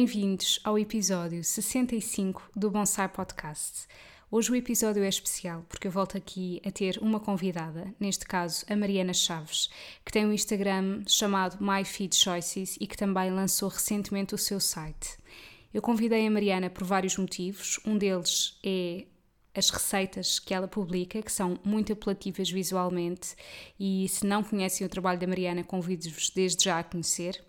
Bem-vindos 0.00 0.60
ao 0.62 0.78
episódio 0.78 1.42
65 1.42 2.52
do 2.54 2.70
Bonsai 2.70 3.08
Podcast. 3.08 3.88
Hoje 4.30 4.52
o 4.52 4.54
episódio 4.54 5.02
é 5.02 5.08
especial 5.08 5.66
porque 5.68 5.88
eu 5.88 5.90
volto 5.90 6.16
aqui 6.16 6.62
a 6.64 6.70
ter 6.70 6.98
uma 7.02 7.18
convidada, 7.18 7.92
neste 7.98 8.24
caso 8.24 8.64
a 8.70 8.76
Mariana 8.76 9.12
Chaves, 9.12 9.68
que 10.04 10.12
tem 10.12 10.24
um 10.24 10.32
Instagram 10.32 11.02
chamado 11.04 11.58
My 11.60 11.84
Feed 11.84 12.14
Choices 12.14 12.76
e 12.80 12.86
que 12.86 12.96
também 12.96 13.32
lançou 13.32 13.68
recentemente 13.70 14.36
o 14.36 14.38
seu 14.38 14.60
site. 14.60 15.18
Eu 15.74 15.82
convidei 15.82 16.24
a 16.28 16.30
Mariana 16.30 16.70
por 16.70 16.84
vários 16.84 17.16
motivos, 17.16 17.80
um 17.84 17.98
deles 17.98 18.56
é 18.62 19.04
as 19.52 19.68
receitas 19.68 20.38
que 20.38 20.54
ela 20.54 20.68
publica, 20.68 21.20
que 21.20 21.32
são 21.32 21.58
muito 21.64 21.92
apelativas 21.92 22.48
visualmente, 22.48 23.34
e 23.80 24.08
se 24.08 24.24
não 24.24 24.44
conhecem 24.44 24.86
o 24.86 24.90
trabalho 24.90 25.18
da 25.18 25.26
Mariana, 25.26 25.64
convido-vos 25.64 26.30
desde 26.30 26.66
já 26.66 26.78
a 26.78 26.84
conhecer 26.84 27.44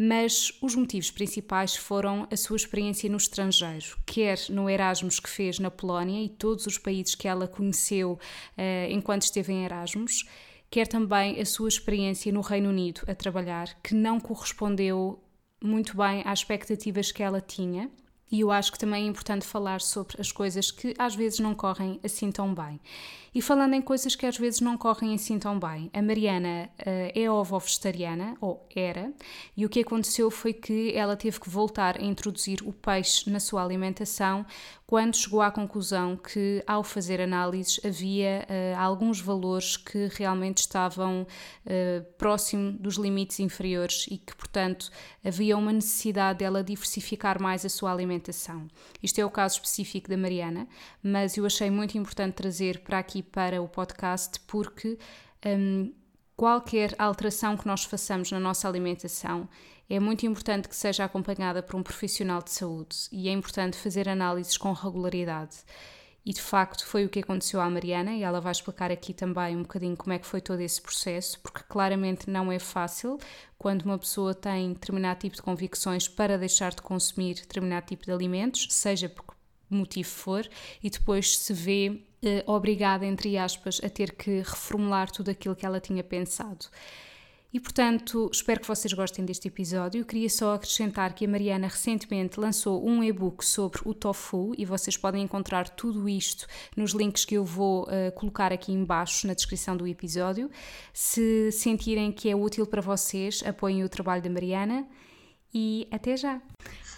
mas 0.00 0.52
os 0.62 0.76
motivos 0.76 1.10
principais 1.10 1.74
foram 1.74 2.28
a 2.30 2.36
sua 2.36 2.56
experiência 2.56 3.10
no 3.10 3.16
estrangeiro, 3.16 3.98
quer 4.06 4.38
no 4.48 4.70
Erasmus 4.70 5.18
que 5.18 5.28
fez 5.28 5.58
na 5.58 5.72
Polónia 5.72 6.22
e 6.22 6.28
todos 6.28 6.66
os 6.66 6.78
países 6.78 7.16
que 7.16 7.26
ela 7.26 7.48
conheceu 7.48 8.12
uh, 8.12 8.92
enquanto 8.92 9.22
esteve 9.22 9.52
em 9.52 9.64
Erasmus, 9.64 10.24
quer 10.70 10.86
também 10.86 11.40
a 11.40 11.44
sua 11.44 11.68
experiência 11.68 12.30
no 12.30 12.42
Reino 12.42 12.68
Unido 12.68 13.00
a 13.08 13.14
trabalhar, 13.14 13.76
que 13.82 13.92
não 13.92 14.20
correspondeu 14.20 15.20
muito 15.60 15.96
bem 15.96 16.22
às 16.24 16.38
expectativas 16.38 17.10
que 17.10 17.24
ela 17.24 17.40
tinha. 17.40 17.90
E 18.30 18.40
eu 18.40 18.50
acho 18.50 18.72
que 18.72 18.78
também 18.78 19.04
é 19.04 19.06
importante 19.06 19.46
falar 19.46 19.80
sobre 19.80 20.20
as 20.20 20.30
coisas 20.30 20.70
que 20.70 20.94
às 20.98 21.14
vezes 21.14 21.38
não 21.38 21.54
correm 21.54 21.98
assim 22.04 22.30
tão 22.30 22.54
bem. 22.54 22.80
E 23.34 23.42
falando 23.42 23.74
em 23.74 23.82
coisas 23.82 24.16
que 24.16 24.26
às 24.26 24.36
vezes 24.36 24.60
não 24.60 24.76
correm 24.76 25.14
assim 25.14 25.38
tão 25.38 25.58
bem, 25.58 25.90
a 25.92 26.02
Mariana 26.02 26.68
uh, 26.80 27.12
é 27.14 27.30
ovo-vegetariana, 27.30 28.36
ou 28.40 28.66
era, 28.74 29.12
e 29.56 29.64
o 29.64 29.68
que 29.68 29.80
aconteceu 29.80 30.30
foi 30.30 30.52
que 30.52 30.92
ela 30.94 31.16
teve 31.16 31.38
que 31.38 31.48
voltar 31.48 31.98
a 31.98 32.02
introduzir 32.02 32.62
o 32.66 32.72
peixe 32.72 33.30
na 33.30 33.38
sua 33.38 33.62
alimentação 33.62 34.46
quando 34.88 35.14
chegou 35.14 35.42
à 35.42 35.50
conclusão 35.50 36.16
que, 36.16 36.64
ao 36.66 36.82
fazer 36.82 37.20
análises, 37.20 37.78
havia 37.84 38.46
uh, 38.48 38.80
alguns 38.80 39.20
valores 39.20 39.76
que 39.76 40.08
realmente 40.14 40.60
estavam 40.60 41.26
uh, 41.66 42.04
próximo 42.16 42.72
dos 42.72 42.96
limites 42.96 43.38
inferiores 43.38 44.06
e 44.10 44.16
que, 44.16 44.34
portanto, 44.34 44.90
havia 45.22 45.58
uma 45.58 45.74
necessidade 45.74 46.38
dela 46.38 46.64
diversificar 46.64 47.38
mais 47.38 47.66
a 47.66 47.68
sua 47.68 47.92
alimentação. 47.92 48.17
Isto 49.02 49.20
é 49.20 49.24
o 49.24 49.30
caso 49.30 49.56
específico 49.56 50.08
da 50.08 50.16
Mariana, 50.16 50.66
mas 51.02 51.36
eu 51.36 51.46
achei 51.46 51.70
muito 51.70 51.96
importante 51.96 52.34
trazer 52.34 52.80
para 52.80 52.98
aqui 52.98 53.22
para 53.22 53.60
o 53.62 53.68
podcast 53.68 54.40
porque 54.46 54.98
um, 55.46 55.92
qualquer 56.36 56.94
alteração 56.98 57.56
que 57.56 57.66
nós 57.66 57.84
façamos 57.84 58.30
na 58.30 58.40
nossa 58.40 58.68
alimentação 58.68 59.48
é 59.90 59.98
muito 59.98 60.26
importante 60.26 60.68
que 60.68 60.76
seja 60.76 61.04
acompanhada 61.04 61.62
por 61.62 61.76
um 61.76 61.82
profissional 61.82 62.42
de 62.42 62.50
saúde 62.50 62.96
e 63.10 63.28
é 63.28 63.32
importante 63.32 63.76
fazer 63.76 64.08
análises 64.08 64.56
com 64.56 64.72
regularidade. 64.72 65.56
E 66.28 66.32
de 66.34 66.42
facto 66.42 66.84
foi 66.84 67.06
o 67.06 67.08
que 67.08 67.20
aconteceu 67.20 67.58
à 67.58 67.70
Mariana, 67.70 68.12
e 68.12 68.22
ela 68.22 68.38
vai 68.38 68.52
explicar 68.52 68.92
aqui 68.92 69.14
também 69.14 69.56
um 69.56 69.62
bocadinho 69.62 69.96
como 69.96 70.12
é 70.12 70.18
que 70.18 70.26
foi 70.26 70.42
todo 70.42 70.60
esse 70.60 70.78
processo, 70.78 71.40
porque 71.40 71.60
claramente 71.66 72.28
não 72.28 72.52
é 72.52 72.58
fácil 72.58 73.16
quando 73.56 73.86
uma 73.86 73.98
pessoa 73.98 74.34
tem 74.34 74.74
determinado 74.74 75.20
tipo 75.20 75.36
de 75.36 75.40
convicções 75.40 76.06
para 76.06 76.36
deixar 76.36 76.74
de 76.74 76.82
consumir 76.82 77.36
determinado 77.36 77.86
tipo 77.86 78.04
de 78.04 78.12
alimentos, 78.12 78.66
seja 78.68 79.08
por 79.08 79.24
motivo 79.70 80.10
for, 80.10 80.46
e 80.82 80.90
depois 80.90 81.34
se 81.34 81.54
vê 81.54 82.02
eh, 82.22 82.44
obrigada, 82.46 83.06
entre 83.06 83.38
aspas, 83.38 83.80
a 83.82 83.88
ter 83.88 84.12
que 84.12 84.40
reformular 84.40 85.10
tudo 85.10 85.30
aquilo 85.30 85.56
que 85.56 85.64
ela 85.64 85.80
tinha 85.80 86.04
pensado. 86.04 86.66
E 87.50 87.58
portanto, 87.58 88.28
espero 88.30 88.60
que 88.60 88.68
vocês 88.68 88.92
gostem 88.92 89.24
deste 89.24 89.48
episódio. 89.48 90.00
Eu 90.00 90.04
queria 90.04 90.28
só 90.28 90.54
acrescentar 90.54 91.14
que 91.14 91.24
a 91.24 91.28
Mariana 91.28 91.66
recentemente 91.66 92.38
lançou 92.38 92.86
um 92.86 93.02
e-book 93.02 93.42
sobre 93.42 93.80
o 93.86 93.94
tofu 93.94 94.52
e 94.58 94.66
vocês 94.66 94.98
podem 94.98 95.22
encontrar 95.22 95.66
tudo 95.70 96.06
isto 96.06 96.46
nos 96.76 96.92
links 96.92 97.24
que 97.24 97.36
eu 97.36 97.44
vou 97.46 97.84
uh, 97.84 98.12
colocar 98.14 98.52
aqui 98.52 98.70
embaixo 98.70 99.26
na 99.26 99.32
descrição 99.32 99.74
do 99.74 99.86
episódio. 99.86 100.50
Se 100.92 101.50
sentirem 101.50 102.12
que 102.12 102.28
é 102.28 102.36
útil 102.36 102.66
para 102.66 102.82
vocês, 102.82 103.42
apoiem 103.46 103.82
o 103.82 103.88
trabalho 103.88 104.22
da 104.22 104.28
Mariana 104.28 104.86
e 105.52 105.88
até 105.90 106.18
já! 106.18 106.42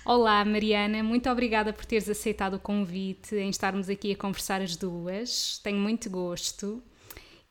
Olá, 0.05 0.45
Mariana, 0.45 1.01
muito 1.05 1.31
obrigada 1.31 1.73
por 1.73 1.85
teres 1.85 2.09
aceitado 2.09 2.55
o 2.55 2.59
convite 2.59 3.37
em 3.37 3.51
estarmos 3.51 3.89
aqui 3.89 4.11
a 4.11 4.17
conversar 4.17 4.61
as 4.61 4.75
duas. 4.75 5.61
Tenho 5.63 5.79
muito 5.79 6.11
gosto. 6.11 6.83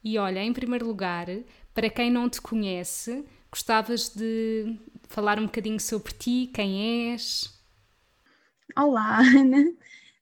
E 0.04 0.18
olha, 0.18 0.44
em 0.44 0.54
primeiro 0.54 0.88
lugar, 0.88 1.28
para 1.80 1.90
quem 1.90 2.12
não 2.12 2.30
te 2.30 2.42
conhece, 2.42 3.24
gostavas 3.50 4.10
de 4.10 4.78
falar 5.08 5.40
um 5.40 5.46
bocadinho 5.46 5.80
sobre 5.80 6.12
ti, 6.12 6.52
quem 6.54 7.14
és? 7.14 7.58
Olá, 8.78 9.20
Ana. 9.24 9.64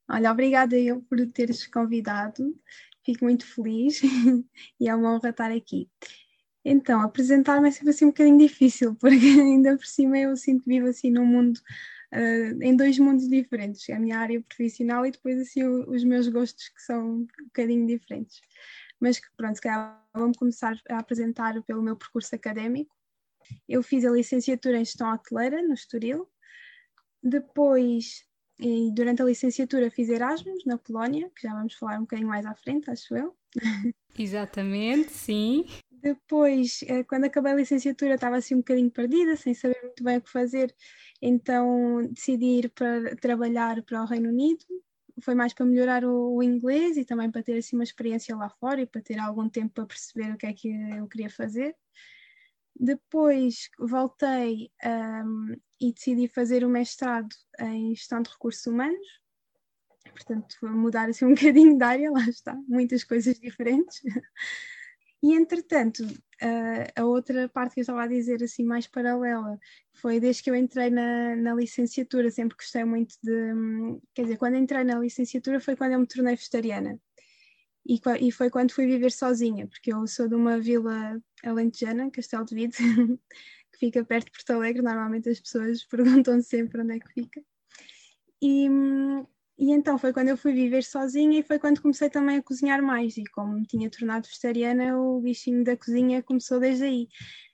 Olha, 0.08 0.32
obrigada 0.32 0.78
eu 0.78 1.02
por 1.02 1.18
teres 1.32 1.66
convidado. 1.66 2.56
Fico 3.04 3.26
muito 3.26 3.44
feliz 3.44 4.00
e 4.80 4.88
é 4.88 4.94
uma 4.94 5.16
honra 5.16 5.30
estar 5.30 5.52
aqui. 5.52 5.90
Então, 6.64 7.02
apresentar-me 7.02 7.70
é 7.70 7.72
sempre 7.72 7.90
assim 7.90 8.06
um 8.06 8.10
bocadinho 8.10 8.38
difícil, 8.38 8.94
porque 9.02 9.26
ainda 9.26 9.76
por 9.76 9.88
cima 9.88 10.16
eu 10.16 10.38
sinto 10.38 10.64
que 10.64 10.70
vivo 10.70 10.86
assim 10.86 11.10
num 11.10 11.26
mundo 11.26 11.58
uh, 12.14 12.62
em 12.62 12.76
dois 12.76 13.00
mundos 13.00 13.28
diferentes, 13.28 13.90
a 13.90 13.98
minha 13.98 14.20
área 14.20 14.40
profissional 14.44 15.08
e 15.08 15.12
depois 15.12 15.42
assim 15.42 15.64
o, 15.64 15.90
os 15.90 16.04
meus 16.04 16.28
gostos 16.28 16.70
que 16.70 16.84
são 16.84 17.04
um 17.04 17.28
bocadinho 17.46 17.88
diferentes. 17.88 18.42
Mas 19.00 19.20
pronto, 19.36 19.56
se 19.56 19.62
calhar 19.62 20.04
vamos 20.14 20.38
começar 20.38 20.80
a 20.90 21.00
apresentar 21.00 21.62
pelo 21.64 21.82
meu 21.84 21.96
percurso 21.96 22.34
académico. 22.36 22.96
Eu 23.68 23.82
fiz 23.82 24.04
a 24.04 24.12
licenciatura 24.12 24.78
em 24.78 24.86
Gestão 24.86 25.14
Hoteleira 25.14 25.62
no 25.62 25.74
Estoril, 25.74 26.28
depois 27.24 28.28
e 28.60 28.92
durante 28.92 29.22
a 29.22 29.26
licenciatura 29.26 29.92
fiz 29.92 30.10
Erasmus 30.10 30.66
na 30.66 30.78
Polónia, 30.78 31.30
que 31.36 31.48
já 31.48 31.54
vamos 31.54 31.76
falar 31.76 31.98
um 31.98 32.02
bocadinho 32.02 32.28
mais 32.28 32.46
à 32.46 32.56
frente, 32.56 32.90
acho 32.90 33.16
eu. 33.16 33.38
Exatamente, 34.18 35.12
sim. 35.12 35.66
Depois, 35.92 36.80
eh, 36.88 37.04
quando 37.04 37.26
acabei 37.26 37.52
a 37.52 37.56
licenciatura, 37.56 38.16
estava 38.16 38.38
assim 38.38 38.56
um 38.56 38.60
bocadinho 38.60 38.90
perdida, 38.90 39.36
sem 39.36 39.54
saber 39.54 39.80
muito 39.84 40.04
bem 40.04 40.18
o 40.18 40.22
que 40.22 40.30
fazer, 40.32 40.74
então 41.22 42.08
decidi 42.12 42.60
ir 42.60 42.70
para 42.70 43.16
trabalhar 43.18 43.84
para 43.84 44.02
o 44.02 44.06
Reino 44.06 44.30
Unido. 44.30 44.66
Foi 45.22 45.34
mais 45.34 45.54
para 45.54 45.66
melhorar 45.66 46.06
o, 46.06 46.36
o 46.36 46.44
inglês 46.44 46.98
e 46.98 47.06
também 47.06 47.32
para 47.32 47.44
ter 47.44 47.58
assim 47.58 47.76
uma 47.76 47.84
experiência 47.84 48.36
lá 48.36 48.50
fora 48.50 48.82
e 48.82 48.86
para 48.86 49.02
ter 49.02 49.20
algum 49.20 49.50
tempo 49.50 49.74
para 49.74 49.86
perceber 49.86 50.34
o 50.34 50.38
que 50.38 50.46
é 50.46 50.54
que 50.54 50.70
eu 50.70 51.08
queria 51.08 51.30
fazer. 51.30 51.76
Depois 52.80 53.70
voltei 53.80 54.72
um, 54.86 55.56
e 55.82 55.92
decidi 55.92 56.28
fazer 56.28 56.64
o 56.64 56.70
mestrado 56.70 57.36
em 57.60 57.96
Gestão 57.96 58.22
de 58.22 58.30
Recursos 58.30 58.66
Humanos. 58.68 59.08
Portanto, 60.12 60.56
mudar 60.62 61.10
assim 61.10 61.26
um 61.26 61.34
bocadinho 61.36 61.78
de 61.78 61.84
área, 61.84 62.12
lá 62.12 62.24
está, 62.30 62.56
muitas 62.68 63.04
coisas 63.04 63.40
diferentes. 63.40 64.02
E 65.24 65.34
entretanto, 65.34 66.04
a 66.96 67.06
outra 67.06 67.50
parte 67.50 67.74
que 67.74 67.80
eu 67.80 67.82
estava 67.82 68.04
a 68.04 68.08
dizer, 68.08 68.44
assim, 68.44 68.64
mais 68.64 68.88
paralela, 68.88 69.60
foi 69.94 70.20
desde 70.20 70.44
que 70.44 70.50
eu 70.50 70.56
entrei 70.56 70.90
na, 70.90 71.36
na 71.36 71.54
licenciatura, 71.56 72.30
sempre 72.32 72.58
gostei 72.58 72.84
muito 72.84 73.16
de. 73.24 74.00
Quer 74.14 74.24
dizer, 74.24 74.38
quando 74.38 74.56
entrei 74.58 74.84
na 74.84 75.00
licenciatura 75.00 75.60
foi 75.60 75.76
quando 75.76 75.94
eu 75.94 76.00
me 76.00 76.08
tornei 76.08 76.36
vegetariana. 76.36 77.00
E, 77.86 78.02
e 78.20 78.32
foi 78.32 78.50
quando 78.50 78.74
fui 78.74 78.86
viver 78.86 79.12
sozinha, 79.12 79.66
porque 79.66 79.94
eu 79.94 80.06
sou 80.08 80.28
de 80.28 80.36
uma 80.36 80.60
vila 80.60 81.22
alentejana, 81.44 82.12
Castelo 82.12 82.44
de 82.46 82.54
Vide, 82.54 82.78
que 83.72 83.80
fica 83.80 84.04
perto 84.04 84.26
de 84.26 84.32
Porto 84.34 84.50
Alegre. 84.52 84.82
Normalmente 84.82 85.30
as 85.30 85.40
pessoas 85.40 85.84
perguntam 85.88 86.42
sempre 86.42 86.82
onde 86.82 86.98
é 86.98 87.00
que 87.00 87.14
fica. 87.14 87.42
E, 88.42 88.70
e 89.58 89.72
então 89.72 89.98
foi 89.98 90.14
quando 90.14 90.30
eu 90.30 90.38
fui 90.38 90.54
viver 90.54 90.84
sozinha 90.84 91.40
e 91.40 91.44
foi 91.44 91.58
quando 91.58 91.82
comecei 91.82 92.10
também 92.10 92.38
a 92.38 92.44
cozinhar 92.44 92.82
mais. 92.82 93.18
E 93.18 93.24
como 93.26 93.54
me 93.54 93.66
tinha 93.66 93.90
tornado 93.90 94.28
vegetariana, 94.28 94.98
o 95.00 95.20
bichinho 95.20 95.64
da 95.64 95.76
cozinha 95.76 96.22
começou 96.22 96.60
desde 96.60 96.84
aí. 96.84 97.08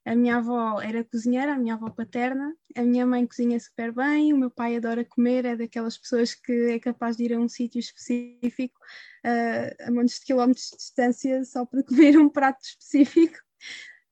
A 0.06 0.14
minha 0.14 0.36
avó 0.36 0.82
era 0.82 1.02
cozinheira, 1.06 1.54
a 1.54 1.58
minha 1.58 1.76
avó 1.76 1.90
paterna, 1.90 2.54
a 2.76 2.82
minha 2.82 3.06
mãe 3.06 3.26
cozinha 3.26 3.58
super 3.58 3.94
bem, 3.94 4.34
o 4.34 4.38
meu 4.38 4.52
pai 4.52 4.76
adora 4.76 5.06
comer, 5.06 5.46
é 5.46 5.56
daquelas 5.56 5.98
pessoas 5.98 6.36
que 6.36 6.72
é 6.72 6.80
capaz 6.80 7.16
de 7.16 7.24
ir 7.24 7.34
a 7.34 7.40
um 7.40 7.48
sítio 7.48 7.80
específico 7.80 8.78
uh, 9.26 9.88
a 9.88 9.92
montes 9.92 10.20
de 10.20 10.26
quilómetros 10.26 10.72
de 10.72 10.78
distância 10.78 11.46
só 11.46 11.66
para 11.66 11.84
comer 11.88 12.18
um 12.18 12.28
prato 12.28 12.62
específico, 12.66 13.38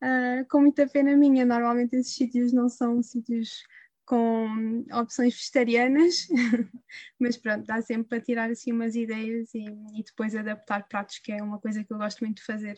uh, 0.01 0.47
com 0.49 0.61
muita 0.61 0.87
pena 0.87 1.13
minha. 1.17 1.45
Normalmente 1.45 1.97
esses 1.97 2.15
sítios 2.15 2.53
não 2.53 2.69
são 2.69 3.03
sítios 3.03 3.63
com 4.11 4.83
opções 4.91 5.33
vegetarianas, 5.33 6.27
mas 7.17 7.37
pronto, 7.37 7.65
dá 7.65 7.81
sempre 7.81 8.09
para 8.09 8.19
tirar 8.19 8.51
assim 8.51 8.73
umas 8.73 8.93
ideias 8.93 9.55
e, 9.55 9.63
e, 9.63 10.03
depois 10.03 10.35
adaptar 10.35 10.85
pratos, 10.85 11.17
que 11.19 11.31
é 11.31 11.41
uma 11.41 11.57
coisa 11.57 11.81
que 11.81 11.93
eu 11.93 11.97
gosto 11.97 12.19
muito 12.19 12.39
de 12.39 12.43
fazer 12.43 12.77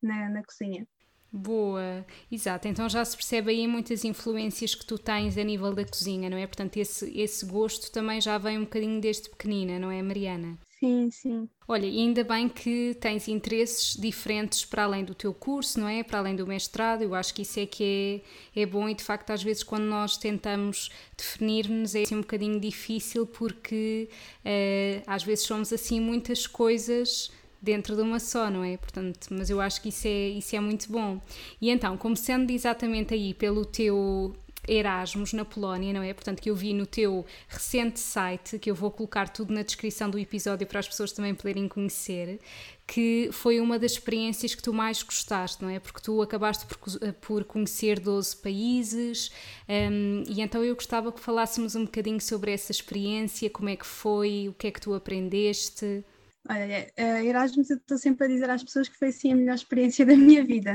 na, 0.00 0.30
na 0.30 0.42
cozinha. 0.42 0.88
Boa, 1.36 2.06
exato. 2.30 2.68
Então 2.68 2.88
já 2.88 3.04
se 3.04 3.16
percebe 3.16 3.50
aí 3.50 3.66
muitas 3.66 4.04
influências 4.04 4.72
que 4.72 4.86
tu 4.86 4.96
tens 4.96 5.36
a 5.36 5.42
nível 5.42 5.74
da 5.74 5.84
cozinha, 5.84 6.30
não 6.30 6.38
é? 6.38 6.46
Portanto, 6.46 6.76
esse, 6.76 7.10
esse 7.18 7.44
gosto 7.44 7.90
também 7.90 8.20
já 8.20 8.38
vem 8.38 8.56
um 8.56 8.62
bocadinho 8.62 9.00
desde 9.00 9.28
pequenina, 9.28 9.76
não 9.76 9.90
é, 9.90 10.00
Mariana? 10.00 10.56
Sim, 10.78 11.10
sim. 11.10 11.48
Olha, 11.66 11.86
e 11.86 11.98
ainda 11.98 12.22
bem 12.22 12.48
que 12.48 12.96
tens 13.00 13.26
interesses 13.26 13.96
diferentes 13.96 14.64
para 14.64 14.84
além 14.84 15.04
do 15.04 15.12
teu 15.12 15.34
curso, 15.34 15.80
não 15.80 15.88
é? 15.88 16.04
Para 16.04 16.20
além 16.20 16.36
do 16.36 16.46
mestrado, 16.46 17.02
eu 17.02 17.16
acho 17.16 17.34
que 17.34 17.42
isso 17.42 17.58
é 17.58 17.66
que 17.66 18.22
é, 18.54 18.60
é 18.60 18.66
bom 18.66 18.88
e 18.88 18.94
de 18.94 19.02
facto 19.02 19.30
às 19.30 19.42
vezes 19.42 19.64
quando 19.64 19.84
nós 19.84 20.16
tentamos 20.16 20.88
definir-nos 21.16 21.96
é 21.96 22.02
assim 22.02 22.14
um 22.14 22.20
bocadinho 22.20 22.60
difícil 22.60 23.26
porque 23.26 24.08
uh, 24.44 25.02
às 25.04 25.24
vezes 25.24 25.46
somos 25.46 25.72
assim 25.72 26.00
muitas 26.00 26.46
coisas 26.46 27.32
dentro 27.64 27.96
de 27.96 28.02
uma 28.02 28.20
só, 28.20 28.50
não 28.50 28.62
é? 28.62 28.76
Portanto, 28.76 29.28
mas 29.30 29.50
eu 29.50 29.60
acho 29.60 29.80
que 29.80 29.88
isso 29.88 30.06
é, 30.06 30.28
isso 30.28 30.54
é 30.54 30.60
muito 30.60 30.90
bom. 30.92 31.20
E 31.60 31.70
então, 31.70 31.96
começando 31.96 32.50
exatamente 32.50 33.14
aí 33.14 33.34
pelo 33.34 33.64
teu 33.64 34.34
Erasmus 34.66 35.32
na 35.32 35.44
Polónia, 35.44 35.92
não 35.92 36.02
é? 36.02 36.12
Portanto, 36.12 36.40
que 36.40 36.50
eu 36.50 36.56
vi 36.56 36.72
no 36.72 36.86
teu 36.86 37.24
recente 37.48 38.00
site, 38.00 38.58
que 38.58 38.70
eu 38.70 38.74
vou 38.74 38.90
colocar 38.90 39.28
tudo 39.28 39.52
na 39.52 39.62
descrição 39.62 40.08
do 40.08 40.18
episódio 40.18 40.66
para 40.66 40.80
as 40.80 40.88
pessoas 40.88 41.12
também 41.12 41.34
poderem 41.34 41.68
conhecer, 41.68 42.40
que 42.86 43.28
foi 43.32 43.60
uma 43.60 43.78
das 43.78 43.92
experiências 43.92 44.54
que 44.54 44.62
tu 44.62 44.72
mais 44.72 45.02
gostaste, 45.02 45.62
não 45.62 45.70
é? 45.70 45.78
Porque 45.78 46.00
tu 46.00 46.20
acabaste 46.22 46.66
por, 46.66 46.78
por 47.20 47.44
conhecer 47.44 48.00
12 48.00 48.36
países 48.36 49.30
um, 49.68 50.24
e 50.28 50.40
então 50.40 50.64
eu 50.64 50.74
gostava 50.74 51.12
que 51.12 51.20
falássemos 51.20 51.74
um 51.74 51.84
bocadinho 51.84 52.20
sobre 52.20 52.52
essa 52.52 52.72
experiência, 52.72 53.48
como 53.50 53.68
é 53.68 53.76
que 53.76 53.86
foi, 53.86 54.48
o 54.48 54.52
que 54.54 54.66
é 54.66 54.70
que 54.70 54.80
tu 54.80 54.94
aprendeste. 54.94 56.04
Olha, 56.48 56.92
uh, 56.98 57.24
Erasmus 57.24 57.70
eu 57.70 57.76
estou 57.78 57.96
sempre 57.96 58.26
a 58.26 58.28
dizer 58.28 58.50
às 58.50 58.62
pessoas 58.62 58.88
que 58.88 58.98
foi 58.98 59.10
sim 59.10 59.32
a 59.32 59.36
melhor 59.36 59.54
experiência 59.54 60.04
da 60.06 60.16
minha 60.16 60.44
vida. 60.44 60.74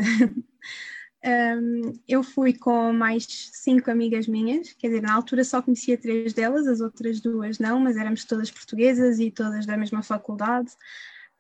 um, 1.24 1.94
eu 2.08 2.24
fui 2.24 2.54
com 2.54 2.92
mais 2.92 3.26
cinco 3.54 3.92
amigas 3.92 4.28
minhas, 4.28 4.74
quer 4.74 4.88
dizer, 4.88 5.02
na 5.02 5.14
altura 5.14 5.44
só 5.44 5.62
conhecia 5.62 5.98
três 5.98 6.34
delas, 6.34 6.68
as 6.68 6.82
outras 6.82 7.20
duas 7.22 7.60
não, 7.60 7.80
mas 7.80 7.98
éramos 7.98 8.26
todas 8.26 8.50
portuguesas 8.50 9.20
e 9.20 9.30
todas 9.30 9.66
da 9.66 9.78
mesma 9.78 10.02
faculdade. 10.02 10.72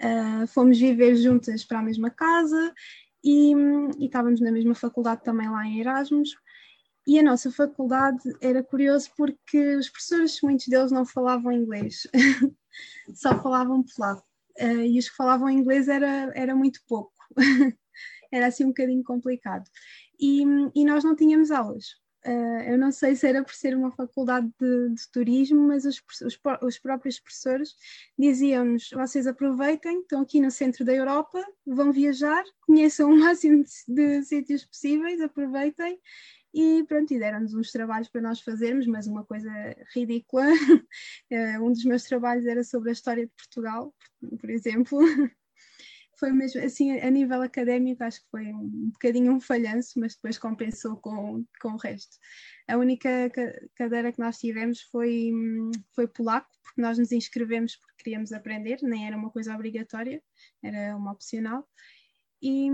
Uh, 0.01 0.47
fomos 0.47 0.79
viver 0.79 1.15
juntas 1.15 1.65
para 1.65 1.79
a 1.79 1.83
mesma 1.83 2.09
casa 2.09 2.73
e, 3.23 3.53
e 3.97 4.05
estávamos 4.05 4.39
na 4.39 4.51
mesma 4.51 4.75
faculdade 4.75 5.23
também 5.23 5.49
lá 5.49 5.65
em 5.65 5.79
Erasmus. 5.79 6.35
E 7.09 7.17
a 7.17 7.23
nossa 7.23 7.51
faculdade 7.51 8.21
era 8.39 8.63
curioso 8.63 9.09
porque 9.17 9.75
os 9.75 9.89
professores, 9.89 10.39
muitos 10.43 10.67
deles 10.67 10.91
não 10.91 11.03
falavam 11.03 11.51
inglês. 11.51 12.05
só 13.15 13.41
falavam 13.41 13.83
polaco. 13.83 14.23
Uh, 14.61 14.81
e 14.81 14.99
os 14.99 15.09
que 15.09 15.15
falavam 15.15 15.49
inglês 15.49 15.87
era, 15.87 16.31
era 16.35 16.55
muito 16.55 16.79
pouco. 16.87 17.11
era 18.31 18.45
assim 18.45 18.63
um 18.63 18.67
bocadinho 18.67 19.03
complicado. 19.03 19.63
E, 20.19 20.43
e 20.75 20.85
nós 20.85 21.03
não 21.03 21.15
tínhamos 21.15 21.49
aulas. 21.49 21.95
Uh, 22.23 22.61
eu 22.67 22.77
não 22.77 22.91
sei 22.91 23.15
se 23.15 23.25
era 23.25 23.43
por 23.43 23.55
ser 23.55 23.75
uma 23.75 23.91
faculdade 23.91 24.47
de, 24.59 24.89
de 24.93 25.11
turismo, 25.11 25.67
mas 25.67 25.85
os, 25.85 25.99
os, 26.23 26.39
os, 26.61 26.77
próprios 26.77 27.19
professores 27.19 27.73
diziam-nos: 28.19 28.89
vocês 28.93 29.25
aproveitem, 29.25 30.01
estão 30.01 30.21
aqui 30.21 30.39
no 30.39 30.51
centro 30.51 30.85
da 30.85 30.93
Europa, 30.93 31.43
vão 31.65 31.91
viajar, 31.91 32.43
conheçam 32.67 33.09
o 33.09 33.17
máximo 33.17 33.63
de, 33.63 34.19
de 34.19 34.23
sítios 34.25 34.63
possíveis, 34.63 35.19
aproveitem 35.21 35.97
e 36.53 36.83
pronto, 36.87 37.13
e 37.13 37.19
deram-nos 37.19 37.53
uns 37.53 37.71
trabalhos 37.71 38.09
para 38.09 38.21
nós 38.21 38.41
fazermos, 38.41 38.87
mas 38.87 39.07
uma 39.07 39.23
coisa 39.25 39.49
ridícula. 39.93 40.45
Eh, 41.31 41.59
um 41.59 41.71
dos 41.71 41.83
meus 41.85 42.03
trabalhos 42.03 42.45
era 42.45 42.63
sobre 42.63 42.89
a 42.89 42.93
história 42.93 43.25
de 43.25 43.31
Portugal, 43.33 43.93
por 44.39 44.49
exemplo. 44.49 44.99
Foi 46.19 46.31
mesmo 46.31 46.61
assim, 46.61 46.99
a 46.99 47.09
nível 47.09 47.41
académico, 47.41 48.03
acho 48.03 48.21
que 48.21 48.29
foi 48.29 48.47
um 48.47 48.89
bocadinho 48.91 49.31
um 49.31 49.39
falhanço, 49.39 49.97
mas 49.99 50.15
depois 50.15 50.37
compensou 50.37 50.97
com, 50.97 51.45
com 51.61 51.69
o 51.69 51.77
resto. 51.77 52.17
A 52.67 52.75
única 52.75 53.31
cadeira 53.75 54.11
que 54.11 54.19
nós 54.19 54.37
tivemos 54.37 54.81
foi, 54.91 55.31
foi 55.95 56.07
polaco, 56.09 56.49
porque 56.61 56.81
nós 56.81 56.97
nos 56.97 57.13
inscrevemos 57.13 57.77
porque 57.77 58.03
queríamos 58.03 58.33
aprender, 58.33 58.79
nem 58.81 59.07
era 59.07 59.15
uma 59.15 59.29
coisa 59.29 59.55
obrigatória, 59.55 60.21
era 60.61 60.93
uma 60.97 61.13
opcional. 61.13 61.65
E 62.41 62.69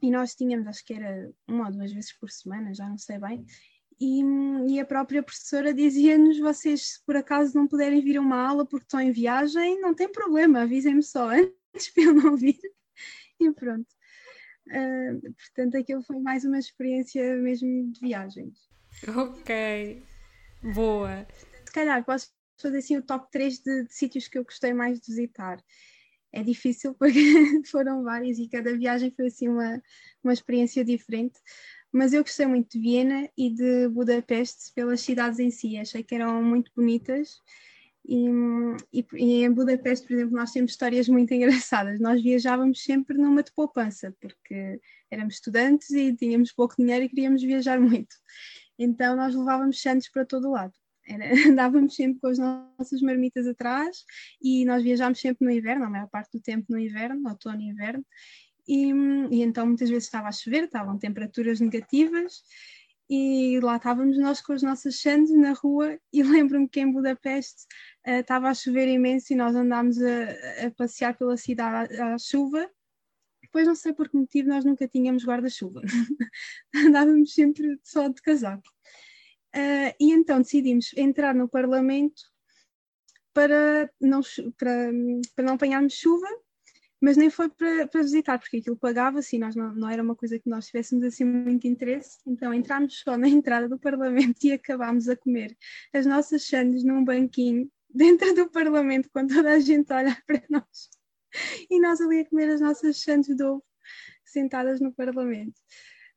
e 0.00 0.10
nós 0.10 0.34
tínhamos, 0.34 0.66
acho 0.66 0.84
que 0.84 0.94
era 0.94 1.30
uma 1.46 1.66
ou 1.66 1.72
duas 1.72 1.92
vezes 1.92 2.12
por 2.12 2.30
semana, 2.30 2.74
já 2.74 2.88
não 2.88 2.98
sei 2.98 3.18
bem, 3.18 3.44
e, 4.00 4.22
e 4.68 4.80
a 4.80 4.84
própria 4.84 5.22
professora 5.22 5.74
dizia-nos: 5.74 6.38
vocês, 6.38 6.92
se 6.92 7.04
por 7.04 7.16
acaso 7.16 7.56
não 7.56 7.66
puderem 7.66 8.00
vir 8.00 8.16
a 8.16 8.20
uma 8.20 8.40
aula 8.40 8.64
porque 8.64 8.84
estão 8.84 9.00
em 9.00 9.10
viagem, 9.10 9.80
não 9.80 9.94
tem 9.94 10.10
problema, 10.10 10.62
avisem-me 10.62 11.02
só 11.02 11.28
antes 11.34 11.90
para 11.92 12.04
eu 12.04 12.14
não 12.14 12.36
vir. 12.36 12.58
E 13.40 13.50
pronto. 13.52 13.88
Uh, 14.68 15.32
portanto, 15.32 15.76
aquilo 15.76 16.02
foi 16.02 16.20
mais 16.20 16.44
uma 16.44 16.58
experiência 16.58 17.36
mesmo 17.36 17.90
de 17.90 18.00
viagens. 18.00 18.68
Ok, 19.16 20.02
boa. 20.74 21.26
Se 21.64 21.72
calhar 21.72 22.04
posso 22.04 22.30
fazer 22.60 22.78
assim 22.78 22.96
o 22.96 23.02
top 23.02 23.30
3 23.30 23.60
de, 23.60 23.84
de 23.84 23.94
sítios 23.94 24.28
que 24.28 24.38
eu 24.38 24.44
gostei 24.44 24.72
mais 24.72 25.00
de 25.00 25.06
visitar 25.06 25.62
é 26.32 26.42
difícil 26.42 26.94
porque 26.94 27.18
foram 27.70 28.02
várias 28.02 28.38
e 28.38 28.48
cada 28.48 28.76
viagem 28.76 29.10
foi 29.10 29.26
assim 29.26 29.48
uma, 29.48 29.82
uma 30.22 30.32
experiência 30.32 30.84
diferente. 30.84 31.38
Mas 31.90 32.12
eu 32.12 32.22
gostei 32.22 32.46
muito 32.46 32.70
de 32.70 32.78
Viena 32.78 33.28
e 33.36 33.50
de 33.50 33.88
Budapeste 33.88 34.72
pelas 34.74 35.00
cidades 35.00 35.38
em 35.38 35.50
si, 35.50 35.78
achei 35.78 36.02
que 36.02 36.14
eram 36.14 36.42
muito 36.42 36.70
bonitas. 36.76 37.40
E, 38.06 38.26
e, 38.92 39.06
e, 39.14 39.44
em 39.44 39.52
Budapeste, 39.52 40.06
por 40.06 40.14
exemplo, 40.14 40.36
nós 40.36 40.52
temos 40.52 40.70
histórias 40.70 41.08
muito 41.08 41.32
engraçadas. 41.34 42.00
Nós 42.00 42.22
viajávamos 42.22 42.82
sempre 42.82 43.16
numa 43.16 43.42
de 43.42 43.52
poupança, 43.52 44.14
porque 44.20 44.80
éramos 45.10 45.34
estudantes 45.34 45.90
e 45.90 46.14
tínhamos 46.14 46.52
pouco 46.52 46.76
dinheiro 46.78 47.04
e 47.04 47.08
queríamos 47.08 47.42
viajar 47.42 47.80
muito. 47.80 48.14
Então 48.78 49.16
nós 49.16 49.34
levávamos 49.34 49.80
santos 49.80 50.08
para 50.08 50.24
todo 50.24 50.48
o 50.48 50.52
lado. 50.52 50.72
Era, 51.08 51.24
andávamos 51.50 51.94
sempre 51.94 52.20
com 52.20 52.28
as 52.28 52.38
nossas 52.38 53.00
marmitas 53.00 53.46
atrás 53.46 54.04
e 54.42 54.64
nós 54.66 54.82
viajámos 54.82 55.18
sempre 55.18 55.44
no 55.46 55.50
inverno, 55.50 55.86
a 55.86 55.90
maior 55.90 56.08
parte 56.08 56.36
do 56.36 56.42
tempo 56.42 56.66
no 56.68 56.78
inverno, 56.78 57.26
outono 57.28 57.60
e 57.62 57.68
inverno, 57.70 58.04
e, 58.68 58.92
e 59.30 59.42
então 59.42 59.66
muitas 59.66 59.88
vezes 59.88 60.04
estava 60.04 60.28
a 60.28 60.32
chover, 60.32 60.64
estavam 60.64 60.98
temperaturas 60.98 61.58
negativas 61.58 62.42
e 63.10 63.58
lá 63.60 63.76
estávamos 63.76 64.18
nós 64.18 64.42
com 64.42 64.52
as 64.52 64.62
nossas 64.62 65.00
sandes 65.00 65.34
na 65.34 65.52
rua 65.52 65.98
e 66.12 66.22
lembro-me 66.22 66.68
que 66.68 66.80
em 66.80 66.92
Budapeste 66.92 67.62
uh, 68.06 68.20
estava 68.20 68.50
a 68.50 68.54
chover 68.54 68.86
imenso 68.88 69.32
e 69.32 69.36
nós 69.36 69.56
andámos 69.56 69.96
a, 70.02 70.66
a 70.66 70.70
passear 70.76 71.16
pela 71.16 71.36
cidade 71.38 71.98
à, 71.98 72.14
à, 72.14 72.18
chuva. 72.18 72.70
Depois 73.42 73.66
não 73.66 73.74
sei 73.74 73.94
por 73.94 74.10
que 74.10 74.16
motivo 74.16 74.50
nós 74.50 74.62
nunca 74.62 74.86
tínhamos 74.86 75.24
guarda-chuva. 75.24 75.80
Andávamos 76.76 77.32
sempre 77.32 77.80
só 77.82 78.08
de 78.08 78.20
casaco 78.20 78.68
Uh, 79.54 79.94
e 79.98 80.12
então 80.12 80.42
decidimos 80.42 80.92
entrar 80.96 81.34
no 81.34 81.48
Parlamento 81.48 82.22
para 83.32 83.90
não, 84.00 84.20
para, 84.58 84.90
para 85.34 85.44
não 85.44 85.54
apanharmos 85.54 85.94
chuva, 85.94 86.26
mas 87.00 87.16
nem 87.16 87.30
foi 87.30 87.48
para, 87.48 87.86
para 87.86 88.02
visitar, 88.02 88.38
porque 88.38 88.58
aquilo 88.58 88.76
pagava-se 88.76 89.36
e 89.36 89.38
nós 89.38 89.54
não, 89.54 89.72
não 89.72 89.88
era 89.88 90.02
uma 90.02 90.16
coisa 90.16 90.38
que 90.38 90.50
nós 90.50 90.66
tivéssemos 90.66 91.04
assim 91.04 91.24
muito 91.24 91.66
interesse. 91.66 92.18
Então 92.26 92.52
entrámos 92.52 92.98
só 93.00 93.16
na 93.16 93.28
entrada 93.28 93.68
do 93.68 93.78
Parlamento 93.78 94.44
e 94.44 94.52
acabámos 94.52 95.08
a 95.08 95.16
comer 95.16 95.56
as 95.92 96.04
nossas 96.04 96.46
sandes 96.46 96.84
num 96.84 97.04
banquinho 97.04 97.70
dentro 97.88 98.34
do 98.34 98.50
Parlamento, 98.50 99.08
quando 99.12 99.34
toda 99.34 99.52
a 99.52 99.60
gente 99.60 99.92
olha 99.92 100.16
para 100.26 100.42
nós. 100.50 100.90
E 101.70 101.80
nós 101.80 102.00
ali 102.00 102.20
a 102.20 102.28
comer 102.28 102.50
as 102.50 102.60
nossas 102.60 103.00
sandes 103.00 103.36
de 103.36 103.44
ovo 103.44 103.64
sentadas 104.24 104.80
no 104.80 104.92
Parlamento. 104.92 105.54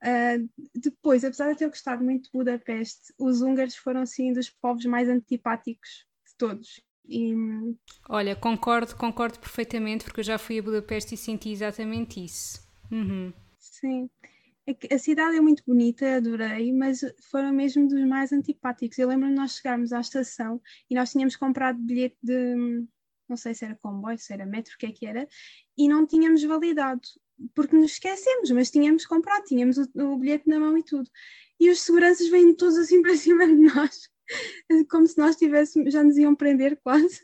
Uh, 0.03 0.49
depois, 0.73 1.23
apesar 1.23 1.45
de 1.45 1.51
eu 1.51 1.57
ter 1.57 1.67
gostado 1.69 2.03
muito 2.03 2.25
de 2.25 2.31
Budapeste, 2.33 3.13
os 3.19 3.41
húngaros 3.41 3.75
foram 3.75 4.01
assim 4.01 4.33
dos 4.33 4.49
povos 4.49 4.85
mais 4.85 5.07
antipáticos 5.07 6.07
de 6.27 6.35
todos. 6.37 6.81
E... 7.07 7.33
Olha, 8.09 8.35
concordo, 8.35 8.95
concordo 8.95 9.39
perfeitamente, 9.39 10.05
porque 10.05 10.21
eu 10.21 10.23
já 10.23 10.37
fui 10.37 10.59
a 10.59 10.63
Budapeste 10.63 11.15
e 11.15 11.17
senti 11.17 11.51
exatamente 11.51 12.23
isso. 12.23 12.59
Uhum. 12.91 13.31
Sim. 13.57 14.09
É 14.65 14.95
a 14.95 14.99
cidade 14.99 15.37
é 15.37 15.41
muito 15.41 15.63
bonita, 15.65 16.17
adorei, 16.17 16.71
mas 16.71 17.01
foram 17.29 17.51
mesmo 17.51 17.87
dos 17.87 18.03
mais 18.05 18.31
antipáticos. 18.31 18.97
Eu 18.97 19.07
lembro-me 19.07 19.33
de 19.33 19.39
nós 19.39 19.55
chegarmos 19.55 19.91
à 19.91 19.99
estação 19.99 20.61
e 20.89 20.95
nós 20.95 21.11
tínhamos 21.11 21.35
comprado 21.35 21.79
bilhete 21.79 22.17
de, 22.21 22.85
não 23.27 23.35
sei 23.37 23.53
se 23.53 23.65
era 23.65 23.75
comboio, 23.75 24.19
se 24.19 24.33
era 24.33 24.45
metro, 24.45 24.73
o 24.75 24.77
que 24.77 24.85
é 24.85 24.91
que 24.91 25.05
era, 25.05 25.27
e 25.77 25.87
não 25.87 26.05
tínhamos 26.05 26.43
validado 26.43 27.01
porque 27.53 27.75
nos 27.75 27.93
esquecemos, 27.93 28.51
mas 28.51 28.71
tínhamos 28.71 29.05
comprado, 29.05 29.43
tínhamos 29.45 29.77
o, 29.77 29.87
o, 29.95 30.17
bilhete 30.17 30.47
na 30.47 30.59
mão 30.59 30.77
e 30.77 30.83
tudo. 30.83 31.09
E 31.59 31.69
os 31.69 31.81
seguranças 31.81 32.27
vêm 32.29 32.53
todos 32.55 32.77
assim 32.77 33.01
para 33.03 33.15
cima 33.15 33.45
de 33.45 33.53
nós, 33.53 34.09
como 34.89 35.07
se 35.07 35.17
nós 35.17 35.35
tivéssemos, 35.35 35.93
já 35.93 36.03
nos 36.03 36.17
iam 36.17 36.35
prender 36.35 36.79
quase. 36.83 37.21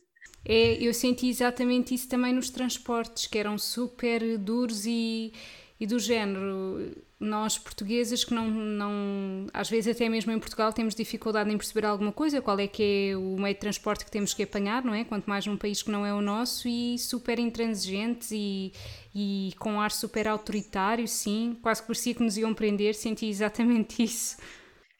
É, 0.50 0.82
eu 0.82 0.94
senti 0.94 1.28
exatamente 1.28 1.94
isso 1.94 2.08
também 2.08 2.34
nos 2.34 2.50
transportes, 2.50 3.28
que 3.28 3.38
eram 3.38 3.58
super 3.58 4.38
duros 4.38 4.86
e, 4.86 5.34
e 5.78 5.86
do 5.86 6.00
género. 6.00 6.96
Nós 7.20 7.58
portugueses 7.58 8.24
que 8.24 8.34
não, 8.34 8.50
não, 8.50 9.48
às 9.52 9.70
vezes 9.70 9.94
até 9.94 10.08
mesmo 10.08 10.32
em 10.32 10.40
Portugal 10.40 10.72
temos 10.72 10.96
dificuldade 10.96 11.52
em 11.52 11.58
perceber 11.58 11.86
alguma 11.86 12.14
coisa, 12.14 12.42
qual 12.42 12.60
é 12.60 12.68
que 12.68 13.10
é 13.12 13.18
o 13.18 13.36
meio 13.38 13.56
de 13.56 13.60
transporte 13.60 14.06
que 14.06 14.12
temos 14.12 14.34
que 14.34 14.44
apanhar, 14.44 14.84
não 14.86 14.94
é? 14.94 15.04
Quanto 15.04 15.26
mais 15.26 15.46
num 15.46 15.58
país 15.58 15.82
que 15.82 15.92
não 15.92 16.06
é 16.06 16.14
o 16.14 16.22
nosso 16.22 16.68
e 16.68 16.98
super 16.98 17.40
intransigentes 17.40 18.30
e, 18.32 18.72
e 19.20 19.52
com 19.58 19.82
ar 19.82 19.90
super 19.90 20.28
autoritário, 20.28 21.08
sim, 21.08 21.58
quase 21.64 21.82
que 21.82 21.88
parecia 21.88 22.14
que 22.14 22.22
nos 22.22 22.38
iam 22.38 22.54
prender, 22.54 22.94
senti 22.94 23.26
exatamente 23.26 24.04
isso. 24.06 24.38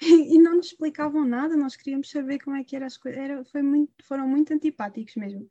e 0.02 0.40
não 0.40 0.56
nos 0.56 0.68
explicavam 0.68 1.24
nada, 1.24 1.56
nós 1.56 1.76
queríamos 1.76 2.10
saber 2.10 2.40
como 2.40 2.56
é 2.56 2.64
que 2.64 2.76
eram 2.76 2.88
as 2.88 2.98
coisas, 2.98 3.22
Era, 3.22 3.46
foi 3.46 3.62
muito, 3.62 3.94
foram 4.04 4.28
muito 4.28 4.52
antipáticos 4.52 5.16
mesmo. 5.16 5.48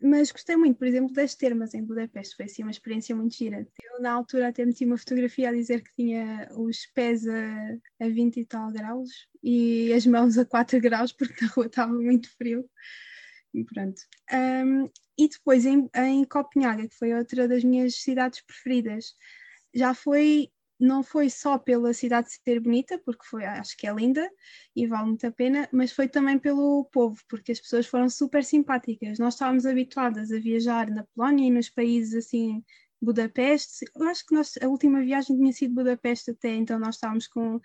Mas 0.00 0.32
gostei 0.32 0.56
muito, 0.56 0.78
por 0.78 0.86
exemplo, 0.86 1.12
das 1.12 1.34
termas 1.34 1.74
em 1.74 1.84
Budapeste, 1.84 2.36
foi 2.36 2.46
assim 2.46 2.62
uma 2.62 2.70
experiência 2.70 3.14
muito 3.14 3.34
gira. 3.34 3.68
Eu, 3.82 4.00
na 4.00 4.12
altura, 4.12 4.48
até 4.48 4.64
meti 4.64 4.86
uma 4.86 4.96
fotografia 4.96 5.50
a 5.50 5.52
dizer 5.52 5.82
que 5.82 5.94
tinha 5.94 6.48
os 6.56 6.86
pés 6.94 7.26
a, 7.28 7.76
a 8.00 8.08
20 8.08 8.40
e 8.40 8.44
tal 8.46 8.72
graus 8.72 9.10
e 9.42 9.92
as 9.92 10.06
mãos 10.06 10.38
a 10.38 10.46
4 10.46 10.80
graus, 10.80 11.12
porque 11.12 11.44
na 11.44 11.50
rua 11.50 11.66
estava 11.66 11.92
muito 11.92 12.30
frio. 12.36 12.64
E 13.52 13.64
pronto. 13.64 14.00
Um, 14.32 14.90
e 15.18 15.28
depois 15.28 15.64
em, 15.66 15.88
em 15.94 16.24
Copenhaga, 16.24 16.88
que 16.88 16.94
foi 16.94 17.14
outra 17.14 17.48
das 17.48 17.64
minhas 17.64 17.96
cidades 17.96 18.40
preferidas, 18.42 19.14
já 19.74 19.94
foi 19.94 20.50
não 20.78 21.02
foi 21.02 21.30
só 21.30 21.58
pela 21.58 21.92
cidade 21.94 22.28
ser 22.30 22.60
bonita, 22.60 22.98
porque 22.98 23.24
foi, 23.24 23.44
acho 23.44 23.76
que 23.76 23.86
é 23.86 23.92
linda 23.92 24.30
e 24.74 24.86
vale 24.86 25.06
muito 25.06 25.26
a 25.26 25.32
pena, 25.32 25.68
mas 25.72 25.92
foi 25.92 26.08
também 26.08 26.38
pelo 26.38 26.84
povo, 26.92 27.18
porque 27.28 27.52
as 27.52 27.60
pessoas 27.60 27.86
foram 27.86 28.10
super 28.10 28.44
simpáticas. 28.44 29.18
Nós 29.18 29.34
estávamos 29.34 29.64
habituadas 29.64 30.30
a 30.30 30.38
viajar 30.38 30.90
na 30.90 31.04
Polónia 31.14 31.46
e 31.48 31.50
nos 31.50 31.70
países 31.70 32.14
assim, 32.14 32.62
Budapeste. 33.00 33.86
Eu 33.94 34.06
acho 34.08 34.26
que 34.26 34.34
nós, 34.34 34.52
a 34.62 34.68
última 34.68 35.00
viagem 35.00 35.36
tinha 35.36 35.52
sido 35.52 35.74
Budapeste 35.74 36.32
até, 36.32 36.54
então 36.54 36.78
nós 36.78 36.96
estávamos 36.96 37.26
com 37.26 37.58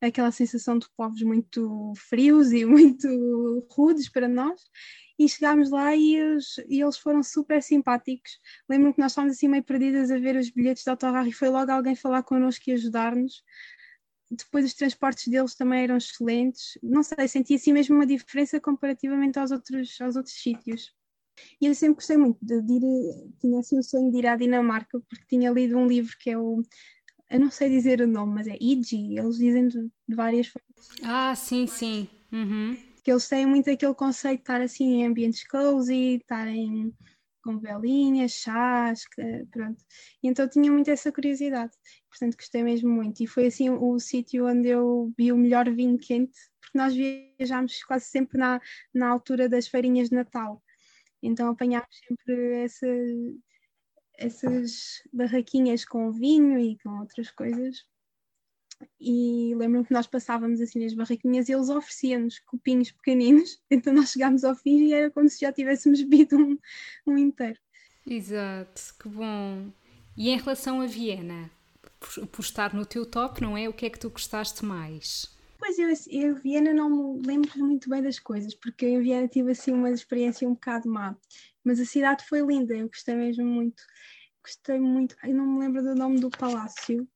aquela 0.00 0.30
sensação 0.30 0.78
de 0.78 0.86
povos 0.96 1.22
muito 1.22 1.92
frios 1.96 2.52
e 2.52 2.64
muito 2.66 3.66
rudes 3.70 4.10
para 4.10 4.28
nós 4.28 4.60
e 5.18 5.28
chegámos 5.28 5.70
lá 5.70 5.94
e, 5.96 6.22
os, 6.22 6.58
e 6.68 6.80
eles 6.80 6.96
foram 6.96 7.22
super 7.22 7.62
simpáticos. 7.62 8.38
Lembro-me 8.68 8.94
que 8.94 9.00
nós 9.00 9.12
estávamos 9.12 9.36
assim 9.36 9.48
meio 9.48 9.64
perdidas 9.64 10.10
a 10.10 10.18
ver 10.18 10.36
os 10.36 10.48
bilhetes 10.50 10.84
de 10.84 10.90
autocarro 10.90 11.26
e 11.26 11.32
foi 11.32 11.48
logo 11.48 11.72
alguém 11.72 11.96
falar 11.96 12.22
connosco 12.22 12.62
e 12.68 12.72
ajudar-nos. 12.72 13.42
Depois 14.30 14.64
os 14.64 14.74
transportes 14.74 15.26
deles 15.26 15.56
também 15.56 15.82
eram 15.82 15.96
excelentes. 15.96 16.78
Não 16.82 17.02
sei, 17.02 17.26
senti 17.26 17.54
assim 17.54 17.72
mesmo 17.72 17.96
uma 17.96 18.06
diferença 18.06 18.60
comparativamente 18.60 19.38
aos 19.38 19.50
outros, 19.50 20.00
aos 20.00 20.14
outros 20.14 20.34
sítios. 20.40 20.94
E 21.60 21.66
eu 21.66 21.74
sempre 21.74 21.96
gostei 21.96 22.16
muito 22.16 22.38
de, 22.42 22.54
ir, 22.54 23.32
tinha 23.40 23.58
assim 23.58 23.78
o 23.78 23.82
sonho 23.82 24.10
de 24.12 24.18
ir 24.18 24.26
à 24.26 24.36
Dinamarca, 24.36 25.00
porque 25.08 25.24
tinha 25.28 25.50
lido 25.50 25.76
um 25.76 25.86
livro 25.86 26.14
que 26.20 26.30
é 26.30 26.38
o, 26.38 26.62
eu 27.30 27.40
não 27.40 27.50
sei 27.50 27.70
dizer 27.70 28.00
o 28.00 28.06
nome, 28.06 28.34
mas 28.34 28.46
é 28.48 28.56
Iji, 28.60 29.16
eles 29.18 29.36
dizem 29.36 29.68
de, 29.68 29.88
de 30.08 30.14
várias 30.14 30.48
formas. 30.48 30.88
Ah, 31.02 31.34
sim, 31.34 31.66
sim. 31.66 32.08
Uhum 32.32 32.87
que 33.08 33.12
eles 33.12 33.26
têm 33.26 33.46
muito 33.46 33.70
aquele 33.70 33.94
conceito 33.94 34.36
de 34.36 34.42
estar 34.42 34.60
assim 34.60 35.00
em 35.00 35.06
ambientes 35.06 35.42
cozy, 35.48 36.16
estarem 36.16 36.94
com 37.42 37.58
velinhas, 37.58 38.32
chás, 38.32 39.04
pronto. 39.50 39.82
E 40.22 40.28
então 40.28 40.46
tinha 40.46 40.70
muito 40.70 40.90
essa 40.90 41.10
curiosidade, 41.10 41.72
portanto 42.10 42.36
gostei 42.36 42.62
mesmo 42.62 42.90
muito. 42.90 43.22
E 43.22 43.26
foi 43.26 43.46
assim 43.46 43.70
o, 43.70 43.98
sítio 43.98 44.46
onde 44.46 44.68
eu 44.68 45.10
vi 45.16 45.32
o 45.32 45.38
melhor 45.38 45.70
vinho 45.70 45.96
quente, 45.96 46.38
porque 46.60 46.76
nós 46.76 46.94
viajámos 46.94 47.82
quase 47.84 48.04
sempre 48.04 48.36
na, 48.36 48.60
na 48.92 49.08
altura 49.08 49.48
das 49.48 49.66
feirinhas 49.66 50.10
de 50.10 50.14
Natal. 50.14 50.62
Então 51.22 51.48
apanhámos 51.48 51.88
sempre 52.06 52.56
essa, 52.56 52.86
essas 54.18 55.02
barraquinhas 55.10 55.82
com 55.82 56.12
vinho 56.12 56.58
e 56.58 56.76
com 56.80 57.00
outras 57.00 57.30
coisas 57.30 57.86
e 59.00 59.54
lembro-me 59.56 59.84
que 59.86 59.92
nós 59.92 60.06
passávamos 60.06 60.60
assim 60.60 60.82
nas 60.82 60.94
barraquinhas 60.94 61.48
e 61.48 61.52
eles 61.52 61.68
ofereciam-nos 61.68 62.38
copinhos 62.40 62.90
pequeninos, 62.90 63.60
então 63.70 63.92
nós 63.92 64.10
chegámos 64.10 64.44
ao 64.44 64.54
fim 64.54 64.86
e 64.86 64.92
era 64.92 65.10
como 65.10 65.28
se 65.28 65.40
já 65.40 65.52
tivéssemos 65.52 66.02
bebido 66.02 66.36
um, 66.36 66.58
um 67.06 67.18
inteiro. 67.18 67.58
Exato, 68.06 68.94
que 69.00 69.08
bom. 69.08 69.70
E 70.16 70.30
em 70.30 70.36
relação 70.36 70.80
a 70.80 70.86
Viena, 70.86 71.50
por, 72.00 72.26
por, 72.26 72.42
estar 72.42 72.74
no 72.74 72.86
teu 72.86 73.04
top, 73.04 73.40
não 73.40 73.56
é? 73.56 73.68
O 73.68 73.72
que 73.72 73.86
é 73.86 73.90
que 73.90 73.98
tu 73.98 74.10
gostaste 74.10 74.64
mais? 74.64 75.36
Pois 75.58 75.78
eu, 75.78 75.88
eu 76.10 76.36
Viena 76.36 76.72
não 76.72 76.88
me 76.88 77.26
lembro 77.26 77.50
muito 77.58 77.90
bem 77.90 78.02
das 78.02 78.18
coisas, 78.18 78.54
porque 78.54 78.84
eu 78.86 79.00
em 79.00 79.02
Viena 79.02 79.28
tive 79.28 79.52
assim 79.52 79.72
uma 79.72 79.90
experiência 79.90 80.48
um 80.48 80.54
bocado 80.54 80.88
má, 80.88 81.16
mas 81.62 81.78
a 81.80 81.84
cidade 81.84 82.24
foi 82.26 82.40
linda, 82.40 82.74
eu 82.74 82.88
gostei 82.88 83.14
mesmo 83.14 83.44
muito. 83.44 83.82
Gostei 84.42 84.78
muito, 84.78 85.16
eu 85.24 85.34
não 85.34 85.46
me 85.46 85.60
lembro 85.60 85.82
do 85.82 85.94
nome 85.94 86.20
do 86.20 86.30
palácio, 86.30 87.06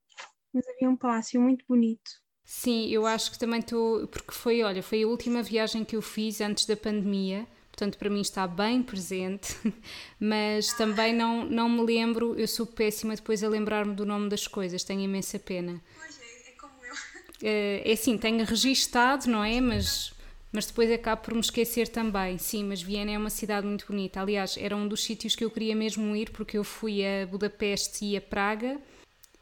mas 0.53 0.67
havia 0.67 0.89
um 0.89 0.95
palácio 0.95 1.41
muito 1.41 1.65
bonito. 1.67 2.23
Sim, 2.45 2.89
eu 2.89 3.05
acho 3.05 3.31
que 3.31 3.39
também 3.39 3.59
estou, 3.59 4.05
porque 4.07 4.33
foi, 4.33 4.61
olha, 4.63 4.83
foi 4.83 5.03
a 5.03 5.07
última 5.07 5.41
viagem 5.41 5.85
que 5.85 5.95
eu 5.95 6.01
fiz 6.01 6.41
antes 6.41 6.65
da 6.65 6.75
pandemia, 6.75 7.47
portanto 7.71 7.97
para 7.97 8.09
mim 8.09 8.21
está 8.21 8.45
bem 8.45 8.83
presente, 8.83 9.55
mas 10.19 10.73
também 10.73 11.13
não, 11.13 11.45
não 11.45 11.69
me 11.69 11.81
lembro, 11.81 12.35
eu 12.37 12.47
sou 12.47 12.65
péssima 12.65 13.15
depois 13.15 13.43
a 13.43 13.47
lembrar-me 13.47 13.95
do 13.95 14.05
nome 14.05 14.29
das 14.29 14.45
coisas, 14.45 14.83
tenho 14.83 15.01
imensa 15.01 15.39
pena. 15.39 15.81
Pois 15.97 16.19
é, 16.19 16.49
é 16.49 16.53
como 16.59 16.73
eu. 16.83 16.93
É, 17.41 17.81
é 17.89 17.93
assim, 17.93 18.17
tenho 18.17 18.45
registado, 18.45 19.27
não 19.27 19.41
é? 19.41 19.61
Mas, 19.61 20.13
mas 20.51 20.65
depois 20.65 20.91
acabo 20.91 21.21
por 21.21 21.33
me 21.33 21.39
esquecer 21.39 21.87
também. 21.87 22.37
Sim, 22.37 22.65
mas 22.65 22.81
Viena 22.81 23.11
é 23.11 23.17
uma 23.17 23.29
cidade 23.29 23.65
muito 23.65 23.87
bonita. 23.87 24.19
Aliás, 24.19 24.57
era 24.57 24.75
um 24.75 24.85
dos 24.85 25.01
sítios 25.01 25.33
que 25.33 25.45
eu 25.45 25.49
queria 25.49 25.75
mesmo 25.75 26.13
ir, 26.13 26.29
porque 26.31 26.57
eu 26.57 26.63
fui 26.65 27.01
a 27.05 27.25
Budapeste 27.25 28.03
e 28.03 28.17
a 28.17 28.21
Praga 28.21 28.79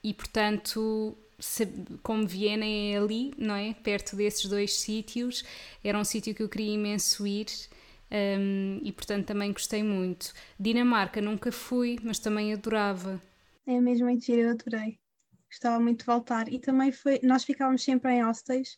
e 0.04 0.14
portanto 0.14 1.18
como 2.04 2.28
Viena 2.28 2.66
é 2.66 2.98
ali, 2.98 3.34
não 3.38 3.56
é? 3.56 3.74
Perto 3.74 4.16
desses 4.16 4.46
dois 4.46 4.76
sítios, 4.76 5.44
era 5.84 5.98
um 5.98 6.04
sítio 6.04 6.36
que 6.36 6.44
eu 6.44 6.50
queria 6.50 6.74
imenso 6.74 7.26
ir 7.26 7.48
um, 8.12 8.80
e 8.84 8.92
portanto 8.92 9.26
também 9.26 9.52
gostei 9.52 9.82
muito. 9.82 10.34
Dinamarca 10.60 11.22
nunca 11.22 11.52
fui, 11.52 11.98
mas 12.04 12.20
também 12.20 12.54
adorava. 12.54 13.22
É 13.66 13.80
mesmo 13.80 14.06
mentira, 14.06 14.42
eu 14.42 14.50
adorei. 14.52 15.00
Gostava 15.50 15.80
muito 15.80 16.00
de 16.00 16.06
voltar. 16.06 16.52
E 16.52 16.60
também 16.60 16.92
foi, 16.92 17.20
nós 17.24 17.44
ficávamos 17.44 17.84
sempre 17.84 18.14
em 18.14 18.24
hostels 18.24 18.78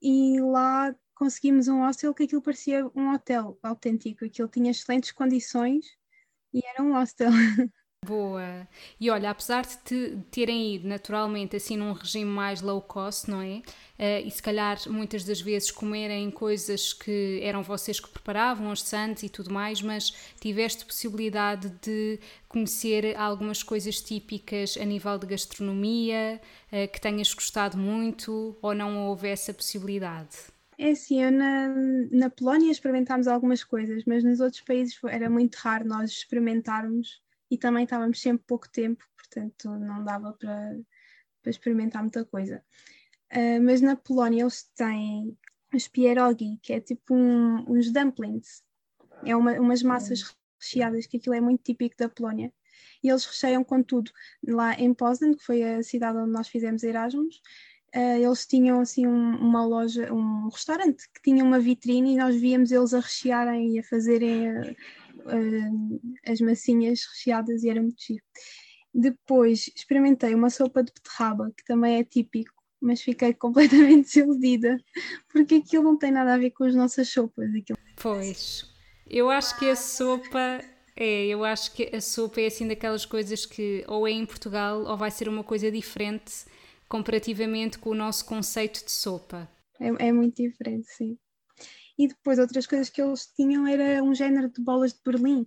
e 0.00 0.40
lá 0.40 0.94
conseguimos 1.14 1.66
um 1.66 1.80
hostel 1.80 2.14
que 2.14 2.22
aquilo 2.22 2.42
parecia 2.42 2.86
um 2.94 3.12
hotel 3.12 3.58
autêntico, 3.62 4.24
aquilo 4.24 4.48
tinha 4.48 4.70
excelentes 4.70 5.10
condições 5.10 5.84
e 6.54 6.64
era 6.64 6.82
um 6.82 6.92
hostel. 6.92 7.30
Boa. 8.08 8.66
E 8.98 9.10
olha, 9.10 9.28
apesar 9.28 9.66
de 9.66 9.76
te, 9.78 10.18
terem 10.30 10.76
ido 10.76 10.88
naturalmente 10.88 11.56
assim 11.56 11.76
num 11.76 11.92
regime 11.92 12.30
mais 12.30 12.62
low 12.62 12.80
cost, 12.80 13.28
não 13.28 13.42
é? 13.42 13.58
Uh, 13.98 14.26
e 14.26 14.30
se 14.30 14.42
calhar 14.42 14.78
muitas 14.88 15.24
das 15.24 15.40
vezes 15.40 15.70
comerem 15.70 16.30
coisas 16.30 16.92
que 16.94 17.40
eram 17.42 17.62
vocês 17.62 18.00
que 18.00 18.08
preparavam, 18.08 18.70
os 18.70 18.82
santos 18.82 19.24
e 19.24 19.28
tudo 19.28 19.52
mais, 19.52 19.82
mas 19.82 20.10
tiveste 20.40 20.86
possibilidade 20.86 21.68
de 21.82 22.18
conhecer 22.48 23.14
algumas 23.16 23.62
coisas 23.62 24.00
típicas 24.00 24.78
a 24.80 24.84
nível 24.84 25.18
de 25.18 25.26
gastronomia 25.26 26.40
uh, 26.72 26.90
que 26.90 27.00
tenhas 27.00 27.34
gostado 27.34 27.76
muito 27.76 28.56
ou 28.62 28.74
não 28.74 29.08
houve 29.08 29.28
essa 29.28 29.52
possibilidade? 29.52 30.36
É 30.78 30.92
assim, 30.92 31.22
eu 31.22 31.32
na, 31.32 31.68
na 32.12 32.30
Polónia 32.30 32.70
experimentámos 32.70 33.26
algumas 33.26 33.64
coisas, 33.64 34.04
mas 34.06 34.22
nos 34.24 34.38
outros 34.40 34.62
países 34.62 34.98
era 35.08 35.28
muito 35.28 35.56
raro 35.56 35.84
nós 35.84 36.10
experimentarmos 36.10 37.20
e 37.50 37.56
também 37.56 37.84
estávamos 37.84 38.20
sempre 38.20 38.44
pouco 38.46 38.68
tempo, 38.70 39.04
portanto 39.16 39.70
não 39.78 40.04
dava 40.04 40.32
para, 40.32 40.78
para 41.42 41.50
experimentar 41.50 42.02
muita 42.02 42.24
coisa. 42.24 42.62
Uh, 43.32 43.62
mas 43.62 43.80
na 43.80 43.96
Polónia 43.96 44.42
eles 44.42 44.64
têm 44.74 45.36
os 45.74 45.86
pierogi, 45.86 46.58
que 46.62 46.72
é 46.72 46.80
tipo 46.80 47.14
um, 47.14 47.64
uns 47.70 47.92
dumplings, 47.92 48.62
é 49.24 49.36
uma, 49.36 49.52
umas 49.54 49.82
massas 49.82 50.34
recheadas, 50.60 51.06
que 51.06 51.18
aquilo 51.18 51.34
é 51.34 51.40
muito 51.40 51.62
típico 51.62 51.96
da 51.98 52.08
Polónia. 52.08 52.52
E 53.02 53.08
eles 53.08 53.24
recheiam 53.24 53.62
com 53.62 53.82
tudo. 53.82 54.10
Lá 54.46 54.74
em 54.74 54.94
Poznan, 54.94 55.34
que 55.34 55.44
foi 55.44 55.62
a 55.62 55.82
cidade 55.82 56.18
onde 56.18 56.32
nós 56.32 56.48
fizemos 56.48 56.82
Erasmus, 56.82 57.40
Uh, 57.94 58.20
eles 58.22 58.46
tinham 58.46 58.80
assim 58.80 59.06
um, 59.06 59.36
uma 59.36 59.64
loja, 59.64 60.12
um 60.12 60.48
restaurante 60.48 61.08
que 61.10 61.22
tinha 61.22 61.42
uma 61.42 61.58
vitrine 61.58 62.12
e 62.12 62.16
nós 62.18 62.36
víamos 62.36 62.70
eles 62.70 62.92
a 62.92 63.00
rechearem 63.00 63.74
e 63.74 63.78
a 63.78 63.82
fazerem 63.82 64.76
uh, 65.28 66.00
as 66.26 66.40
massinhas 66.40 67.00
recheadas 67.12 67.62
e 67.62 67.70
era 67.70 67.80
muito 67.80 68.02
giro. 68.02 68.22
Depois 68.92 69.70
experimentei 69.76 70.34
uma 70.34 70.50
sopa 70.50 70.82
de 70.82 70.92
beterraba, 70.92 71.52
que 71.56 71.64
também 71.64 71.98
é 71.98 72.04
típico, 72.04 72.54
mas 72.80 73.02
fiquei 73.02 73.32
completamente 73.34 74.06
desiludida, 74.06 74.76
porque 75.32 75.56
aquilo 75.56 75.84
não 75.84 75.98
tem 75.98 76.10
nada 76.10 76.34
a 76.34 76.38
ver 76.38 76.50
com 76.50 76.64
as 76.64 76.74
nossas 76.74 77.08
sopas. 77.08 77.48
Aquilo... 77.54 77.78
Pois, 77.96 78.64
eu 79.06 79.30
acho 79.30 79.58
que 79.58 79.68
a 79.68 79.76
sopa 79.76 80.60
é, 81.00 81.26
eu 81.26 81.44
acho 81.44 81.72
que 81.74 81.94
a 81.94 82.00
sopa 82.00 82.40
é 82.40 82.46
assim 82.46 82.66
daquelas 82.66 83.06
coisas 83.06 83.46
que 83.46 83.84
ou 83.86 84.08
é 84.08 84.10
em 84.10 84.26
Portugal 84.26 84.82
ou 84.82 84.96
vai 84.96 85.12
ser 85.12 85.28
uma 85.28 85.44
coisa 85.44 85.70
diferente 85.70 86.44
comparativamente 86.88 87.78
com 87.78 87.90
o 87.90 87.94
nosso 87.94 88.24
conceito 88.24 88.84
de 88.84 88.90
sopa. 88.90 89.48
É, 89.78 90.08
é 90.08 90.12
muito 90.12 90.42
diferente, 90.42 90.88
sim. 90.88 91.16
E 91.98 92.08
depois 92.08 92.38
outras 92.38 92.66
coisas 92.66 92.88
que 92.88 93.02
eles 93.02 93.26
tinham 93.26 93.66
era 93.66 94.02
um 94.02 94.14
género 94.14 94.48
de 94.48 94.62
bolas 94.62 94.92
de 94.92 95.00
Berlim, 95.04 95.46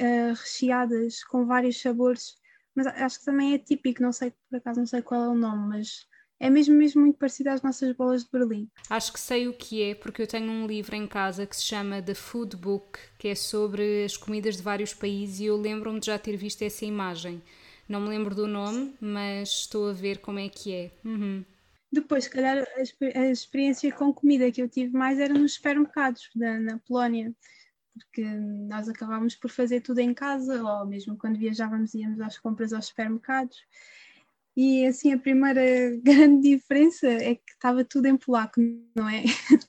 uh, 0.00 0.34
recheadas 0.34 1.24
com 1.24 1.46
vários 1.46 1.80
sabores, 1.80 2.34
mas 2.74 2.86
acho 2.86 3.18
que 3.20 3.24
também 3.24 3.54
é 3.54 3.58
típico, 3.58 4.02
não 4.02 4.12
sei, 4.12 4.32
por 4.48 4.58
acaso 4.58 4.80
não 4.80 4.86
sei 4.86 5.02
qual 5.02 5.24
é 5.24 5.28
o 5.28 5.34
nome, 5.34 5.68
mas 5.68 6.06
é 6.40 6.48
mesmo, 6.48 6.76
mesmo 6.76 7.00
muito 7.00 7.18
parecido 7.18 7.50
às 7.50 7.62
nossas 7.62 7.96
bolas 7.96 8.24
de 8.24 8.30
Berlim. 8.30 8.68
Acho 8.88 9.12
que 9.12 9.18
sei 9.18 9.48
o 9.48 9.52
que 9.52 9.82
é, 9.82 9.94
porque 9.94 10.22
eu 10.22 10.26
tenho 10.26 10.50
um 10.50 10.66
livro 10.66 10.94
em 10.94 11.06
casa 11.06 11.46
que 11.46 11.56
se 11.56 11.64
chama 11.64 12.00
The 12.00 12.14
Food 12.14 12.56
Book, 12.56 12.98
que 13.18 13.28
é 13.28 13.34
sobre 13.34 14.04
as 14.04 14.16
comidas 14.16 14.56
de 14.56 14.62
vários 14.62 14.94
países, 14.94 15.40
e 15.40 15.46
eu 15.46 15.56
lembro-me 15.56 15.98
de 15.98 16.06
já 16.06 16.18
ter 16.18 16.36
visto 16.36 16.62
essa 16.62 16.84
imagem. 16.84 17.42
Não 17.88 18.00
me 18.00 18.08
lembro 18.08 18.34
do 18.34 18.46
nome, 18.46 18.94
mas 19.00 19.48
estou 19.48 19.88
a 19.88 19.92
ver 19.92 20.18
como 20.18 20.38
é 20.38 20.48
que 20.48 20.72
é. 20.72 20.92
Uhum. 21.04 21.44
Depois, 21.90 22.24
se 22.24 22.30
calhar, 22.30 22.58
a, 22.58 23.18
a, 23.20 23.30
experiência 23.30 23.90
com 23.92 24.12
comida 24.12 24.50
que 24.52 24.60
eu 24.60 24.68
tive 24.68 24.92
mais 24.92 25.18
era 25.18 25.32
nos 25.32 25.54
supermercados 25.54 26.28
da, 26.34 26.58
na 26.58 26.78
Polónia, 26.78 27.34
porque 27.94 28.22
nós 28.22 28.88
acabávamos 28.88 29.34
por 29.34 29.50
fazer 29.50 29.80
tudo 29.80 29.98
em 29.98 30.12
casa, 30.12 30.62
ou 30.62 30.86
mesmo 30.86 31.16
quando 31.16 31.38
viajávamos 31.38 31.94
íamos 31.94 32.20
às 32.20 32.38
compras 32.38 32.72
aos 32.72 32.86
supermercados. 32.86 33.56
E 34.56 34.86
assim, 34.86 35.12
a 35.12 35.18
primeira 35.18 35.62
grande 36.02 36.56
diferença 36.56 37.06
é 37.06 37.36
que 37.36 37.52
estava 37.52 37.84
tudo 37.84 38.06
em 38.06 38.16
polaco, 38.16 38.60
não 38.94 39.08
é? 39.08 39.24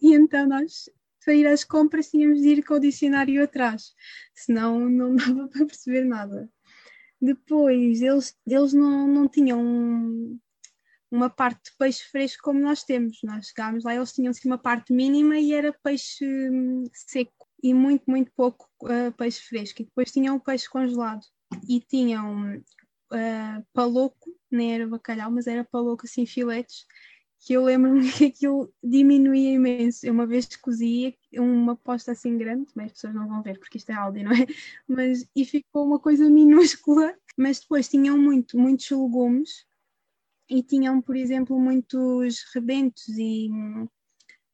e 0.00 0.14
então 0.14 0.46
nós, 0.46 0.88
para 1.24 1.34
ir 1.34 1.46
às 1.46 1.64
compras, 1.64 2.10
tínhamos 2.10 2.40
de 2.40 2.48
ir 2.48 2.64
com 2.64 2.74
o 2.74 2.80
dicionário 2.80 3.42
atrás, 3.42 3.94
senão 4.34 4.88
não 4.88 5.14
dava 5.16 5.48
para 5.48 5.66
perceber 5.66 6.04
nada. 6.04 6.48
Depois, 7.20 8.02
eles, 8.02 8.36
eles 8.46 8.72
não, 8.72 9.06
não 9.06 9.28
tinham 9.28 10.38
uma 11.12 11.28
parte 11.28 11.70
de 11.70 11.76
peixe 11.76 12.02
fresco 12.10 12.42
como 12.42 12.58
nós 12.58 12.82
temos. 12.82 13.18
Nós 13.22 13.48
chegámos 13.48 13.84
lá, 13.84 13.94
eles 13.94 14.12
tinham 14.12 14.30
assim 14.30 14.48
uma 14.48 14.56
parte 14.56 14.94
mínima 14.94 15.38
e 15.38 15.52
era 15.52 15.70
peixe 15.84 16.24
hum, 16.24 16.84
seco 16.92 17.46
e 17.62 17.74
muito, 17.74 18.04
muito 18.08 18.32
pouco 18.34 18.66
uh, 18.82 19.12
peixe 19.12 19.42
fresco. 19.42 19.82
E 19.82 19.84
depois 19.84 20.10
tinham 20.10 20.40
peixe 20.40 20.68
congelado 20.68 21.22
e 21.68 21.80
tinham 21.80 22.56
uh, 22.56 23.66
paloco, 23.74 24.34
nem 24.50 24.74
era 24.74 24.86
bacalhau, 24.86 25.30
mas 25.30 25.46
era 25.46 25.62
paloco 25.62 26.06
assim, 26.06 26.24
filetes, 26.24 26.86
que 27.40 27.52
eu 27.52 27.64
lembro-me 27.64 28.00
que 28.12 28.24
aquilo 28.24 28.72
diminuía 28.82 29.52
imenso. 29.52 30.06
Eu 30.06 30.14
uma 30.14 30.26
vez 30.26 30.48
cozia 30.56 31.14
uma 31.34 31.76
posta 31.76 32.12
assim 32.12 32.38
grande, 32.38 32.72
mas 32.74 32.86
as 32.86 32.92
pessoas 32.92 33.14
não 33.14 33.28
vão 33.28 33.42
ver 33.42 33.58
porque 33.58 33.76
isto 33.76 33.90
é 33.90 33.94
áudio, 33.94 34.24
não 34.24 34.32
é? 34.32 34.46
Mas, 34.88 35.28
e 35.36 35.44
ficou 35.44 35.84
uma 35.84 35.98
coisa 35.98 36.24
minúscula, 36.30 37.14
mas 37.36 37.60
depois 37.60 37.86
tinham 37.86 38.16
muito, 38.16 38.58
muitos 38.58 38.90
legumes 38.90 39.70
e 40.48 40.62
tinham, 40.62 41.00
por 41.00 41.16
exemplo, 41.16 41.58
muitos 41.58 42.44
rebentos 42.54 43.08
e 43.08 43.48
hum, 43.50 43.88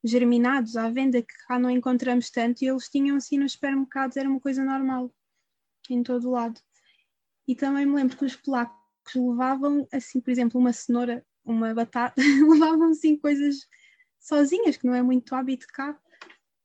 germinados 0.04 0.76
à 0.76 0.88
venda 0.90 1.20
que 1.22 1.34
cá 1.46 1.58
não 1.58 1.70
encontramos 1.70 2.30
tanto 2.30 2.62
e 2.62 2.68
eles 2.68 2.88
tinham 2.88 3.16
assim 3.16 3.38
nos 3.38 3.52
supermercados, 3.52 4.16
era 4.16 4.28
uma 4.28 4.40
coisa 4.40 4.64
normal 4.64 5.12
em 5.90 6.02
todo 6.02 6.28
o 6.28 6.32
lado. 6.32 6.60
E 7.46 7.54
também 7.54 7.86
me 7.86 7.94
lembro 7.94 8.16
que 8.16 8.24
os 8.24 8.36
polacos 8.36 8.78
levavam 9.14 9.86
assim, 9.92 10.20
por 10.20 10.30
exemplo, 10.30 10.60
uma 10.60 10.72
cenoura, 10.72 11.24
uma 11.44 11.74
batata, 11.74 12.14
levavam 12.22 12.90
assim 12.90 13.16
coisas 13.16 13.66
sozinhas, 14.20 14.76
que 14.76 14.86
não 14.86 14.94
é 14.94 15.02
muito 15.02 15.34
hábito 15.34 15.66
cá. 15.72 15.98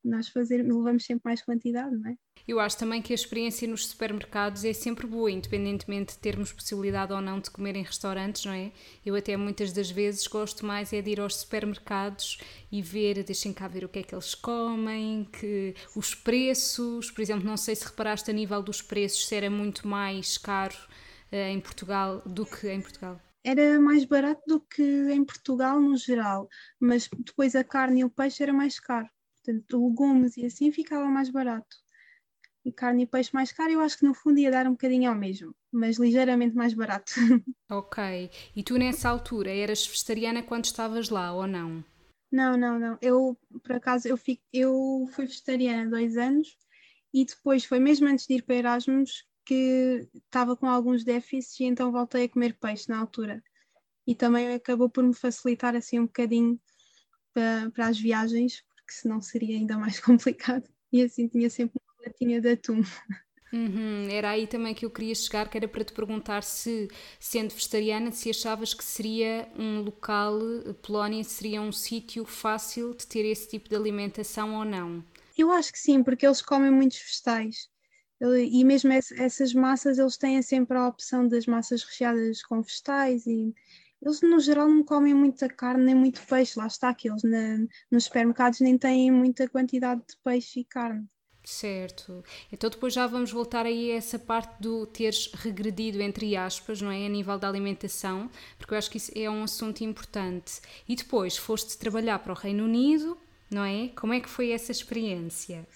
Nós 0.04 0.28
fazer, 0.28 0.58
levamos 0.58 1.06
sempre 1.06 1.22
mais 1.26 1.42
quantidade, 1.42 1.96
não 1.96 2.10
é? 2.10 2.16
Eu 2.46 2.60
acho 2.60 2.78
também 2.78 3.02
que 3.02 3.14
a 3.14 3.16
experiência 3.16 3.68
nos 3.68 3.88
supermercados 3.88 4.66
é 4.66 4.74
sempre 4.74 5.08
boa, 5.08 5.32
independentemente 5.32 6.14
de 6.14 6.20
termos 6.20 6.52
possibilidade 6.52 7.14
ou 7.14 7.22
não 7.22 7.40
de 7.40 7.50
comer 7.50 7.76
em 7.76 7.84
restaurantes, 7.84 8.44
não 8.44 8.52
é? 8.52 8.72
Eu 9.06 9.16
até 9.16 9.38
muitas 9.38 9.72
das 9.72 9.90
vezes 9.90 10.28
gosto 10.28 10.66
mais 10.66 10.92
é 10.92 11.02
de 11.02 11.12
ir 11.12 11.22
aos 11.22 11.38
supermercados 11.38 12.38
e 12.72 12.82
ver, 12.82 13.24
deixem 13.24 13.54
cá 13.54 13.68
ver 13.68 13.86
o 13.86 13.90
que 13.90 14.00
é 14.00 14.04
que 14.04 14.14
eles 14.14 14.36
comem, 14.36 15.26
que 15.40 15.74
os 15.96 16.14
preços, 16.14 17.10
por 17.12 17.22
exemplo, 17.22 17.46
não 17.46 17.56
sei 17.56 17.76
se 17.76 17.86
reparaste 17.86 18.30
a 18.30 18.34
nível 18.34 18.62
dos 18.62 18.82
preços 18.82 19.28
se 19.28 19.36
era 19.36 19.50
muito 19.50 19.88
mais 19.88 20.38
caro 20.38 20.76
uh, 21.32 21.36
em 21.36 21.62
Portugal 21.62 22.22
do 22.26 22.46
que 22.46 22.70
em 22.70 22.82
Portugal 22.82 23.22
era 23.44 23.80
mais 23.80 24.06
barato 24.06 24.42
do 24.48 24.62
que 24.62 24.82
em 25.12 25.24
Portugal 25.26 25.80
no 25.80 25.98
geral, 25.98 26.48
mas 26.80 27.10
depois 27.10 27.56
a 27.56 27.64
carne 27.64 28.00
e 28.02 28.06
o 28.06 28.10
peixe 28.10 28.42
era 28.42 28.54
mais 28.54 28.80
caro. 28.80 29.10
Portanto, 29.44 29.88
legumes 29.88 30.38
e 30.38 30.46
assim 30.46 30.72
ficava 30.72 31.06
mais 31.08 31.30
barato 31.30 31.84
e 32.66 32.72
carne 32.72 33.04
e 33.04 33.08
peixe 33.08 33.34
mais 33.34 33.52
caro, 33.52 33.74
eu 33.74 33.82
acho 33.82 33.98
que 33.98 34.06
no 34.06 34.14
fundo 34.14 34.40
ia 34.40 34.50
dar 34.50 34.68
um 34.68 34.72
bocadinho 34.72 35.10
ao 35.10 35.16
mesmo, 35.16 35.54
mas 35.72 35.98
ligeiramente 35.98 36.56
mais 36.56 36.74
barato. 36.74 37.14
Ok. 37.72 38.30
E 38.56 38.62
tu 38.62 38.78
nessa 38.78 39.10
altura 39.10 39.50
eras 39.50 39.88
vegetariana 39.88 40.44
quando 40.44 40.66
estavas 40.66 41.10
lá 41.10 41.34
ou 41.34 41.48
não? 41.48 41.84
Não, 42.32 42.56
não, 42.56 42.78
não. 42.78 42.98
Eu, 43.02 43.38
por 43.64 43.72
acaso, 43.74 44.08
eu, 44.08 44.16
fico, 44.16 44.44
eu 44.54 45.08
fui 45.12 45.26
vegetariana 45.26 45.90
dois 45.90 46.16
anos 46.16 46.56
e 47.12 47.26
depois 47.26 47.66
foi 47.66 47.80
mesmo 47.80 48.08
antes 48.08 48.28
de 48.28 48.36
ir 48.36 48.44
para 48.44 48.56
Erasmus 48.56 49.26
que 49.46 50.08
estava 50.14 50.56
com 50.56 50.68
alguns 50.68 51.04
déficits 51.04 51.60
e 51.60 51.64
então 51.64 51.92
voltei 51.92 52.26
a 52.26 52.30
comer 52.30 52.58
peixe 52.60 52.90
na 52.90 53.00
altura. 53.00 53.44
E 54.06 54.14
também 54.14 54.54
acabou 54.54 54.90
por 54.90 55.04
me 55.04 55.14
facilitar 55.14 55.76
assim 55.76 56.00
um 56.00 56.06
bocadinho 56.06 56.60
para, 57.34 57.72
para 57.72 57.88
as 57.88 58.00
viagens, 58.00 58.64
porque 58.84 58.94
senão 58.94 59.22
seria 59.22 59.58
ainda 59.58 59.78
mais 59.78 60.00
complicado. 60.02 60.70
E 60.92 61.02
assim 61.02 61.28
tinha 61.28 61.50
sempre 61.50 61.80
latinha 62.06 62.40
de 62.40 62.52
atum. 62.52 62.84
Uhum, 63.52 64.08
era 64.10 64.32
aí 64.32 64.48
também 64.48 64.74
que 64.74 64.84
eu 64.84 64.90
queria 64.90 65.14
chegar, 65.14 65.48
que 65.48 65.56
era 65.56 65.68
para 65.68 65.84
te 65.84 65.94
perguntar 65.94 66.42
se, 66.42 66.88
sendo 67.20 67.54
vegetariana, 67.54 68.12
se 68.12 68.30
achavas 68.30 68.74
que 68.74 68.84
seria 68.84 69.48
um 69.56 69.82
local, 69.82 70.40
Polónia 70.82 71.24
seria 71.24 71.62
um 71.62 71.72
sítio 71.72 72.26
fácil 72.26 72.96
de 72.96 73.06
ter 73.06 73.26
esse 73.26 73.48
tipo 73.48 73.70
de 73.70 73.76
alimentação 73.76 74.56
ou 74.56 74.66
não? 74.66 75.04
Eu 75.38 75.52
acho 75.52 75.72
que 75.72 75.80
sim, 75.80 76.04
porque 76.04 76.26
eles 76.26 76.42
comem 76.42 76.72
muitos 76.72 76.98
vegetais. 76.98 77.70
E 78.50 78.64
mesmo 78.64 78.92
essas 78.92 79.54
massas, 79.54 80.00
eles 80.00 80.18
têm 80.18 80.42
sempre 80.42 80.78
a 80.78 80.88
opção 80.88 81.28
das 81.28 81.46
massas 81.46 81.84
recheadas 81.84 82.42
com 82.42 82.62
vegetais 82.62 83.28
e 83.28 83.54
eles 84.04 84.22
no 84.22 84.40
geral 84.40 84.68
não 84.68 84.84
comem 84.84 85.14
muita 85.14 85.48
carne 85.48 85.86
nem 85.86 85.96
muito 85.96 86.22
peixe, 86.28 86.60
lá 86.60 86.68
está 86.68 86.94
que 86.94 87.10
eles 87.10 87.24
na, 87.24 87.66
nos 87.90 88.06
supermercados 88.06 88.60
nem 88.60 88.78
têm 88.78 89.10
muita 89.12 89.48
quantidade 89.48 90.02
de 90.02 90.18
peixe 90.24 90.60
e 90.60 90.66
carne. 90.66 91.08
Certo. 91.46 92.24
Então 92.52 92.70
depois 92.70 92.94
já 92.94 93.06
vamos 93.06 93.32
voltar 93.32 93.66
aí 93.66 93.92
a 93.92 93.96
essa 93.96 94.18
parte 94.18 94.62
do 94.62 94.86
teres 94.86 95.30
regredido, 95.34 96.02
entre 96.02 96.36
aspas, 96.38 96.82
não 96.82 96.90
é? 96.90 97.06
A 97.06 97.10
nível 97.10 97.38
da 97.38 97.50
alimentação, 97.50 98.30
porque 98.58 98.74
eu 98.74 98.78
acho 98.78 98.90
que 98.90 98.98
isso 98.98 99.12
é 99.16 99.30
um 99.30 99.44
assunto 99.44 99.82
importante. 99.82 100.62
E 100.88 100.96
depois 100.96 101.36
foste 101.38 101.78
trabalhar 101.78 102.20
para 102.20 102.32
o 102.32 102.36
Reino 102.36 102.64
Unido, 102.64 103.18
não 103.52 103.64
é? 103.64 103.90
Como 103.90 104.14
é 104.14 104.22
que 104.22 104.30
foi 104.30 104.52
essa 104.52 104.72
experiência? 104.72 105.68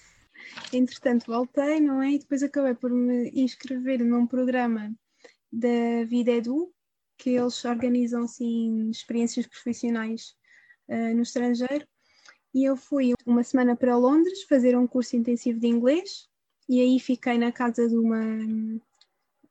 Entretanto 0.72 1.26
voltei, 1.26 1.80
não 1.80 2.02
é? 2.02 2.12
E 2.12 2.18
depois 2.18 2.42
acabei 2.42 2.74
por 2.74 2.90
me 2.90 3.30
inscrever 3.34 4.02
num 4.02 4.26
programa 4.26 4.90
da 5.52 6.04
Vida 6.06 6.30
Edu, 6.30 6.72
que 7.18 7.30
eles 7.30 7.64
organizam 7.64 8.22
assim 8.22 8.88
experiências 8.90 9.46
profissionais 9.46 10.34
uh, 10.88 11.14
no 11.14 11.22
estrangeiro 11.22 11.86
e 12.54 12.64
eu 12.64 12.76
fui 12.76 13.12
uma 13.26 13.42
semana 13.42 13.76
para 13.76 13.96
Londres 13.96 14.44
fazer 14.44 14.76
um 14.76 14.86
curso 14.86 15.16
intensivo 15.16 15.60
de 15.60 15.66
inglês 15.66 16.28
e 16.68 16.80
aí 16.80 16.98
fiquei 17.00 17.36
na 17.36 17.52
casa 17.52 17.88
de 17.88 17.96
uma 17.96 18.20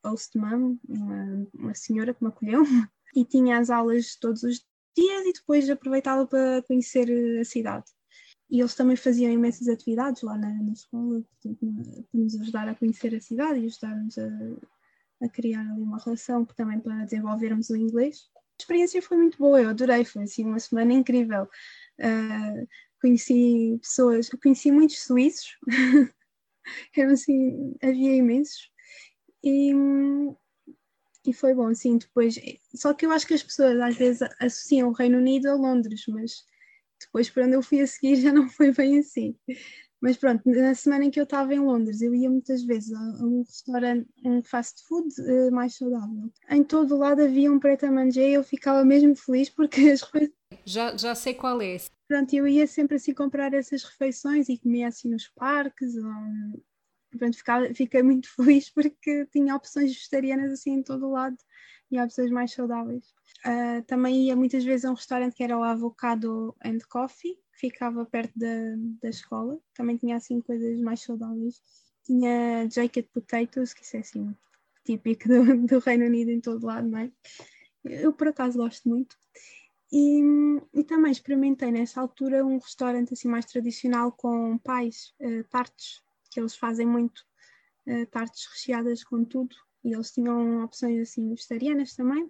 host 0.03 0.37
mom, 0.37 0.77
uma, 0.87 1.47
uma 1.53 1.75
senhora 1.75 2.13
que 2.13 2.23
me 2.23 2.29
acolheu 2.29 2.63
e 3.15 3.25
tinha 3.25 3.59
as 3.59 3.69
aulas 3.69 4.15
todos 4.15 4.43
os 4.43 4.65
dias 4.95 5.25
e 5.25 5.33
depois 5.33 5.69
aproveitava 5.69 6.25
para 6.25 6.61
conhecer 6.63 7.09
a 7.39 7.43
cidade. 7.45 7.85
E 8.49 8.61
eles 8.61 8.75
também 8.75 8.95
faziam 8.95 9.31
imensas 9.31 9.67
atividades 9.67 10.21
lá 10.21 10.37
na, 10.37 10.49
na 10.49 10.71
escola 10.71 11.21
para 11.41 11.51
nos 12.13 12.39
ajudar 12.39 12.69
a 12.69 12.75
conhecer 12.75 13.13
a 13.13 13.19
cidade 13.19 13.59
e 13.59 13.65
ajudar-nos 13.65 14.17
a, 14.17 14.29
a 15.21 15.29
criar 15.29 15.61
ali 15.61 15.81
uma 15.81 16.01
relação 16.03 16.45
também 16.45 16.79
para 16.79 17.03
desenvolvermos 17.03 17.69
o 17.69 17.75
inglês. 17.75 18.29
A 18.35 18.61
experiência 18.61 19.01
foi 19.01 19.17
muito 19.17 19.37
boa, 19.37 19.61
eu 19.61 19.69
adorei, 19.69 20.03
foi 20.05 20.23
assim 20.23 20.45
uma 20.45 20.59
semana 20.59 20.93
incrível. 20.93 21.43
Uh, 21.99 22.67
conheci 23.01 23.77
pessoas, 23.81 24.29
conheci 24.29 24.71
muitos 24.71 24.99
suíços, 25.03 25.57
eram 26.95 27.11
assim, 27.11 27.75
havia 27.81 28.15
imensos, 28.15 28.71
e, 29.43 29.71
e 31.25 31.33
foi 31.33 31.53
bom, 31.53 31.67
assim, 31.67 31.97
depois, 31.97 32.35
só 32.75 32.93
que 32.93 33.05
eu 33.05 33.11
acho 33.11 33.27
que 33.27 33.33
as 33.33 33.43
pessoas 33.43 33.79
às 33.79 33.95
vezes 33.95 34.27
associam 34.39 34.89
o 34.89 34.93
Reino 34.93 35.17
Unido 35.17 35.47
a 35.47 35.53
Londres, 35.53 36.03
mas 36.07 36.43
depois 36.99 37.29
para 37.29 37.45
onde 37.45 37.55
eu 37.55 37.61
fui 37.61 37.81
a 37.81 37.87
seguir 37.87 38.15
já 38.21 38.33
não 38.33 38.49
foi 38.49 38.71
bem 38.73 38.99
assim. 38.99 39.37
Mas 40.01 40.15
pronto, 40.15 40.43
na 40.45 40.75
semana 40.75 41.05
em 41.05 41.11
que 41.11 41.19
eu 41.19 41.23
estava 41.23 41.53
em 41.53 41.59
Londres, 41.59 42.01
eu 42.01 42.13
ia 42.13 42.29
muitas 42.29 42.63
vezes 42.63 42.93
a, 42.93 42.99
um 43.25 43.43
restaurante, 43.43 44.07
um 44.23 44.43
fast 44.43 44.83
food 44.87 45.07
uh, 45.21 45.51
mais 45.51 45.75
saudável. 45.75 46.31
Em 46.49 46.63
todo 46.63 46.95
o 46.95 46.99
lado 46.99 47.23
havia 47.23 47.51
um 47.51 47.59
preto 47.59 47.85
a 47.85 47.91
manger 47.91 48.29
e 48.29 48.33
eu 48.33 48.43
ficava 48.43 48.85
mesmo 48.85 49.15
feliz 49.15 49.49
porque 49.49 49.81
as 49.89 50.01
coisas. 50.03 50.31
Já, 50.65 50.95
já 50.95 51.15
sei 51.15 51.33
qual 51.33 51.61
é. 51.61 51.77
Pronto, 52.07 52.33
eu 52.33 52.47
ia 52.47 52.67
sempre 52.67 52.97
assim 52.97 53.13
comprar 53.13 53.53
essas 53.53 53.83
refeições 53.83 54.49
e 54.49 54.57
comia 54.57 54.87
assim 54.87 55.09
nos 55.09 55.27
parques 55.29 55.95
ou 55.95 56.03
pronto, 57.17 57.37
ficava, 57.37 57.73
fiquei 57.73 58.03
muito 58.03 58.29
feliz 58.35 58.69
porque 58.69 59.25
tinha 59.27 59.55
opções 59.55 59.91
vegetarianas 59.93 60.51
assim 60.51 60.73
em 60.73 60.83
todo 60.83 61.07
o 61.07 61.11
lado 61.11 61.37
e 61.89 61.99
opções 61.99 62.31
mais 62.31 62.51
saudáveis. 62.51 63.05
Uh, 63.45 63.81
também 63.85 64.27
ia 64.27 64.35
muitas 64.35 64.63
vezes 64.63 64.85
a 64.85 64.91
um 64.91 64.95
restaurante 64.95 65.35
que 65.35 65.43
era 65.43 65.57
o 65.57 65.63
Avocado 65.63 66.55
and 66.63 66.79
Coffee, 66.89 67.35
que 67.53 67.59
ficava 67.59 68.05
perto 68.05 68.37
da, 68.37 68.75
da 69.01 69.09
escola, 69.09 69.59
também 69.73 69.97
tinha 69.97 70.17
assim 70.17 70.41
coisas 70.41 70.79
mais 70.79 71.01
saudáveis. 71.01 71.61
Tinha 72.03 72.69
jacket 72.69 73.07
potatoes, 73.13 73.73
que 73.73 73.83
isso 73.83 73.97
é 73.97 73.99
assim 73.99 74.35
típico 74.85 75.27
do, 75.27 75.67
do 75.67 75.79
Reino 75.79 76.05
Unido 76.05 76.31
em 76.31 76.39
todo 76.39 76.65
lado, 76.65 76.87
não 76.87 76.99
é? 76.99 77.11
Eu 77.83 78.13
por 78.13 78.29
acaso 78.29 78.57
gosto 78.57 78.87
muito. 78.87 79.17
E, 79.91 80.21
e, 80.73 80.83
também 80.83 81.11
experimentei 81.11 81.71
nessa 81.71 82.01
altura 82.01 82.45
um 82.45 82.57
restaurante 82.57 83.13
assim 83.13 83.29
mais 83.29 83.45
tradicional 83.45 84.11
com 84.11 84.57
pais, 84.57 85.13
uh, 85.21 85.43
tartes, 85.45 86.01
que 86.29 86.39
eles 86.39 86.55
fazem 86.57 86.85
muito, 86.85 87.25
uh, 87.87 88.05
tartes 88.07 88.47
recheadas 88.47 89.03
com 89.03 89.23
tudo, 89.23 89.55
e 89.87 89.93
eles 89.93 90.11
tinham 90.11 90.65
opções 90.65 90.99
assim 90.99 91.29
vegetarianas 91.29 91.95
também. 91.95 92.29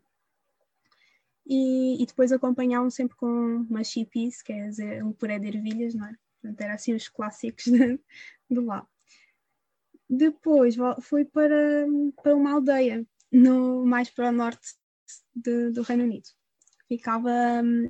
E, 1.43 2.04
e 2.04 2.06
depois 2.06 2.32
acompanhavam 2.32 2.89
sempre 2.91 3.17
com 3.17 3.65
uma 3.67 3.84
chippies, 3.84 4.43
que 4.43 4.54
é 4.54 5.04
um 5.04 5.12
puré 5.12 5.39
de 5.39 5.48
ervilhas, 5.48 5.96
não 5.96 6.06
é? 6.06 6.15
Portanto, 6.39 6.62
era 6.62 6.76
assim 6.76 6.93
os 6.93 7.10
clássicos 7.10 7.63
de, 7.72 8.00
de 8.50 8.60
lá. 8.60 8.88
Depois 10.08 10.76
fui 11.02 11.26
para, 11.26 11.88
para 12.22 12.36
uma 12.36 12.54
aldeia, 12.54 13.04
no, 13.32 13.84
mais 13.86 14.10
para 14.12 14.30
o 14.30 14.32
norte 14.32 14.76
de, 15.36 15.72
do 15.72 15.82
Reino 15.82 16.04
Unido. 16.04 16.30
Ficava 16.88 17.32
um, 17.63 17.89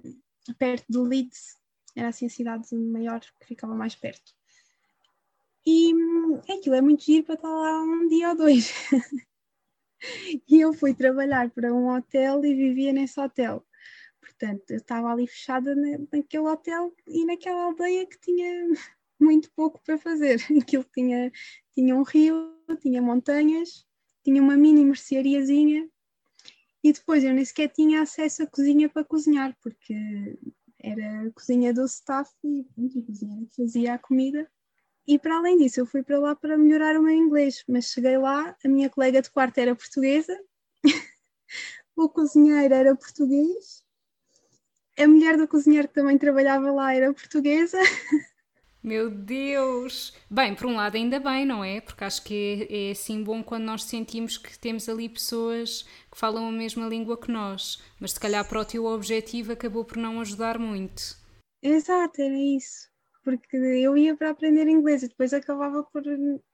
perto 0.58 0.86
de 0.88 0.98
Leeds, 0.98 1.58
era 1.94 2.08
assim 2.08 2.28
a 2.28 2.30
cidade 2.30 2.74
maior 2.74 3.20
que 3.20 3.48
ficava 3.48 3.76
mais 3.76 3.96
perto. 3.96 4.32
E 5.66 5.94
hum, 5.94 6.40
aquilo 6.50 6.76
é 6.76 6.82
muito 6.82 7.04
giro 7.04 7.26
para 7.26 7.36
estar 7.36 7.50
lá 7.50 7.82
um 7.82 8.08
dia 8.08 8.30
ou 8.30 8.38
dois. 8.38 8.72
e 10.48 10.60
eu 10.60 10.74
fui 10.74 10.94
trabalhar 10.94 11.50
para 11.52 11.74
um 11.74 11.90
hotel 11.90 12.44
e 12.46 12.54
vivia 12.54 12.94
nesse 12.94 13.20
hotel. 13.20 13.66
Portanto, 14.20 14.72
eu 14.72 14.78
estava 14.78 15.12
ali 15.12 15.28
fechada 15.28 15.76
naquele 15.76 16.48
hotel 16.48 16.94
e 17.08 17.26
naquela 17.26 17.66
aldeia 17.66 18.06
que 18.06 18.20
tinha 18.20 18.68
muito 19.20 19.52
pouco 19.56 19.82
para 19.84 19.98
fazer. 19.98 20.40
Aquilo 20.62 20.86
tinha, 20.94 21.32
tinha 21.74 21.96
um 21.96 22.04
rio, 22.04 22.56
tinha 22.82 23.02
montanhas, 23.02 23.86
tinha 24.24 24.42
uma 24.42 24.58
mini 24.58 24.84
merceariazinha 24.84 25.90
e 26.84 26.94
depois 26.94 27.24
eu 27.24 27.34
nem 27.34 27.44
sequer 27.44 27.70
tinha 27.70 28.02
acesso 28.02 28.44
à 28.44 28.48
cozinha 28.48 28.90
para 28.90 29.04
cozinhar, 29.04 29.56
porque 29.62 29.94
era 30.80 31.28
a 31.28 31.32
cozinha 31.32 31.74
do 31.74 31.86
staff 31.86 32.32
e 32.44 32.62
a 32.62 33.06
cozinha 33.06 33.48
fazia 33.56 33.94
a 33.96 34.00
comida. 34.00 34.50
E 35.08 35.18
para 35.18 35.38
além 35.38 35.58
disso, 35.58 35.80
eu 35.80 35.86
fui 35.86 36.04
para 36.04 36.20
lá 36.20 36.36
para 36.36 36.58
melhorar 36.58 37.00
o 37.00 37.02
meu 37.02 37.16
inglês, 37.16 37.64
mas 37.68 37.86
cheguei 37.86 38.18
lá, 38.18 38.56
a 38.64 38.68
minha 38.68 38.90
colega 38.90 39.22
de 39.22 39.32
quarto 39.32 39.58
era 39.58 39.74
portuguesa, 39.74 40.38
o 41.96 42.10
cozinheiro 42.10 42.74
era 42.74 42.94
português, 42.94 43.86
a 45.00 45.08
mulher 45.08 45.38
do 45.38 45.48
cozinheiro 45.48 45.88
que 45.88 45.94
também 45.94 46.18
trabalhava 46.18 46.72
lá 46.72 46.94
era 46.94 47.14
portuguesa. 47.14 47.78
Meu 48.84 49.10
Deus! 49.10 50.14
Bem, 50.30 50.56
por 50.56 50.66
um 50.66 50.76
lado 50.76 50.96
ainda 50.96 51.20
bem, 51.20 51.46
não 51.46 51.64
é? 51.64 51.82
Porque 51.82 52.04
acho 52.04 52.24
que 52.24 52.68
é, 52.70 52.88
é 52.88 52.92
assim 52.92 53.24
bom 53.24 53.44
quando 53.44 53.64
nós 53.64 53.84
sentimos 53.84 54.38
que 54.38 54.58
temos 54.58 54.88
ali 54.88 55.10
pessoas 55.10 55.84
que 56.12 56.18
falam 56.18 56.48
a 56.48 56.52
mesma 56.52 56.88
língua 56.88 57.20
que 57.20 57.32
nós, 57.32 57.82
mas 58.00 58.12
se 58.12 58.20
calhar 58.20 58.48
para 58.48 58.62
o 58.62 58.66
teu 58.66 58.86
objetivo 58.86 59.52
acabou 59.52 59.84
por 59.84 59.98
não 59.98 60.22
ajudar 60.22 60.58
muito. 60.58 61.18
Exato, 61.62 62.22
era 62.22 62.38
isso. 62.38 62.88
Porque 63.28 63.58
eu 63.58 63.98
ia 63.98 64.16
para 64.16 64.30
aprender 64.30 64.70
inglês 64.70 65.04
e 65.04 65.10
depois 65.10 65.34
acabava 65.34 65.84
por 65.84 66.02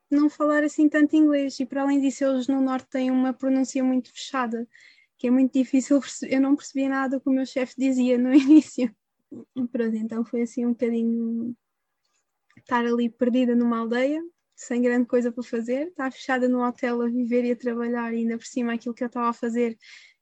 não 0.09 0.27
falar 0.27 0.63
assim 0.63 0.89
tanto 0.89 1.15
inglês 1.15 1.59
e 1.59 1.67
para 1.67 1.83
além 1.83 2.01
disso 2.01 2.23
eles 2.23 2.47
no 2.47 2.59
norte 2.59 2.89
têm 2.89 3.11
uma 3.11 3.31
pronúncia 3.31 3.83
muito 3.83 4.11
fechada, 4.11 4.67
que 5.15 5.27
é 5.27 5.29
muito 5.29 5.53
difícil, 5.53 6.01
eu 6.23 6.41
não 6.41 6.55
percebia 6.55 6.89
nada 6.89 7.19
que 7.19 7.29
o 7.29 7.31
meu 7.31 7.45
chefe 7.45 7.75
dizia 7.77 8.17
no 8.17 8.33
início. 8.33 8.91
Pronto, 9.71 9.95
então 9.95 10.25
foi 10.25 10.41
assim 10.41 10.65
um 10.65 10.71
bocadinho 10.71 11.55
estar 12.57 12.83
ali 12.83 13.07
perdida 13.07 13.55
numa 13.55 13.77
aldeia, 13.77 14.23
sem 14.55 14.81
grande 14.81 15.05
coisa 15.05 15.31
para 15.31 15.43
fazer, 15.43 15.89
estar 15.89 16.11
fechada 16.11 16.49
num 16.49 16.63
hotel 16.63 17.03
a 17.03 17.07
viver 17.07 17.45
e 17.45 17.51
a 17.51 17.55
trabalhar, 17.55 18.11
e 18.15 18.17
ainda 18.17 18.35
por 18.35 18.47
cima 18.47 18.73
aquilo 18.73 18.95
que 18.95 19.03
eu 19.03 19.07
estava 19.07 19.29
a 19.29 19.33
fazer 19.33 19.77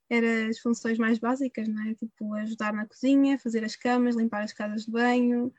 era 0.10 0.50
as 0.50 0.60
funções 0.60 0.98
mais 0.98 1.18
básicas, 1.18 1.70
não 1.70 1.82
é? 1.84 1.96
Tipo, 1.96 2.34
ajudar 2.34 2.74
na 2.74 2.86
cozinha, 2.86 3.40
fazer 3.40 3.64
as 3.64 3.78
camas, 3.78 4.18
limpar 4.18 4.44
as 4.44 4.52
casas 4.52 4.84
de 4.84 4.92
banho. 4.92 5.54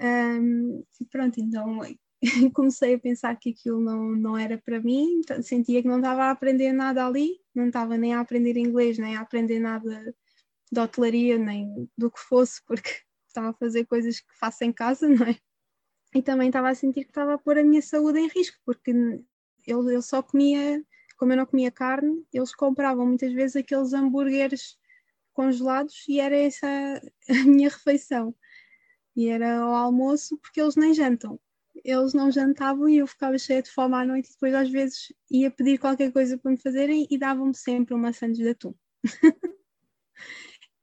Um, 0.00 0.84
pronto, 1.10 1.40
então 1.40 1.80
comecei 2.54 2.94
a 2.94 2.98
pensar 2.98 3.36
que 3.36 3.50
aquilo 3.50 3.80
não, 3.80 4.12
não 4.12 4.36
era 4.38 4.58
para 4.58 4.80
mim, 4.80 5.20
então, 5.20 5.42
sentia 5.42 5.82
que 5.82 5.88
não 5.88 5.98
estava 5.98 6.24
a 6.24 6.30
aprender 6.30 6.72
nada 6.72 7.06
ali, 7.06 7.40
não 7.54 7.68
estava 7.68 7.96
nem 7.96 8.14
a 8.14 8.20
aprender 8.20 8.56
inglês, 8.56 8.98
nem 8.98 9.16
a 9.16 9.20
aprender 9.20 9.58
nada 9.58 10.14
de 10.70 10.80
hotelaria, 10.80 11.38
nem 11.38 11.88
do 11.96 12.10
que 12.10 12.20
fosse, 12.20 12.60
porque 12.66 12.90
estava 13.28 13.50
a 13.50 13.54
fazer 13.54 13.86
coisas 13.86 14.20
que 14.20 14.38
faço 14.38 14.64
em 14.64 14.72
casa, 14.72 15.08
não 15.08 15.26
é? 15.26 15.36
e 16.14 16.22
também 16.22 16.48
estava 16.48 16.70
a 16.70 16.74
sentir 16.74 17.04
que 17.04 17.10
estava 17.10 17.34
a 17.34 17.38
pôr 17.38 17.58
a 17.58 17.64
minha 17.64 17.82
saúde 17.82 18.18
em 18.18 18.28
risco, 18.28 18.56
porque 18.64 18.92
eu, 19.66 19.88
eu 19.90 20.00
só 20.00 20.22
comia, 20.22 20.82
como 21.18 21.32
eu 21.32 21.36
não 21.36 21.46
comia 21.46 21.70
carne, 21.70 22.24
eles 22.32 22.54
compravam 22.54 23.06
muitas 23.06 23.32
vezes 23.32 23.56
aqueles 23.56 23.92
hambúrgueres 23.92 24.78
congelados 25.32 26.04
e 26.08 26.18
era 26.18 26.36
essa 26.36 26.66
a 27.28 27.44
minha 27.44 27.68
refeição. 27.68 28.34
E 29.16 29.28
era 29.28 29.66
o 29.66 29.74
almoço 29.74 30.36
porque 30.38 30.60
eles 30.60 30.76
nem 30.76 30.92
jantam. 30.92 31.40
Eles 31.84 32.12
não 32.12 32.30
jantavam 32.30 32.88
e 32.88 32.98
eu 32.98 33.06
ficava 33.06 33.38
cheia 33.38 33.62
de 33.62 33.70
fome 33.70 33.94
à 33.94 34.04
noite 34.04 34.28
e 34.28 34.32
depois 34.32 34.54
às 34.54 34.70
vezes 34.70 35.12
ia 35.30 35.50
pedir 35.50 35.78
qualquer 35.78 36.12
coisa 36.12 36.36
para 36.38 36.50
me 36.50 36.58
fazerem 36.58 37.06
e 37.10 37.18
davam-me 37.18 37.54
sempre 37.54 37.94
uma 37.94 38.12
sandes 38.12 38.38
de 38.38 38.48
atum. 38.50 38.74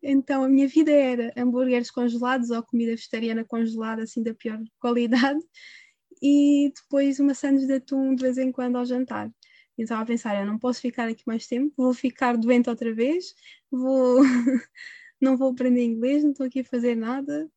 Então 0.06 0.44
a 0.44 0.50
minha 0.50 0.68
vida 0.68 0.92
era 0.92 1.34
hambúrgueres 1.38 1.90
congelados 1.90 2.50
ou 2.50 2.62
comida 2.62 2.92
vegetariana 2.92 3.46
congelada, 3.46 4.04
assim 4.04 4.22
da 4.22 4.34
pior 4.34 4.62
qualidade, 4.78 5.40
e 6.22 6.74
depois 6.76 7.20
uma 7.22 7.34
sandes 7.34 7.66
de 7.66 7.74
atum 7.76 8.14
de 8.14 8.24
vez 8.24 8.38
em 8.38 8.52
quando 8.52 8.78
ao 8.78 8.86
jantar. 8.86 9.32
Eu 9.78 9.84
estava 9.84 10.04
a 10.04 10.06
pensar, 10.06 10.40
eu 10.40 10.46
não 10.46 10.60
posso 10.60 10.82
ficar 10.82 11.08
aqui 11.08 11.24
mais 11.26 11.48
tempo, 11.48 11.74
vou 11.78 11.94
ficar 11.94 12.38
doente 12.38 12.70
outra 12.70 12.94
vez, 12.94 13.34
vou 13.72 14.20
não 15.22 15.38
vou 15.38 15.52
aprender 15.52 15.84
inglês, 15.86 16.24
não 16.24 16.32
estou 16.32 16.46
aqui 16.46 16.60
a 16.60 16.66
fazer 16.66 16.96
nada. 16.96 17.50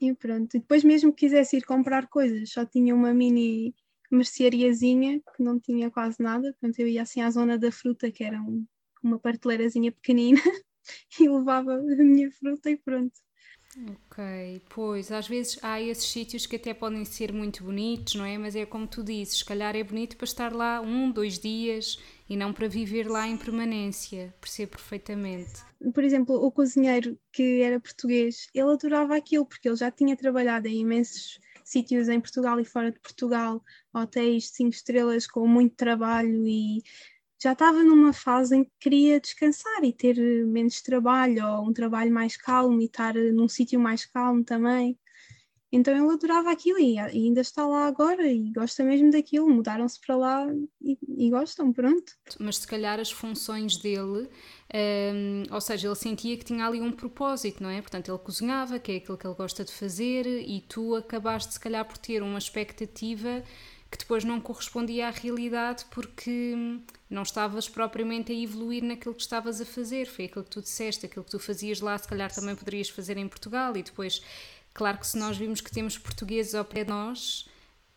E 0.00 0.14
pronto. 0.14 0.56
E 0.56 0.60
depois 0.60 0.82
mesmo 0.82 1.12
que 1.12 1.26
quisesse 1.26 1.58
ir 1.58 1.62
comprar 1.62 2.08
coisas, 2.08 2.50
só 2.50 2.64
tinha 2.64 2.94
uma 2.94 3.12
mini 3.12 3.74
merceariazinha 4.10 5.20
que 5.36 5.42
não 5.42 5.60
tinha 5.60 5.90
quase 5.90 6.16
nada, 6.20 6.52
portanto 6.52 6.80
eu 6.80 6.88
ia 6.88 7.02
assim 7.02 7.20
à 7.20 7.30
zona 7.30 7.58
da 7.58 7.70
fruta, 7.70 8.10
que 8.10 8.24
era 8.24 8.40
um, 8.40 8.66
uma 9.02 9.18
prateleirazinha 9.18 9.92
pequenina, 9.92 10.40
e 11.20 11.28
levava 11.28 11.74
a 11.74 11.80
minha 11.80 12.30
fruta 12.32 12.70
e 12.70 12.76
pronto. 12.76 13.12
Ok, 13.88 14.60
pois 14.68 15.12
às 15.12 15.28
vezes 15.28 15.56
há 15.62 15.80
esses 15.80 16.10
sítios 16.10 16.44
que 16.44 16.56
até 16.56 16.74
podem 16.74 17.04
ser 17.04 17.32
muito 17.32 17.62
bonitos, 17.62 18.16
não 18.16 18.24
é? 18.24 18.36
Mas 18.36 18.56
é 18.56 18.66
como 18.66 18.86
tu 18.86 19.04
dizes, 19.04 19.38
se 19.38 19.44
calhar 19.44 19.76
é 19.76 19.84
bonito 19.84 20.16
para 20.16 20.24
estar 20.24 20.52
lá 20.52 20.80
um, 20.80 21.12
dois 21.12 21.38
dias 21.38 21.96
e 22.30 22.36
não 22.36 22.52
para 22.52 22.68
viver 22.68 23.10
lá 23.10 23.26
em 23.26 23.36
permanência, 23.36 24.32
percebo 24.40 24.70
perfeitamente. 24.70 25.64
Por 25.92 26.04
exemplo, 26.04 26.36
o 26.36 26.52
cozinheiro 26.52 27.18
que 27.32 27.60
era 27.60 27.80
português, 27.80 28.46
ele 28.54 28.70
adorava 28.70 29.16
aquilo 29.16 29.44
porque 29.44 29.68
ele 29.68 29.76
já 29.76 29.90
tinha 29.90 30.16
trabalhado 30.16 30.68
em 30.68 30.78
imensos 30.78 31.40
sítios 31.64 32.08
em 32.08 32.20
Portugal 32.20 32.60
e 32.60 32.64
fora 32.64 32.92
de 32.92 33.00
Portugal, 33.00 33.60
hotéis 33.92 34.44
de 34.44 34.50
cinco 34.50 34.70
estrelas 34.70 35.26
com 35.26 35.44
muito 35.44 35.74
trabalho 35.74 36.46
e 36.46 36.84
já 37.42 37.52
estava 37.52 37.82
numa 37.82 38.12
fase 38.12 38.56
em 38.56 38.64
que 38.64 38.70
queria 38.78 39.18
descansar 39.18 39.82
e 39.82 39.92
ter 39.92 40.16
menos 40.46 40.80
trabalho, 40.82 41.44
ou 41.44 41.68
um 41.68 41.72
trabalho 41.72 42.12
mais 42.12 42.36
calmo 42.36 42.80
e 42.80 42.84
estar 42.84 43.14
num 43.14 43.48
sítio 43.48 43.80
mais 43.80 44.06
calmo 44.06 44.44
também. 44.44 44.96
Então 45.72 45.94
ele 45.94 46.12
adorava 46.12 46.50
aquilo 46.50 46.80
e 46.80 46.98
ainda 46.98 47.40
está 47.40 47.64
lá 47.66 47.86
agora 47.86 48.26
e 48.26 48.50
gosta 48.50 48.82
mesmo 48.82 49.10
daquilo. 49.10 49.48
Mudaram-se 49.48 50.00
para 50.00 50.16
lá 50.16 50.46
e, 50.82 50.98
e, 51.16 51.30
gostam, 51.30 51.72
pronto. 51.72 52.12
Mas 52.38 52.56
se 52.58 52.66
calhar 52.66 52.98
as 52.98 53.10
funções 53.10 53.76
dele, 53.76 54.28
um, 54.74 55.44
ou 55.50 55.60
seja, 55.60 55.86
ele 55.86 55.94
sentia 55.94 56.36
que 56.36 56.44
tinha 56.44 56.66
ali 56.66 56.80
um 56.80 56.90
propósito, 56.90 57.62
não 57.62 57.70
é? 57.70 57.80
Portanto, 57.80 58.10
ele 58.10 58.18
cozinhava, 58.18 58.78
que 58.80 58.92
é 58.92 58.96
aquilo 58.96 59.16
que 59.16 59.26
ele 59.26 59.34
gosta 59.34 59.64
de 59.64 59.72
fazer, 59.72 60.26
e 60.26 60.60
tu 60.60 60.96
acabaste 60.96 61.52
se 61.52 61.60
calhar 61.60 61.84
por 61.84 61.98
ter 61.98 62.20
uma 62.22 62.38
expectativa 62.38 63.44
que 63.90 63.98
depois 63.98 64.22
não 64.22 64.40
correspondia 64.40 65.08
à 65.08 65.10
realidade 65.10 65.84
porque 65.90 66.54
não 67.08 67.22
estavas 67.22 67.68
propriamente 67.68 68.30
a 68.30 68.34
evoluir 68.34 68.84
naquilo 68.84 69.14
que 69.14 69.22
estavas 69.22 69.60
a 69.60 69.64
fazer. 69.64 70.06
Foi 70.06 70.26
aquilo 70.26 70.44
que 70.44 70.50
tu 70.50 70.62
disseste, 70.62 71.06
aquilo 71.06 71.24
que 71.24 71.30
tu 71.32 71.40
fazias 71.40 71.80
lá, 71.80 71.98
se 71.98 72.06
calhar 72.06 72.32
também 72.32 72.54
poderias 72.54 72.88
fazer 72.88 73.16
em 73.16 73.26
Portugal. 73.26 73.76
E 73.76 73.82
depois, 73.82 74.22
claro 74.80 74.96
que 74.96 75.06
se 75.06 75.18
nós 75.18 75.36
vimos 75.36 75.60
que 75.60 75.70
temos 75.70 75.98
portugueses 75.98 76.54
ao 76.54 76.64
pé 76.64 76.84
de 76.84 76.90
nós, 76.90 77.46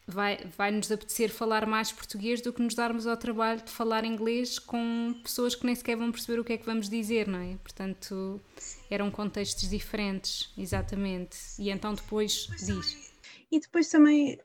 vai, 0.05 0.37
vai 0.57 0.69
nos 0.69 0.91
apetecer 0.91 1.29
falar 1.29 1.65
mais 1.65 1.93
português 1.93 2.41
do 2.41 2.51
que 2.51 2.61
nos 2.61 2.75
darmos 2.75 3.07
ao 3.07 3.15
trabalho 3.15 3.61
de 3.61 3.71
falar 3.71 4.03
inglês 4.03 4.59
com 4.59 5.15
pessoas 5.23 5.55
que 5.55 5.65
nem 5.65 5.73
sequer 5.73 5.95
vão 5.95 6.11
perceber 6.11 6.41
o 6.41 6.43
que 6.43 6.51
é 6.51 6.57
que 6.57 6.65
vamos 6.65 6.89
dizer, 6.89 7.25
não 7.25 7.39
é? 7.39 7.55
Portanto, 7.63 8.41
eram 8.91 9.09
contextos 9.09 9.69
diferentes, 9.69 10.51
exatamente. 10.57 11.37
E 11.57 11.69
então 11.69 11.93
depois 11.93 12.49
diz. 12.59 13.13
E 13.49 13.61
depois 13.61 13.87
também 13.87 14.37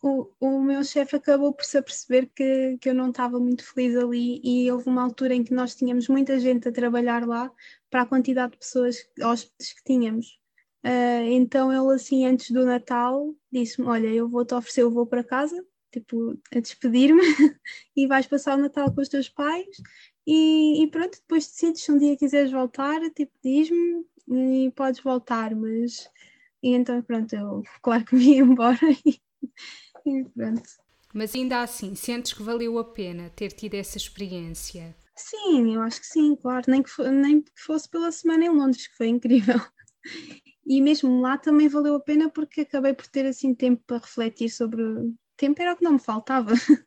o, 0.00 0.30
o 0.38 0.62
meu 0.62 0.84
chefe 0.84 1.16
acabou 1.16 1.52
por 1.52 1.64
se 1.64 1.76
aperceber 1.76 2.30
que, 2.32 2.78
que 2.80 2.88
eu 2.88 2.94
não 2.94 3.10
estava 3.10 3.40
muito 3.40 3.64
feliz 3.64 3.96
ali 3.96 4.40
e 4.44 4.70
houve 4.70 4.88
uma 4.88 5.02
altura 5.02 5.34
em 5.34 5.42
que 5.42 5.52
nós 5.52 5.74
tínhamos 5.74 6.06
muita 6.06 6.38
gente 6.38 6.68
a 6.68 6.72
trabalhar 6.72 7.26
lá 7.26 7.50
para 7.90 8.02
a 8.02 8.06
quantidade 8.06 8.52
de 8.52 8.58
pessoas, 8.58 8.96
hóspedes 9.20 9.72
que 9.72 9.82
tínhamos. 9.82 10.39
Uh, 10.84 11.28
então 11.30 11.72
ele 11.72 11.94
assim, 11.94 12.24
antes 12.24 12.50
do 12.50 12.64
Natal, 12.64 13.34
disse-me, 13.52 13.86
olha, 13.86 14.08
eu 14.08 14.28
vou-te 14.28 14.54
oferecer, 14.54 14.82
eu 14.82 14.90
vou 14.90 15.06
para 15.06 15.22
casa, 15.22 15.64
tipo, 15.92 16.38
a 16.54 16.60
despedir-me 16.60 17.20
e 17.96 18.06
vais 18.06 18.26
passar 18.26 18.58
o 18.58 18.62
Natal 18.62 18.92
com 18.92 19.00
os 19.00 19.08
teus 19.08 19.28
pais 19.28 19.76
e, 20.26 20.82
e 20.82 20.90
pronto, 20.90 21.18
depois 21.18 21.46
decides 21.46 21.82
se 21.82 21.92
um 21.92 21.98
dia 21.98 22.16
quiseres 22.16 22.50
voltar, 22.50 23.00
tipo, 23.10 23.32
diz-me 23.44 24.04
e 24.28 24.70
podes 24.72 25.00
voltar, 25.02 25.54
mas... 25.54 26.08
E 26.62 26.74
então 26.74 27.00
pronto, 27.02 27.34
eu 27.34 27.62
claro 27.82 28.04
que 28.04 28.14
me 28.14 28.34
ia 28.34 28.40
embora 28.40 28.78
e 29.06 29.20
e 30.06 30.24
pronto. 30.24 30.62
Mas 31.12 31.34
ainda 31.34 31.62
assim, 31.62 31.94
sentes 31.94 32.32
que 32.32 32.42
valeu 32.42 32.78
a 32.78 32.84
pena 32.84 33.30
ter 33.30 33.52
tido 33.52 33.74
essa 33.74 33.96
experiência? 33.96 34.94
Sim, 35.16 35.74
eu 35.74 35.82
acho 35.82 36.00
que 36.00 36.06
sim, 36.06 36.36
claro. 36.36 36.64
Nem 36.68 36.82
que, 36.82 37.02
nem 37.10 37.42
que 37.42 37.50
fosse 37.56 37.88
pela 37.88 38.12
semana 38.12 38.44
em 38.44 38.48
Londres, 38.48 38.86
que 38.86 38.96
foi 38.96 39.08
incrível. 39.08 39.60
E 40.66 40.80
mesmo 40.80 41.20
lá 41.20 41.38
também 41.38 41.68
valeu 41.68 41.94
a 41.94 42.00
pena 42.00 42.28
porque 42.30 42.62
acabei 42.62 42.92
por 42.94 43.06
ter 43.06 43.26
assim 43.26 43.54
tempo 43.54 43.82
para 43.86 43.98
refletir 43.98 44.50
sobre. 44.50 44.82
Tempo 45.36 45.60
era 45.62 45.72
o 45.72 45.76
que 45.76 45.84
não 45.84 45.92
me 45.92 45.98
faltava. 45.98 46.52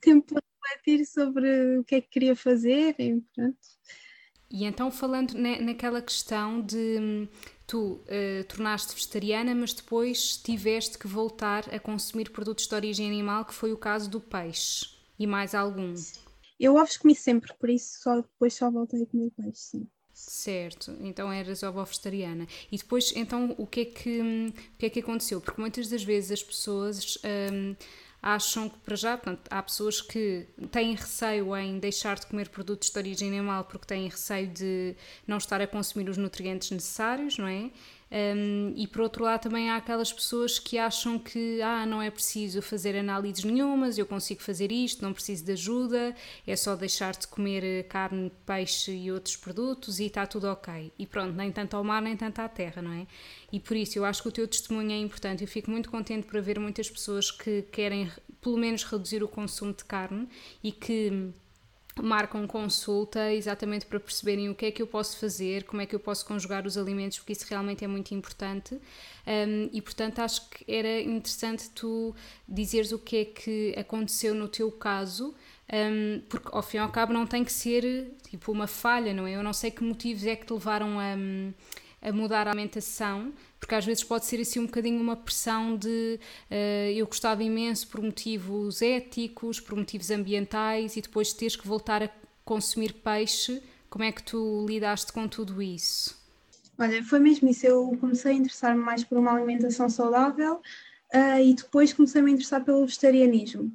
tempo 0.00 0.34
para 0.34 0.42
refletir 0.62 1.06
sobre 1.06 1.78
o 1.78 1.84
que 1.84 1.96
é 1.96 2.00
que 2.00 2.08
queria 2.08 2.36
fazer 2.36 2.94
e 2.98 3.20
pronto. 3.34 3.58
E 4.50 4.64
então, 4.64 4.90
falando 4.90 5.34
naquela 5.34 6.00
questão 6.00 6.62
de 6.62 7.28
tu 7.66 8.00
uh, 8.04 8.44
tornaste 8.48 8.94
vegetariana, 8.94 9.54
mas 9.54 9.74
depois 9.74 10.38
tiveste 10.38 10.98
que 10.98 11.06
voltar 11.06 11.72
a 11.72 11.78
consumir 11.78 12.30
produtos 12.30 12.66
de 12.66 12.74
origem 12.74 13.06
animal, 13.06 13.44
que 13.44 13.52
foi 13.52 13.72
o 13.72 13.76
caso 13.76 14.08
do 14.08 14.20
peixe 14.20 14.86
e 15.18 15.26
mais 15.26 15.54
algum. 15.54 15.92
Eu 16.58 16.76
ovos 16.76 16.96
comi 16.96 17.14
sempre, 17.14 17.52
por 17.58 17.68
isso 17.68 18.00
só, 18.00 18.16
depois 18.16 18.54
só 18.54 18.70
voltei 18.70 19.02
a 19.02 19.06
comer 19.06 19.30
peixe, 19.36 19.60
sim. 19.60 19.88
Certo, 20.20 20.96
então 21.00 21.32
eras 21.32 21.62
ovo 21.62 21.84
vegetariana. 21.84 22.46
E 22.72 22.76
depois, 22.76 23.12
então, 23.14 23.54
o 23.56 23.66
que 23.66 23.80
é 23.80 23.84
que, 23.84 24.20
o 24.20 24.78
que, 24.78 24.86
é 24.86 24.90
que 24.90 25.00
aconteceu? 25.00 25.40
Porque 25.40 25.60
muitas 25.60 25.88
das 25.88 26.02
vezes 26.02 26.32
as 26.32 26.42
pessoas. 26.42 27.18
Um, 27.52 27.76
acham 28.20 28.68
que 28.68 28.76
para 28.78 28.96
já, 28.96 29.16
portanto, 29.16 29.46
há 29.48 29.62
pessoas 29.62 30.00
que 30.00 30.44
têm 30.72 30.92
receio 30.96 31.56
em 31.56 31.78
deixar 31.78 32.18
de 32.18 32.26
comer 32.26 32.48
produtos 32.48 32.90
de 32.90 32.98
origem 32.98 33.28
animal 33.28 33.62
porque 33.62 33.86
têm 33.86 34.08
receio 34.08 34.48
de 34.48 34.96
não 35.24 35.38
estar 35.38 35.60
a 35.60 35.68
consumir 35.68 36.08
os 36.08 36.16
nutrientes 36.16 36.72
necessários, 36.72 37.38
não 37.38 37.46
é? 37.46 37.70
Um, 38.10 38.72
e 38.74 38.86
por 38.86 39.02
outro 39.02 39.24
lado 39.24 39.42
também 39.42 39.68
há 39.68 39.76
aquelas 39.76 40.10
pessoas 40.10 40.58
que 40.58 40.78
acham 40.78 41.18
que 41.18 41.60
ah, 41.60 41.84
não 41.84 42.00
é 42.00 42.10
preciso 42.10 42.62
fazer 42.62 42.96
análises 42.96 43.44
nenhumas, 43.44 43.98
eu 43.98 44.06
consigo 44.06 44.42
fazer 44.42 44.72
isto, 44.72 45.02
não 45.02 45.12
preciso 45.12 45.44
de 45.44 45.52
ajuda, 45.52 46.14
é 46.46 46.56
só 46.56 46.74
deixar 46.74 47.14
de 47.14 47.26
comer 47.26 47.62
eh, 47.62 47.82
carne, 47.82 48.32
peixe 48.46 48.92
e 48.92 49.12
outros 49.12 49.36
produtos 49.36 50.00
e 50.00 50.06
está 50.06 50.26
tudo 50.26 50.48
ok. 50.48 50.90
E 50.98 51.06
pronto, 51.06 51.34
nem 51.34 51.52
tanto 51.52 51.76
ao 51.76 51.84
mar 51.84 52.00
nem 52.00 52.16
tanto 52.16 52.40
à 52.40 52.48
terra, 52.48 52.80
não 52.80 52.92
é? 52.92 53.06
E 53.52 53.60
por 53.60 53.76
isso 53.76 53.98
eu 53.98 54.04
acho 54.04 54.22
que 54.22 54.28
o 54.28 54.32
teu 54.32 54.48
testemunho 54.48 54.92
é 54.92 54.98
importante. 54.98 55.42
Eu 55.42 55.48
fico 55.48 55.70
muito 55.70 55.90
contente 55.90 56.26
por 56.26 56.38
haver 56.38 56.58
muitas 56.58 56.90
pessoas 56.90 57.30
que 57.30 57.62
querem 57.70 58.10
pelo 58.40 58.56
menos 58.56 58.84
reduzir 58.84 59.22
o 59.22 59.28
consumo 59.28 59.72
de 59.72 59.84
carne 59.84 60.28
e 60.62 60.72
que 60.72 61.30
marcam 62.02 62.46
consulta 62.46 63.32
exatamente 63.32 63.86
para 63.86 63.98
perceberem 64.00 64.48
o 64.48 64.54
que 64.54 64.66
é 64.66 64.70
que 64.70 64.82
eu 64.82 64.86
posso 64.86 65.18
fazer, 65.18 65.64
como 65.64 65.82
é 65.82 65.86
que 65.86 65.94
eu 65.94 66.00
posso 66.00 66.24
conjugar 66.26 66.66
os 66.66 66.76
alimentos, 66.76 67.18
porque 67.18 67.32
isso 67.32 67.46
realmente 67.48 67.84
é 67.84 67.88
muito 67.88 68.12
importante. 68.14 68.74
Um, 69.26 69.68
e 69.72 69.82
portanto 69.82 70.20
acho 70.20 70.48
que 70.48 70.64
era 70.70 71.00
interessante 71.00 71.68
tu 71.70 72.14
dizeres 72.48 72.92
o 72.92 72.98
que 72.98 73.16
é 73.16 73.24
que 73.24 73.74
aconteceu 73.76 74.34
no 74.34 74.48
teu 74.48 74.70
caso. 74.70 75.34
Um, 75.70 76.22
porque 76.28 76.48
ao 76.50 76.62
fim 76.62 76.78
e 76.78 76.80
ao 76.80 76.88
cabo 76.90 77.12
não 77.12 77.26
tem 77.26 77.44
que 77.44 77.52
ser 77.52 78.14
tipo 78.30 78.50
uma 78.50 78.66
falha, 78.66 79.12
não 79.12 79.26
é? 79.26 79.36
Eu 79.36 79.42
não 79.42 79.52
sei 79.52 79.70
que 79.70 79.84
motivos 79.84 80.24
é 80.24 80.34
que 80.34 80.46
te 80.46 80.52
levaram 80.52 80.98
a, 80.98 81.14
a 82.00 82.12
mudar 82.12 82.46
a 82.46 82.50
alimentação, 82.50 83.32
porque 83.58 83.74
às 83.74 83.84
vezes 83.84 84.04
pode 84.04 84.24
ser 84.26 84.40
assim 84.40 84.60
um 84.60 84.66
bocadinho 84.66 85.00
uma 85.00 85.16
pressão 85.16 85.76
de 85.76 86.20
uh, 86.50 86.90
eu 86.94 87.06
gostava 87.06 87.42
imenso 87.42 87.88
por 87.88 88.00
motivos 88.02 88.80
éticos, 88.82 89.60
por 89.60 89.76
motivos 89.76 90.10
ambientais 90.10 90.96
e 90.96 91.00
depois 91.00 91.32
teres 91.32 91.56
que 91.56 91.66
voltar 91.66 92.02
a 92.02 92.10
consumir 92.44 92.92
peixe. 92.94 93.62
Como 93.90 94.04
é 94.04 94.12
que 94.12 94.22
tu 94.22 94.66
lidaste 94.68 95.12
com 95.12 95.26
tudo 95.26 95.60
isso? 95.60 96.16
Olha, 96.78 97.02
foi 97.02 97.18
mesmo 97.18 97.48
isso. 97.48 97.66
Eu 97.66 97.96
comecei 98.00 98.32
a 98.32 98.34
interessar-me 98.34 98.80
mais 98.82 99.02
por 99.02 99.18
uma 99.18 99.32
alimentação 99.32 99.88
saudável 99.88 100.60
uh, 101.14 101.40
e 101.42 101.54
depois 101.54 101.92
comecei 101.92 102.20
a 102.20 102.24
me 102.24 102.32
interessar 102.32 102.64
pelo 102.64 102.86
vegetarianismo. 102.86 103.72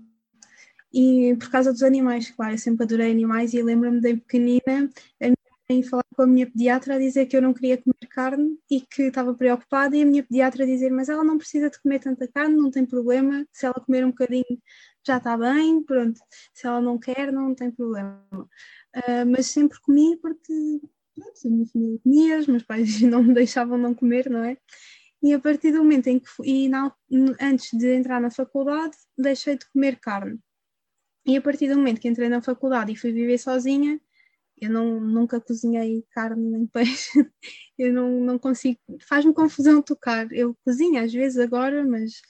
E 0.93 1.35
por 1.39 1.49
causa 1.49 1.73
dos 1.73 1.81
animais, 1.81 2.29
claro, 2.29 2.53
eu 2.53 2.57
sempre 2.57 2.83
adorei 2.83 3.11
animais 3.11 3.53
e 3.53 3.61
lembro-me 3.63 3.99
de 3.99 4.15
pequenina 4.15 4.89
a 5.19 5.27
em 5.73 5.83
falar 5.83 6.03
com 6.15 6.23
a 6.23 6.27
minha 6.27 6.45
pediatra 6.45 6.95
a 6.95 6.99
dizer 6.99 7.25
que 7.25 7.35
eu 7.35 7.41
não 7.41 7.53
queria 7.53 7.77
comer 7.77 8.07
carne 8.09 8.57
e 8.69 8.81
que 8.81 9.03
estava 9.03 9.33
preocupada, 9.33 9.95
e 9.95 10.01
a 10.01 10.05
minha 10.05 10.23
pediatra 10.23 10.63
a 10.63 10.67
dizer: 10.67 10.91
Mas 10.91 11.09
ela 11.09 11.23
não 11.23 11.37
precisa 11.37 11.69
de 11.69 11.81
comer 11.81 11.99
tanta 11.99 12.27
carne, 12.27 12.55
não 12.55 12.71
tem 12.71 12.85
problema, 12.85 13.45
se 13.51 13.65
ela 13.65 13.75
comer 13.75 14.05
um 14.05 14.09
bocadinho 14.09 14.61
já 15.05 15.17
está 15.17 15.37
bem, 15.37 15.83
pronto, 15.83 16.19
se 16.53 16.65
ela 16.65 16.81
não 16.81 16.97
quer, 16.97 17.31
não 17.31 17.53
tem 17.53 17.69
problema. 17.71 18.23
Uh, 18.31 19.25
mas 19.29 19.47
sempre 19.47 19.79
comi 19.81 20.17
porque 20.17 20.53
pronto, 21.15 21.47
a 21.47 21.49
minha 21.49 21.65
família 21.67 21.99
comia, 22.03 22.39
os 22.39 22.47
meus 22.47 22.63
pais 22.63 23.01
não 23.01 23.23
me 23.23 23.33
deixavam 23.33 23.77
não 23.77 23.93
comer, 23.93 24.29
não 24.29 24.43
é? 24.43 24.57
E 25.21 25.33
a 25.33 25.39
partir 25.39 25.71
do 25.71 25.79
momento 25.79 26.07
em 26.07 26.19
que 26.19 26.27
fui, 26.27 26.47
e 26.49 26.71
antes 27.39 27.69
de 27.77 27.95
entrar 27.95 28.19
na 28.19 28.29
faculdade, 28.29 28.95
deixei 29.17 29.57
de 29.57 29.65
comer 29.69 29.97
carne. 29.99 30.37
E 31.25 31.37
a 31.37 31.41
partir 31.41 31.69
do 31.69 31.77
momento 31.77 32.01
que 32.01 32.09
entrei 32.09 32.27
na 32.27 32.41
faculdade 32.41 32.91
e 32.91 32.97
fui 32.97 33.13
viver 33.13 33.37
sozinha, 33.37 33.99
eu 34.63 34.71
não, 34.71 34.99
nunca 34.99 35.41
cozinhei 35.41 36.05
carne 36.11 36.51
nem 36.51 36.65
peixe, 36.67 37.11
eu 37.77 37.93
não, 37.93 38.19
não 38.19 38.39
consigo, 38.39 38.79
faz-me 39.07 39.33
confusão 39.33 39.81
tocar. 39.81 40.31
Eu 40.31 40.55
cozinho 40.65 41.03
às 41.03 41.11
vezes 41.11 41.37
agora, 41.37 41.85
mas 41.85 42.21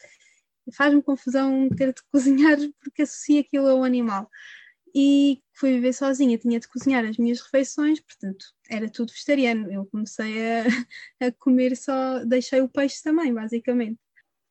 faz-me 0.76 1.02
confusão 1.02 1.70
ter 1.70 1.94
de 1.94 2.02
cozinhar 2.12 2.58
porque 2.82 3.04
associo 3.04 3.40
aquilo 3.40 3.68
ao 3.68 3.84
animal. 3.84 4.30
E 4.96 5.42
fui 5.54 5.74
viver 5.74 5.94
sozinha, 5.94 6.38
tinha 6.38 6.60
de 6.60 6.68
cozinhar 6.68 7.04
as 7.06 7.18
minhas 7.18 7.42
refeições, 7.42 8.00
portanto, 8.00 8.46
era 8.70 8.90
tudo 8.90 9.12
vegetariano. 9.12 9.72
Eu 9.72 9.86
comecei 9.88 10.34
a, 10.60 10.64
a 11.28 11.32
comer 11.34 11.76
só, 11.76 12.24
deixei 12.26 12.62
o 12.62 12.70
peixe 12.70 13.02
também, 13.04 13.34
basicamente. 13.34 14.00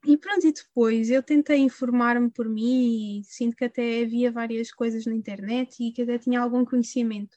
E 0.05 0.17
pronto, 0.17 0.45
e 0.47 0.53
depois 0.53 1.11
eu 1.11 1.23
tentei 1.23 1.59
informar-me 1.59 2.29
por 2.29 2.49
mim 2.49 3.21
e 3.21 3.25
sinto 3.25 3.57
que 3.57 3.65
até 3.65 4.03
havia 4.03 4.33
várias 4.33 4.73
coisas 4.73 5.07
na 5.07 5.15
internet 5.15 5.81
e 5.81 5.93
que 5.93 6.03
até 6.03 6.19
tinha 6.19 6.41
algum 6.41 6.65
conhecimento 6.65 7.37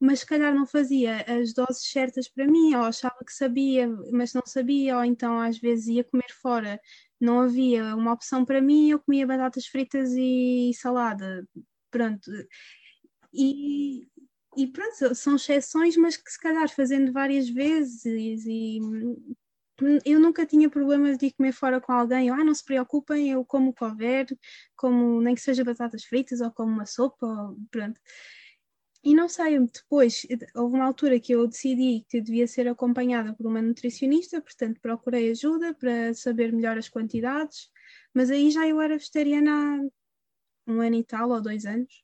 mas 0.00 0.20
se 0.20 0.26
calhar 0.26 0.54
não 0.54 0.66
fazia 0.66 1.22
as 1.22 1.52
doses 1.54 1.90
certas 1.90 2.28
para 2.28 2.46
mim, 2.46 2.74
ou 2.74 2.82
achava 2.82 3.16
que 3.24 3.32
sabia, 3.32 3.88
mas 4.12 4.32
não 4.34 4.42
sabia, 4.46 4.96
ou 4.98 5.04
então 5.04 5.40
às 5.40 5.58
vezes 5.58 5.88
ia 5.88 6.04
comer 6.04 6.30
fora, 6.42 6.80
não 7.20 7.40
havia 7.40 7.94
uma 7.96 8.12
opção 8.12 8.44
para 8.44 8.60
mim, 8.60 8.90
eu 8.90 8.98
comia 9.00 9.26
batatas 9.26 9.66
fritas 9.66 10.12
e 10.12 10.72
salada, 10.74 11.46
pronto. 11.90 12.30
E, 13.32 14.06
e 14.56 14.66
pronto, 14.68 15.14
são 15.14 15.36
exceções, 15.36 15.96
mas 15.96 16.16
que 16.16 16.30
se 16.30 16.40
calhar 16.40 16.68
fazendo 16.68 17.12
várias 17.12 17.48
vezes 17.48 18.04
e 18.46 18.80
eu 20.06 20.18
nunca 20.18 20.46
tinha 20.46 20.70
problemas 20.70 21.18
de 21.18 21.30
comer 21.32 21.52
fora 21.52 21.80
com 21.80 21.92
alguém, 21.92 22.30
ah, 22.30 22.42
não 22.42 22.54
se 22.54 22.64
preocupem, 22.64 23.30
eu 23.30 23.44
como 23.44 23.70
o 23.70 23.74
que 23.74 23.84
houver, 23.84 24.26
como 24.74 25.20
nem 25.20 25.34
que 25.34 25.40
seja 25.40 25.64
batatas 25.64 26.04
fritas 26.04 26.40
ou 26.40 26.50
como 26.50 26.72
uma 26.72 26.86
sopa, 26.86 27.26
ou, 27.26 27.56
pronto. 27.70 28.00
E 29.06 29.14
não 29.14 29.28
sei, 29.28 29.60
depois 29.60 30.26
houve 30.56 30.74
uma 30.74 30.84
altura 30.84 31.20
que 31.20 31.30
eu 31.32 31.46
decidi 31.46 32.04
que 32.08 32.20
devia 32.20 32.44
ser 32.48 32.66
acompanhada 32.66 33.32
por 33.34 33.46
uma 33.46 33.62
nutricionista, 33.62 34.40
portanto 34.40 34.80
procurei 34.80 35.30
ajuda 35.30 35.72
para 35.74 36.12
saber 36.12 36.52
melhor 36.52 36.76
as 36.76 36.88
quantidades, 36.88 37.70
mas 38.12 38.32
aí 38.32 38.50
já 38.50 38.66
eu 38.66 38.80
era 38.80 38.98
vegetariana 38.98 39.52
há 40.66 40.72
um 40.72 40.80
ano 40.80 40.96
e 40.96 41.04
tal, 41.04 41.30
ou 41.30 41.40
dois 41.40 41.64
anos. 41.66 42.02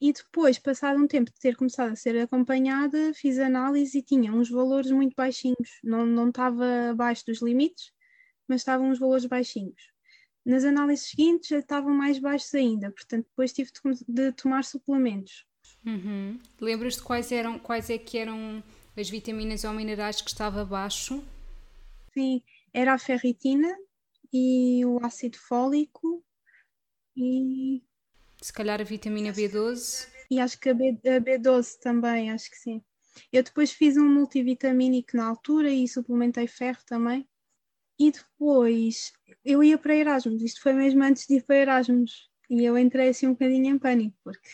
E 0.00 0.12
depois, 0.12 0.60
passado 0.60 1.02
um 1.02 1.08
tempo 1.08 1.32
de 1.32 1.40
ter 1.40 1.56
começado 1.56 1.90
a 1.90 1.96
ser 1.96 2.16
acompanhada, 2.20 3.12
fiz 3.14 3.40
análise 3.40 3.98
e 3.98 4.02
tinha 4.02 4.32
uns 4.32 4.48
valores 4.48 4.92
muito 4.92 5.14
baixinhos. 5.16 5.80
Não, 5.82 6.06
não 6.06 6.28
estava 6.28 6.90
abaixo 6.90 7.26
dos 7.26 7.42
limites, 7.42 7.90
mas 8.46 8.60
estavam 8.60 8.90
uns 8.90 9.00
valores 9.00 9.26
baixinhos. 9.26 9.92
Nas 10.46 10.64
análises 10.64 11.10
seguintes 11.10 11.48
já 11.48 11.58
estavam 11.58 11.92
mais 11.92 12.20
baixos 12.20 12.54
ainda, 12.54 12.92
portanto 12.92 13.26
depois 13.26 13.52
tive 13.52 13.72
de 14.06 14.32
tomar 14.34 14.62
suplementos. 14.62 15.47
Uhum. 15.88 16.38
Lembras-te 16.60 17.02
quais 17.02 17.32
eram, 17.32 17.58
quais 17.58 17.88
é 17.88 17.96
que 17.96 18.18
eram 18.18 18.62
as 18.94 19.08
vitaminas 19.08 19.64
ou 19.64 19.72
minerais 19.72 20.20
que 20.20 20.28
estava 20.28 20.60
abaixo? 20.60 21.24
Sim, 22.12 22.42
era 22.74 22.92
a 22.92 22.98
ferritina 22.98 23.74
e 24.30 24.84
o 24.84 25.02
ácido 25.02 25.38
fólico 25.38 26.22
e 27.16 27.82
se 28.42 28.52
calhar 28.52 28.80
a 28.80 28.84
vitamina 28.84 29.32
B12 29.32 30.08
e 30.30 30.38
acho 30.38 30.60
que 30.60 30.68
a, 30.68 30.74
B, 30.74 30.98
a 31.06 31.20
B12 31.20 31.78
também, 31.80 32.30
acho 32.30 32.50
que 32.50 32.58
sim. 32.58 32.82
Eu 33.32 33.42
depois 33.42 33.72
fiz 33.72 33.96
um 33.96 34.06
multivitamínico 34.06 35.16
na 35.16 35.26
altura 35.26 35.70
e 35.70 35.88
suplementei 35.88 36.46
ferro 36.46 36.80
também. 36.86 37.26
E 37.98 38.12
depois 38.12 39.12
eu 39.42 39.64
ia 39.64 39.78
para 39.78 39.96
Erasmus, 39.96 40.42
isto 40.42 40.60
foi 40.60 40.74
mesmo 40.74 41.02
antes 41.02 41.26
de 41.26 41.36
ir 41.36 41.44
para 41.44 41.56
Erasmus, 41.56 42.30
e 42.50 42.62
eu 42.62 42.76
entrei 42.76 43.08
assim 43.08 43.26
um 43.26 43.32
bocadinho 43.32 43.74
em 43.74 43.78
pânico, 43.78 44.16
porque 44.22 44.48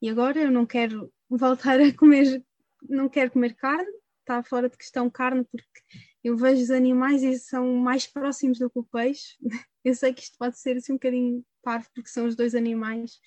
e 0.00 0.08
agora 0.08 0.40
eu 0.40 0.50
não 0.50 0.64
quero 0.66 1.12
voltar 1.28 1.80
a 1.80 1.92
comer, 1.92 2.44
não 2.88 3.08
quero 3.08 3.30
comer 3.30 3.54
carne, 3.54 3.90
está 4.20 4.42
fora 4.42 4.68
de 4.68 4.76
questão 4.76 5.10
carne, 5.10 5.44
porque 5.44 5.80
eu 6.22 6.36
vejo 6.36 6.62
os 6.62 6.70
animais 6.70 7.22
e 7.22 7.38
são 7.38 7.74
mais 7.76 8.06
próximos 8.06 8.58
do 8.58 8.70
que 8.70 8.78
o 8.78 8.84
peixe. 8.84 9.36
Eu 9.84 9.94
sei 9.94 10.12
que 10.12 10.22
isto 10.22 10.36
pode 10.36 10.58
ser 10.58 10.76
assim 10.76 10.92
um 10.92 10.96
bocadinho 10.96 11.42
parvo, 11.62 11.88
porque 11.94 12.10
são 12.10 12.26
os 12.26 12.36
dois 12.36 12.54
animais, 12.54 13.18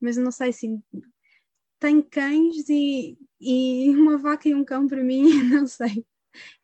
mas 0.00 0.16
não 0.16 0.32
sei 0.32 0.48
assim. 0.48 0.82
Tenho 1.78 2.02
cães 2.02 2.68
e, 2.68 3.16
e 3.40 3.90
uma 3.90 4.18
vaca 4.18 4.48
e 4.48 4.54
um 4.54 4.64
cão 4.64 4.88
para 4.88 5.04
mim, 5.04 5.22
não 5.52 5.66
sei. 5.66 6.04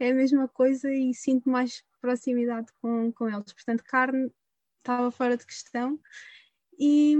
É 0.00 0.10
a 0.10 0.14
mesma 0.14 0.48
coisa 0.48 0.92
e 0.92 1.14
sinto 1.14 1.48
mais 1.48 1.84
proximidade 2.00 2.72
com, 2.80 3.12
com 3.12 3.28
eles. 3.28 3.52
Portanto, 3.52 3.84
carne 3.84 4.28
estava 4.78 5.10
fora 5.10 5.36
de 5.36 5.46
questão. 5.46 6.00
E, 6.78 7.14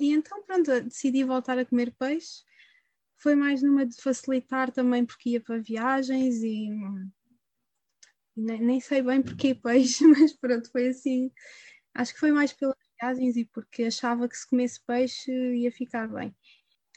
e 0.00 0.12
então, 0.12 0.42
pronto, 0.44 0.70
decidi 0.82 1.24
voltar 1.24 1.58
a 1.58 1.64
comer 1.64 1.94
peixe. 1.98 2.42
Foi 3.16 3.34
mais 3.34 3.62
numa 3.62 3.86
de 3.86 3.96
facilitar 4.00 4.70
também, 4.70 5.04
porque 5.04 5.30
ia 5.30 5.40
para 5.40 5.58
viagens 5.58 6.42
e 6.42 6.68
nem, 8.36 8.60
nem 8.60 8.80
sei 8.80 9.02
bem 9.02 9.22
porque 9.22 9.54
peixe, 9.54 10.04
mas 10.06 10.32
pronto, 10.34 10.70
foi 10.70 10.88
assim. 10.88 11.30
Acho 11.94 12.14
que 12.14 12.20
foi 12.20 12.32
mais 12.32 12.52
pelas 12.52 12.76
viagens 13.00 13.36
e 13.36 13.44
porque 13.46 13.84
achava 13.84 14.28
que 14.28 14.36
se 14.36 14.48
comesse 14.48 14.80
peixe 14.84 15.30
ia 15.32 15.70
ficar 15.72 16.08
bem. 16.08 16.34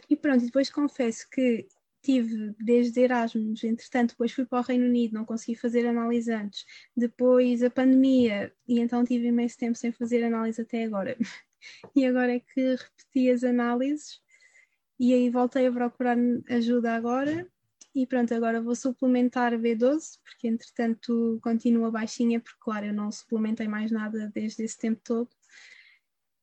E 0.10 0.16
pronto, 0.16 0.46
depois 0.46 0.70
confesso 0.70 1.30
que 1.30 1.68
tive 2.02 2.56
desde 2.60 3.02
Erasmus, 3.02 3.64
entretanto, 3.64 4.12
depois 4.12 4.32
fui 4.32 4.46
para 4.46 4.60
o 4.60 4.64
Reino 4.64 4.86
Unido, 4.86 5.14
não 5.14 5.26
consegui 5.26 5.56
fazer 5.56 5.86
análise 5.86 6.32
antes, 6.32 6.66
depois 6.96 7.62
a 7.64 7.70
pandemia, 7.70 8.54
e 8.68 8.80
então 8.80 9.04
tive 9.04 9.28
imenso 9.28 9.58
tempo 9.58 9.78
sem 9.78 9.92
fazer 9.92 10.24
análise 10.24 10.62
até 10.62 10.84
agora. 10.86 11.18
e 11.96 12.06
agora 12.06 12.36
é 12.36 12.40
que 12.40 12.76
repeti 12.76 13.30
as 13.32 13.44
análises 13.44 14.22
e 15.00 15.14
aí 15.14 15.30
voltei 15.30 15.68
a 15.68 15.72
procurar 15.72 16.18
ajuda 16.50 16.94
agora 16.96 17.48
e 17.98 18.06
pronto, 18.06 18.32
agora 18.34 18.62
vou 18.62 18.76
suplementar 18.76 19.54
B12, 19.58 20.20
porque 20.24 20.48
entretanto 20.48 21.40
continua 21.42 21.90
baixinha, 21.90 22.40
porque 22.40 22.60
claro, 22.60 22.86
eu 22.86 22.94
não 22.94 23.12
suplementei 23.12 23.68
mais 23.68 23.92
nada 23.92 24.32
desde 24.34 24.64
esse 24.64 24.78
tempo 24.78 25.02
todo. 25.04 25.30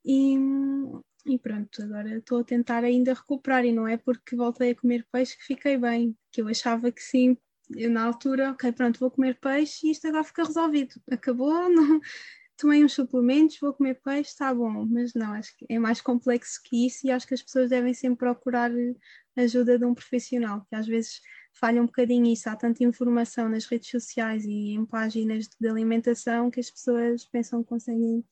E, 0.04 0.36
e 1.26 1.38
pronto, 1.38 1.80
agora 1.80 2.18
estou 2.18 2.40
a 2.40 2.44
tentar 2.44 2.82
ainda 2.82 3.14
recuperar, 3.14 3.64
e 3.64 3.70
não 3.70 3.86
é 3.86 3.96
porque 3.96 4.34
voltei 4.34 4.72
a 4.72 4.74
comer 4.74 5.06
peixe 5.12 5.36
que 5.36 5.44
fiquei 5.44 5.78
bem, 5.78 6.16
que 6.32 6.42
eu 6.42 6.48
achava 6.48 6.90
que 6.90 7.00
sim, 7.00 7.36
eu 7.70 7.88
na 7.88 8.04
altura, 8.04 8.50
ok, 8.50 8.72
pronto, 8.72 8.98
vou 8.98 9.10
comer 9.10 9.38
peixe 9.40 9.86
e 9.86 9.90
isto 9.92 10.08
agora 10.08 10.24
fica 10.24 10.44
resolvido. 10.44 10.94
Acabou, 11.08 11.52
não, 11.70 12.00
tomei 12.56 12.84
uns 12.84 12.92
suplementos, 12.92 13.58
vou 13.60 13.72
comer 13.72 13.94
peixe, 14.02 14.30
está 14.30 14.54
bom, 14.54 14.86
mas 14.86 15.14
não, 15.14 15.32
acho 15.32 15.56
que 15.56 15.66
é 15.68 15.78
mais 15.78 16.00
complexo 16.00 16.60
que 16.62 16.86
isso 16.86 17.06
e 17.06 17.10
acho 17.10 17.26
que 17.26 17.34
as 17.34 17.42
pessoas 17.42 17.70
devem 17.70 17.92
sempre 17.94 18.18
procurar 18.18 18.70
ajuda 19.36 19.78
de 19.78 19.84
um 19.84 19.94
profissional, 19.94 20.64
que 20.68 20.76
às 20.76 20.86
vezes 20.86 21.20
falha 21.52 21.82
um 21.82 21.86
bocadinho 21.86 22.26
isso. 22.26 22.48
Há 22.48 22.56
tanta 22.56 22.84
informação 22.84 23.48
nas 23.48 23.66
redes 23.66 23.90
sociais 23.90 24.44
e 24.44 24.72
em 24.72 24.84
páginas 24.84 25.48
de 25.60 25.68
alimentação 25.68 26.50
que 26.50 26.60
as 26.60 26.70
pessoas 26.70 27.24
pensam 27.24 27.62
que 27.62 27.68
conseguem 27.68 28.24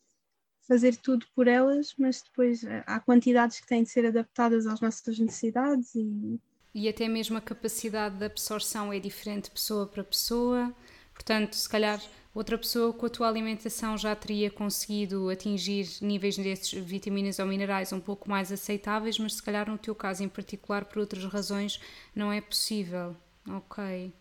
fazer 0.67 0.97
tudo 0.97 1.27
por 1.35 1.49
elas, 1.49 1.95
mas 1.99 2.23
depois 2.23 2.63
eh, 2.65 2.85
há 2.87 3.01
quantidades 3.01 3.61
que 3.61 3.67
têm 3.67 3.83
de 3.83 3.91
ser 3.91 4.07
adaptadas 4.07 4.67
às 4.67 4.81
nossas 4.81 5.19
necessidades 5.19 5.95
e 5.95 6.41
e 6.75 6.89
até 6.89 7.07
mesmo 7.07 7.37
a 7.37 7.41
capacidade 7.41 8.17
de 8.17 8.25
absorção 8.25 8.93
é 8.93 8.99
diferente 8.99 9.51
pessoa 9.51 9.87
para 9.87 10.03
pessoa. 10.03 10.75
Portanto, 11.13 11.55
se 11.55 11.69
calhar 11.69 12.01
outra 12.35 12.57
pessoa 12.57 12.93
com 12.93 13.07
a 13.07 13.11
tua 13.11 13.29
alimentação 13.29 13.97
já 13.97 14.15
teria 14.15 14.51
conseguido 14.51 15.29
atingir 15.29 15.89
níveis 16.01 16.37
desses 16.37 16.73
vitaminas 16.73 17.39
ou 17.39 17.47
minerais 17.47 17.93
um 17.93 18.01
pouco 18.01 18.29
mais 18.29 18.51
aceitáveis, 18.51 19.19
mas 19.19 19.35
se 19.35 19.43
calhar 19.43 19.69
no 19.69 19.79
teu 19.79 19.95
caso 19.95 20.23
em 20.23 20.29
particular, 20.29 20.85
por 20.85 20.99
outras 20.99 21.25
razões, 21.25 21.81
não 22.15 22.33
é 22.33 22.41
possível. 22.41 23.17
Ok. 23.49 24.13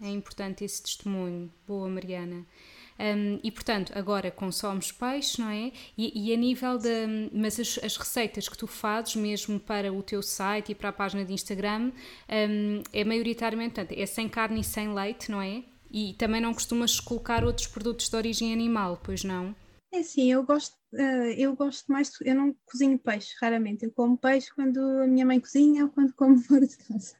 É 0.00 0.08
importante 0.08 0.64
esse 0.64 0.82
testemunho. 0.82 1.52
Boa, 1.66 1.88
Mariana. 1.88 2.46
Um, 3.00 3.40
e 3.42 3.50
portanto, 3.50 3.92
agora 3.94 4.30
consomes 4.30 4.92
peixe, 4.92 5.40
não 5.40 5.48
é? 5.48 5.72
E, 5.96 6.28
e 6.28 6.34
a 6.34 6.36
nível 6.36 6.76
de. 6.76 7.30
Mas 7.32 7.58
as, 7.58 7.78
as, 7.82 7.96
receitas 7.96 8.46
que 8.46 8.58
tu 8.58 8.66
fazes, 8.66 9.16
mesmo 9.16 9.58
para 9.58 9.90
o 9.90 10.02
teu 10.02 10.22
site 10.22 10.72
e 10.72 10.74
para 10.74 10.90
a 10.90 10.92
página 10.92 11.24
de 11.24 11.32
Instagram, 11.32 11.92
um, 12.28 12.82
é 12.92 13.02
maioritariamente, 13.02 13.76
portanto, 13.76 13.98
é 13.98 14.04
sem 14.04 14.28
carne 14.28 14.60
e 14.60 14.64
sem 14.64 14.92
leite, 14.92 15.30
não 15.30 15.40
é? 15.40 15.62
E 15.90 16.14
também 16.14 16.40
não 16.40 16.54
costumas 16.54 17.00
colocar 17.00 17.44
outros 17.44 17.66
produtos 17.66 18.08
de 18.08 18.16
origem 18.16 18.52
animal, 18.52 19.00
pois 19.02 19.24
não? 19.24 19.54
É 19.92 20.02
sim, 20.04 20.30
eu 20.30 20.44
gosto, 20.44 20.76
uh, 20.94 21.32
eu 21.36 21.54
gosto 21.56 21.90
mais, 21.90 22.12
eu 22.20 22.34
não 22.34 22.54
cozinho 22.64 22.96
peixe, 22.98 23.34
raramente. 23.40 23.84
Eu 23.84 23.90
como 23.90 24.16
peixe 24.16 24.48
quando 24.54 24.78
a 24.78 25.06
minha 25.06 25.26
mãe 25.26 25.40
cozinha 25.40 25.84
ou 25.84 25.90
quando 25.90 26.14
como 26.14 26.38
fora 26.38 26.66
de 26.66 26.76
casa. 26.76 27.16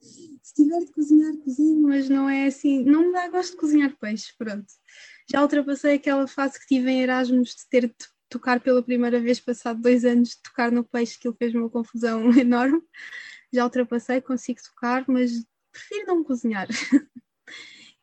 Se 0.00 0.54
tiver 0.54 0.80
de 0.80 0.92
cozinhar, 0.92 1.36
cozinho, 1.38 1.82
mas 1.82 2.08
não 2.08 2.28
é 2.28 2.46
assim, 2.46 2.84
não 2.84 3.06
me 3.06 3.12
dá 3.12 3.28
gosto 3.28 3.52
de 3.52 3.56
cozinhar 3.56 3.96
peixe, 3.98 4.34
pronto. 4.36 4.66
Já 5.30 5.42
ultrapassei 5.42 5.94
aquela 5.94 6.26
fase 6.26 6.58
que 6.58 6.66
tive 6.66 6.90
em 6.90 7.02
Erasmus 7.02 7.54
de 7.54 7.68
ter 7.68 7.88
de 7.88 7.94
tocar 8.28 8.60
pela 8.60 8.82
primeira 8.82 9.20
vez, 9.20 9.40
passado 9.40 9.80
dois 9.80 10.04
anos 10.04 10.30
de 10.30 10.42
tocar 10.42 10.70
no 10.70 10.84
peixe, 10.84 11.18
que 11.18 11.26
ele 11.26 11.36
fez 11.36 11.54
uma 11.54 11.68
confusão 11.70 12.30
enorme. 12.38 12.82
Já 13.52 13.64
ultrapassei, 13.64 14.20
consigo 14.20 14.60
tocar, 14.62 15.04
mas 15.08 15.32
prefiro 15.72 16.06
não 16.06 16.24
cozinhar. 16.24 16.68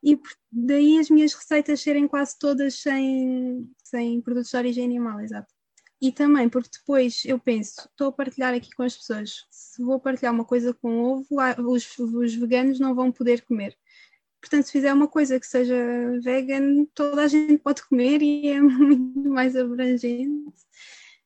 e 0.07 0.17
daí 0.49 0.99
as 0.99 1.09
minhas 1.09 1.33
receitas 1.33 1.81
serem 1.81 2.07
quase 2.07 2.39
todas 2.39 2.75
sem, 2.75 3.69
sem 3.83 4.21
produtos 4.21 4.51
de 4.51 4.55
origem 4.55 4.85
animal, 4.85 5.19
exato. 5.19 5.53
E 6.01 6.13
também 6.13 6.47
porque 6.47 6.69
depois 6.79 7.25
eu 7.25 7.37
penso, 7.37 7.89
estou 7.89 8.07
a 8.07 8.11
partilhar 8.13 8.53
aqui 8.53 8.69
com 8.73 8.83
as 8.83 8.95
pessoas, 8.95 9.45
se 9.49 9.83
vou 9.83 9.99
partilhar 9.99 10.33
uma 10.33 10.45
coisa 10.45 10.73
com 10.73 10.97
ovo, 11.03 11.27
os, 11.69 11.97
os 11.97 12.35
veganos 12.35 12.79
não 12.79 12.95
vão 12.95 13.11
poder 13.11 13.41
comer. 13.41 13.77
Portanto, 14.39 14.67
se 14.67 14.71
fizer 14.71 14.93
uma 14.93 15.09
coisa 15.09 15.37
que 15.41 15.45
seja 15.45 15.75
vegan, 16.23 16.85
toda 16.95 17.23
a 17.23 17.27
gente 17.27 17.57
pode 17.57 17.85
comer 17.85 18.21
e 18.21 18.47
é 18.47 18.61
muito 18.61 19.29
mais 19.29 19.57
abrangente. 19.57 20.53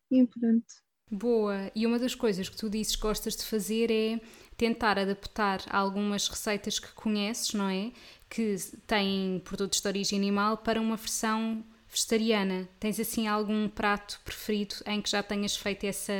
E 0.09 0.25
pronto. 0.25 0.65
Boa. 1.11 1.69
E 1.75 1.85
uma 1.85 1.99
das 1.99 2.15
coisas 2.15 2.49
que 2.49 2.57
tu 2.57 2.67
dizes 2.67 2.95
que 2.95 3.01
gostas 3.03 3.35
de 3.35 3.45
fazer 3.45 3.91
é 3.91 4.19
tentar 4.57 4.97
adaptar 4.97 5.61
algumas 5.69 6.27
receitas 6.27 6.79
que 6.79 6.93
conheces, 6.93 7.53
não 7.53 7.69
é? 7.69 7.91
Que 8.33 8.55
têm 8.87 9.41
produtos 9.43 9.81
de 9.81 9.87
origem 9.87 10.17
animal 10.17 10.57
para 10.57 10.79
uma 10.79 10.95
versão 10.95 11.61
vegetariana. 11.89 12.69
Tens 12.79 12.97
assim 12.97 13.27
algum 13.27 13.67
prato 13.67 14.21
preferido 14.23 14.75
em 14.85 15.01
que 15.01 15.09
já 15.09 15.21
tenhas 15.21 15.57
feito 15.57 15.85
essa 15.85 16.13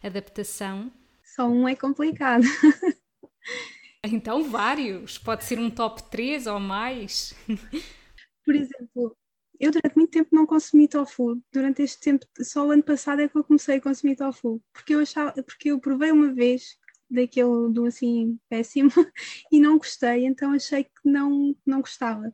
adaptação? 0.00 0.92
Só 1.24 1.48
um 1.48 1.68
é 1.68 1.74
complicado. 1.74 2.44
Então, 4.02 4.44
vários. 4.44 5.18
Pode 5.18 5.44
ser 5.44 5.58
um 5.58 5.70
top 5.70 6.02
3 6.04 6.46
ou 6.46 6.58
mais. 6.58 7.34
Por 8.44 8.54
exemplo, 8.54 9.16
eu 9.58 9.70
durante 9.70 9.94
muito 9.94 10.10
tempo 10.10 10.30
não 10.32 10.46
consumi 10.46 10.88
tofu. 10.88 11.38
Durante 11.52 11.82
este 11.82 12.00
tempo, 12.00 12.26
só 12.40 12.66
o 12.66 12.70
ano 12.70 12.82
passado 12.82 13.20
é 13.20 13.28
que 13.28 13.36
eu 13.36 13.44
comecei 13.44 13.76
a 13.76 13.80
consumir 13.80 14.16
tofu. 14.16 14.62
Porque 14.72 14.94
eu 14.94 15.00
achava, 15.00 15.32
porque 15.42 15.70
eu 15.70 15.78
provei 15.78 16.10
uma 16.10 16.32
vez 16.32 16.78
daquele 17.10 17.68
do 17.70 17.86
assim 17.86 18.38
péssimo 18.48 18.90
e 19.50 19.60
não 19.60 19.78
gostei, 19.78 20.24
então 20.24 20.52
achei 20.52 20.84
que 20.84 20.90
não, 21.04 21.54
não 21.66 21.80
gostava. 21.80 22.32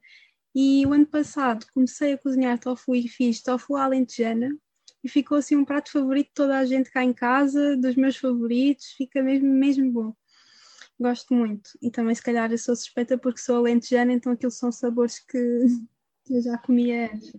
E 0.54 0.84
o 0.86 0.92
ano 0.92 1.06
passado 1.06 1.66
comecei 1.72 2.12
a 2.12 2.18
cozinhar 2.18 2.58
tofu 2.58 2.94
e 2.94 3.08
fiz 3.08 3.42
tofu 3.42 3.76
alentejana 3.76 4.56
e 5.02 5.08
ficou 5.08 5.38
assim 5.38 5.56
um 5.56 5.64
prato 5.64 5.90
favorito 5.90 6.28
de 6.28 6.34
toda 6.34 6.58
a 6.58 6.64
gente 6.64 6.90
cá 6.90 7.04
em 7.04 7.12
casa, 7.12 7.76
dos 7.76 7.94
meus 7.94 8.16
favoritos, 8.16 8.86
fica 8.96 9.22
mesmo, 9.22 9.48
mesmo 9.48 9.92
bom. 9.92 10.14
Gosto 10.98 11.34
muito. 11.34 11.70
E 11.82 11.90
também 11.90 12.14
se 12.14 12.22
calhar 12.22 12.50
eu 12.50 12.58
sou 12.58 12.74
suspeita 12.74 13.18
porque 13.18 13.40
sou 13.40 13.56
alentejana, 13.56 14.12
então 14.12 14.32
aquilo 14.32 14.50
são 14.50 14.72
sabores 14.72 15.18
que, 15.18 15.38
que 16.24 16.34
eu 16.34 16.42
já 16.42 16.58
comia 16.58 17.12
antes. 17.12 17.36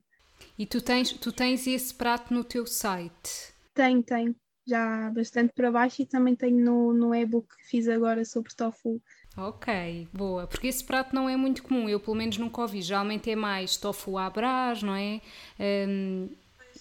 E 0.57 0.65
tu 0.65 0.81
tens, 0.81 1.11
tu 1.13 1.31
tens 1.31 1.65
esse 1.67 1.93
prato 1.93 2.33
no 2.33 2.43
teu 2.43 2.65
site? 2.65 3.53
Tenho, 3.73 4.03
tenho 4.03 4.35
já 4.67 5.09
bastante 5.11 5.53
para 5.53 5.71
baixo 5.71 6.01
e 6.01 6.05
também 6.05 6.35
tenho 6.35 6.63
no, 6.63 6.93
no 6.93 7.15
e-book 7.15 7.47
que 7.55 7.65
fiz 7.65 7.87
agora 7.87 8.25
sobre 8.25 8.53
tofu. 8.53 9.01
Ok, 9.37 10.07
boa. 10.11 10.47
Porque 10.47 10.67
esse 10.67 10.83
prato 10.83 11.15
não 11.15 11.29
é 11.29 11.37
muito 11.37 11.63
comum, 11.63 11.87
eu 11.87 11.99
pelo 11.99 12.17
menos 12.17 12.37
nunca 12.37 12.61
ouvi. 12.61 12.81
Geralmente 12.81 13.29
é 13.31 13.35
mais 13.35 13.77
tofu 13.77 14.17
à 14.17 14.29
brás, 14.29 14.83
não 14.83 14.95
é? 14.95 15.21
Um, 15.59 16.27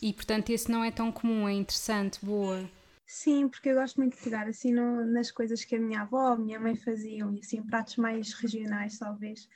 e 0.02 0.12
portanto 0.12 0.50
esse 0.50 0.70
não 0.70 0.82
é 0.82 0.90
tão 0.90 1.12
comum, 1.12 1.48
é 1.48 1.52
interessante, 1.52 2.18
boa. 2.24 2.68
Sim, 3.06 3.48
porque 3.48 3.68
eu 3.68 3.76
gosto 3.76 3.98
muito 3.98 4.16
de 4.16 4.22
pegar 4.22 4.48
assim 4.48 4.72
no, 4.72 5.04
nas 5.04 5.30
coisas 5.30 5.64
que 5.64 5.76
a 5.76 5.78
minha 5.78 6.00
avó, 6.00 6.32
a 6.32 6.36
minha 6.36 6.58
mãe 6.58 6.74
faziam, 6.74 7.32
e 7.32 7.38
assim 7.38 7.62
pratos 7.62 7.96
mais 7.96 8.32
regionais 8.32 8.98
talvez. 8.98 9.48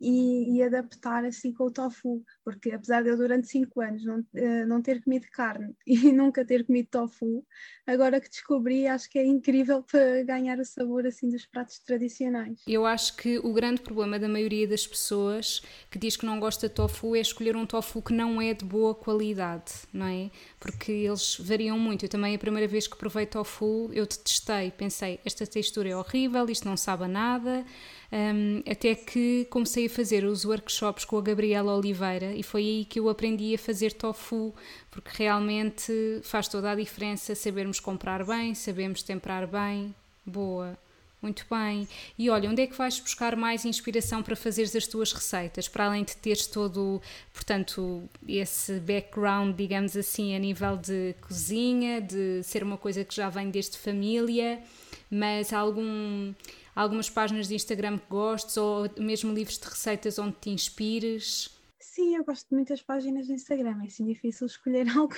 E, 0.00 0.56
e, 0.56 0.62
adaptar 0.62 1.24
assim 1.24 1.52
com 1.52 1.64
o 1.64 1.70
tofu, 1.70 2.22
porque 2.44 2.70
apesar 2.70 3.02
de 3.02 3.10
eu 3.10 3.16
durante 3.16 3.48
5 3.48 3.80
anos 3.80 4.04
não, 4.04 4.20
uh, 4.20 4.66
não 4.66 4.80
ter 4.80 5.02
comido 5.02 5.26
carne 5.32 5.74
e 5.86 6.12
nunca 6.12 6.44
ter 6.44 6.64
comido 6.64 6.88
tofu, 6.90 7.44
agora 7.86 8.20
que 8.20 8.28
descobri 8.28 8.86
acho 8.86 9.10
que 9.10 9.18
é 9.18 9.26
incrível 9.26 9.82
para 9.82 10.22
ganhar 10.22 10.58
o 10.58 10.64
sabor 10.64 11.06
assim 11.06 11.28
dos 11.28 11.46
pratos 11.46 11.78
tradicionais. 11.80 12.60
Eu 12.66 12.86
acho 12.86 13.16
que 13.16 13.38
o 13.38 13.52
grande 13.52 13.80
problema 13.80 14.18
da 14.18 14.28
maioria 14.28 14.68
das 14.68 14.86
pessoas 14.86 15.62
que 15.90 15.98
diz 15.98 16.16
que 16.16 16.26
não 16.26 16.38
gosta 16.38 16.68
de 16.68 16.74
tofu 16.74 17.16
é 17.16 17.20
escolher 17.20 17.56
um 17.56 17.66
tofu 17.66 18.00
que 18.00 18.12
não 18.12 18.40
é 18.40 18.54
de 18.54 18.64
boa 18.64 18.94
qualidade, 18.94 19.72
não 19.92 20.06
é? 20.06 20.30
Porque 20.60 20.92
eles 20.92 21.36
variam 21.40 21.78
muito. 21.78 22.04
Eu 22.04 22.08
também 22.08 22.34
a 22.34 22.38
primeira 22.38 22.68
vez 22.68 22.86
que 22.86 22.96
provei 22.96 23.26
tofu, 23.26 23.90
eu 23.92 24.06
detestei, 24.06 24.70
pensei, 24.70 25.20
esta 25.24 25.46
textura 25.46 25.88
é 25.88 25.96
horrível, 25.96 26.48
isto 26.48 26.68
não 26.68 26.76
sabe 26.76 27.04
a 27.04 27.08
nada 27.08 27.64
um, 28.10 28.62
até 28.70 28.94
que 28.94 29.46
comecei 29.50 29.86
a 29.86 29.90
fazer 29.90 30.24
os 30.24 30.44
workshops 30.44 31.04
com 31.04 31.18
a 31.18 31.22
Gabriela 31.22 31.76
Oliveira 31.76 32.32
e 32.32 32.42
foi 32.42 32.62
aí 32.62 32.84
que 32.84 32.98
eu 32.98 33.08
aprendi 33.08 33.54
a 33.54 33.58
fazer 33.58 33.92
tofu, 33.92 34.54
porque 34.90 35.10
realmente 35.22 35.92
faz 36.22 36.48
toda 36.48 36.70
a 36.70 36.74
diferença 36.74 37.34
sabermos 37.34 37.80
comprar 37.80 38.24
bem, 38.24 38.54
sabemos 38.54 39.02
temperar 39.02 39.46
bem. 39.46 39.94
Boa. 40.24 40.78
Muito 41.20 41.44
bem. 41.50 41.88
E 42.16 42.30
olha, 42.30 42.48
onde 42.48 42.62
é 42.62 42.66
que 42.66 42.76
vais 42.76 43.00
buscar 43.00 43.34
mais 43.34 43.64
inspiração 43.64 44.22
para 44.22 44.36
fazeres 44.36 44.74
as 44.76 44.86
tuas 44.86 45.12
receitas? 45.12 45.66
Para 45.66 45.86
além 45.86 46.04
de 46.04 46.16
teres 46.16 46.46
todo, 46.46 47.02
portanto, 47.32 48.08
esse 48.26 48.78
background, 48.78 49.56
digamos 49.56 49.96
assim, 49.96 50.36
a 50.36 50.38
nível 50.38 50.76
de 50.76 51.16
cozinha, 51.20 52.00
de 52.00 52.40
ser 52.44 52.62
uma 52.62 52.78
coisa 52.78 53.04
que 53.04 53.14
já 53.14 53.28
vem 53.28 53.50
desde 53.50 53.76
família, 53.78 54.62
mas 55.10 55.52
algum 55.52 56.32
algumas 56.78 57.10
páginas 57.10 57.48
de 57.48 57.56
Instagram 57.56 57.98
que 57.98 58.08
gostes 58.08 58.56
ou 58.56 58.88
mesmo 58.98 59.34
livros 59.34 59.58
de 59.58 59.64
receitas 59.66 60.16
onde 60.16 60.36
te 60.36 60.50
inspires? 60.50 61.50
Sim, 61.80 62.14
eu 62.14 62.24
gosto 62.24 62.48
de 62.48 62.54
muitas 62.54 62.80
páginas 62.80 63.26
de 63.26 63.32
Instagram, 63.32 63.82
é 63.82 63.86
assim 63.86 64.06
difícil 64.06 64.46
escolher 64.46 64.86
algo 64.96 65.16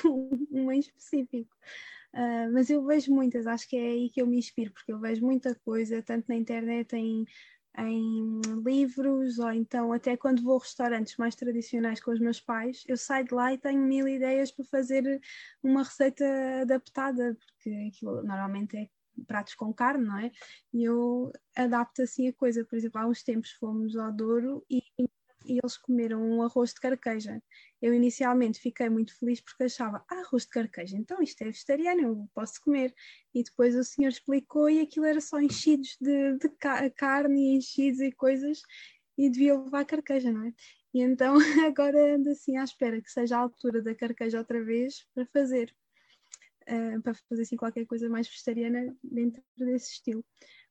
um 0.51 0.73
em 0.73 0.81
específico. 0.81 1.55
Uh, 2.15 2.51
mas 2.53 2.71
eu 2.71 2.83
vejo 2.85 3.15
muitas, 3.15 3.47
acho 3.47 3.69
que 3.69 3.77
é 3.77 3.91
aí 3.91 4.09
que 4.09 4.23
eu 4.23 4.27
me 4.27 4.39
inspiro, 4.39 4.73
porque 4.73 4.91
eu 4.91 4.99
vejo 4.99 5.25
muita 5.25 5.55
coisa, 5.55 6.03
tanto 6.03 6.25
na 6.29 6.35
internet, 6.35 6.97
em, 6.97 7.27
em 7.77 8.41
livros, 8.65 9.39
ou 9.39 9.53
então 9.53 9.93
até 9.93 10.17
quando 10.17 10.43
vou 10.43 10.57
a 10.57 10.61
restaurantes 10.61 11.19
mais 11.19 11.35
tradicionais 11.35 12.01
com 12.01 12.11
os 12.11 12.19
meus 12.19 12.41
pais, 12.41 12.83
eu 12.89 12.97
saio 12.97 13.27
de 13.27 13.35
lá 13.35 13.53
e 13.53 13.59
tenho 13.59 13.81
mil 13.81 14.09
ideias 14.09 14.51
para 14.51 14.65
fazer 14.65 15.21
uma 15.63 15.83
receita 15.83 16.25
adaptada, 16.63 17.37
porque 17.39 17.71
aquilo 17.89 18.23
normalmente 18.23 18.79
é 18.79 18.89
pratos 19.27 19.55
com 19.55 19.73
carne, 19.73 20.07
não 20.07 20.19
é? 20.19 20.31
E 20.73 20.85
eu 20.85 21.33
adapto 21.57 22.03
assim 22.03 22.29
a 22.29 22.33
coisa. 22.33 22.65
Por 22.65 22.77
exemplo, 22.77 23.01
há 23.01 23.07
uns 23.07 23.23
tempos 23.23 23.51
fomos 23.53 23.97
ao 23.97 24.13
Douro 24.13 24.65
e, 24.71 24.83
e 25.47 25.59
eles 25.59 25.77
comeram 25.77 26.23
um 26.23 26.43
arroz 26.43 26.73
de 26.75 26.81
carqueja. 26.81 27.43
Eu 27.81 27.95
inicialmente 27.95 28.61
fiquei 28.61 28.89
muito 28.89 29.17
feliz 29.19 29.41
porque 29.41 29.65
achava, 29.65 30.05
ah, 30.11 30.21
arroz 30.21 30.45
de 30.45 30.51
carqueja, 30.51 30.97
então 30.97 31.23
isto 31.23 31.41
é 31.43 31.47
vegetariano, 31.47 32.01
eu 32.01 32.29
posso 32.35 32.61
comer. 32.63 32.95
E 33.35 33.43
depois 33.43 33.75
o 33.75 33.85
senhor 33.85 34.11
explicou 34.11 34.69
e 34.69 34.81
aquilo 34.81 35.07
era 35.07 35.21
só 35.21 35.41
enchidos 35.41 35.97
de, 36.01 36.37
de 36.39 36.49
carne 36.91 37.57
enchidos 37.57 38.01
e 38.01 38.13
coisas 38.13 38.63
e 39.17 39.31
devia 39.31 39.59
levar 39.59 39.85
carqueja, 39.85 40.33
não 40.33 40.47
é? 40.47 40.55
E 40.93 41.03
então 41.03 41.37
agora 41.67 42.17
ando 42.17 42.31
assim 42.31 42.57
à 42.57 42.65
espera 42.65 43.01
que 43.01 43.11
seja 43.11 43.37
a 43.37 43.41
altura 43.41 43.83
da 43.83 43.95
carqueja 43.95 44.39
outra 44.39 44.63
vez 44.63 45.07
para 45.15 45.27
fazer 45.27 45.75
uh, 46.71 47.03
para 47.03 47.15
fazer 47.29 47.43
assim 47.43 47.57
qualquer 47.57 47.87
coisa 47.87 48.09
mais 48.09 48.29
vegetariana 48.29 48.97
dentro 49.03 49.43
desse 49.59 49.93
estilo. 49.93 50.25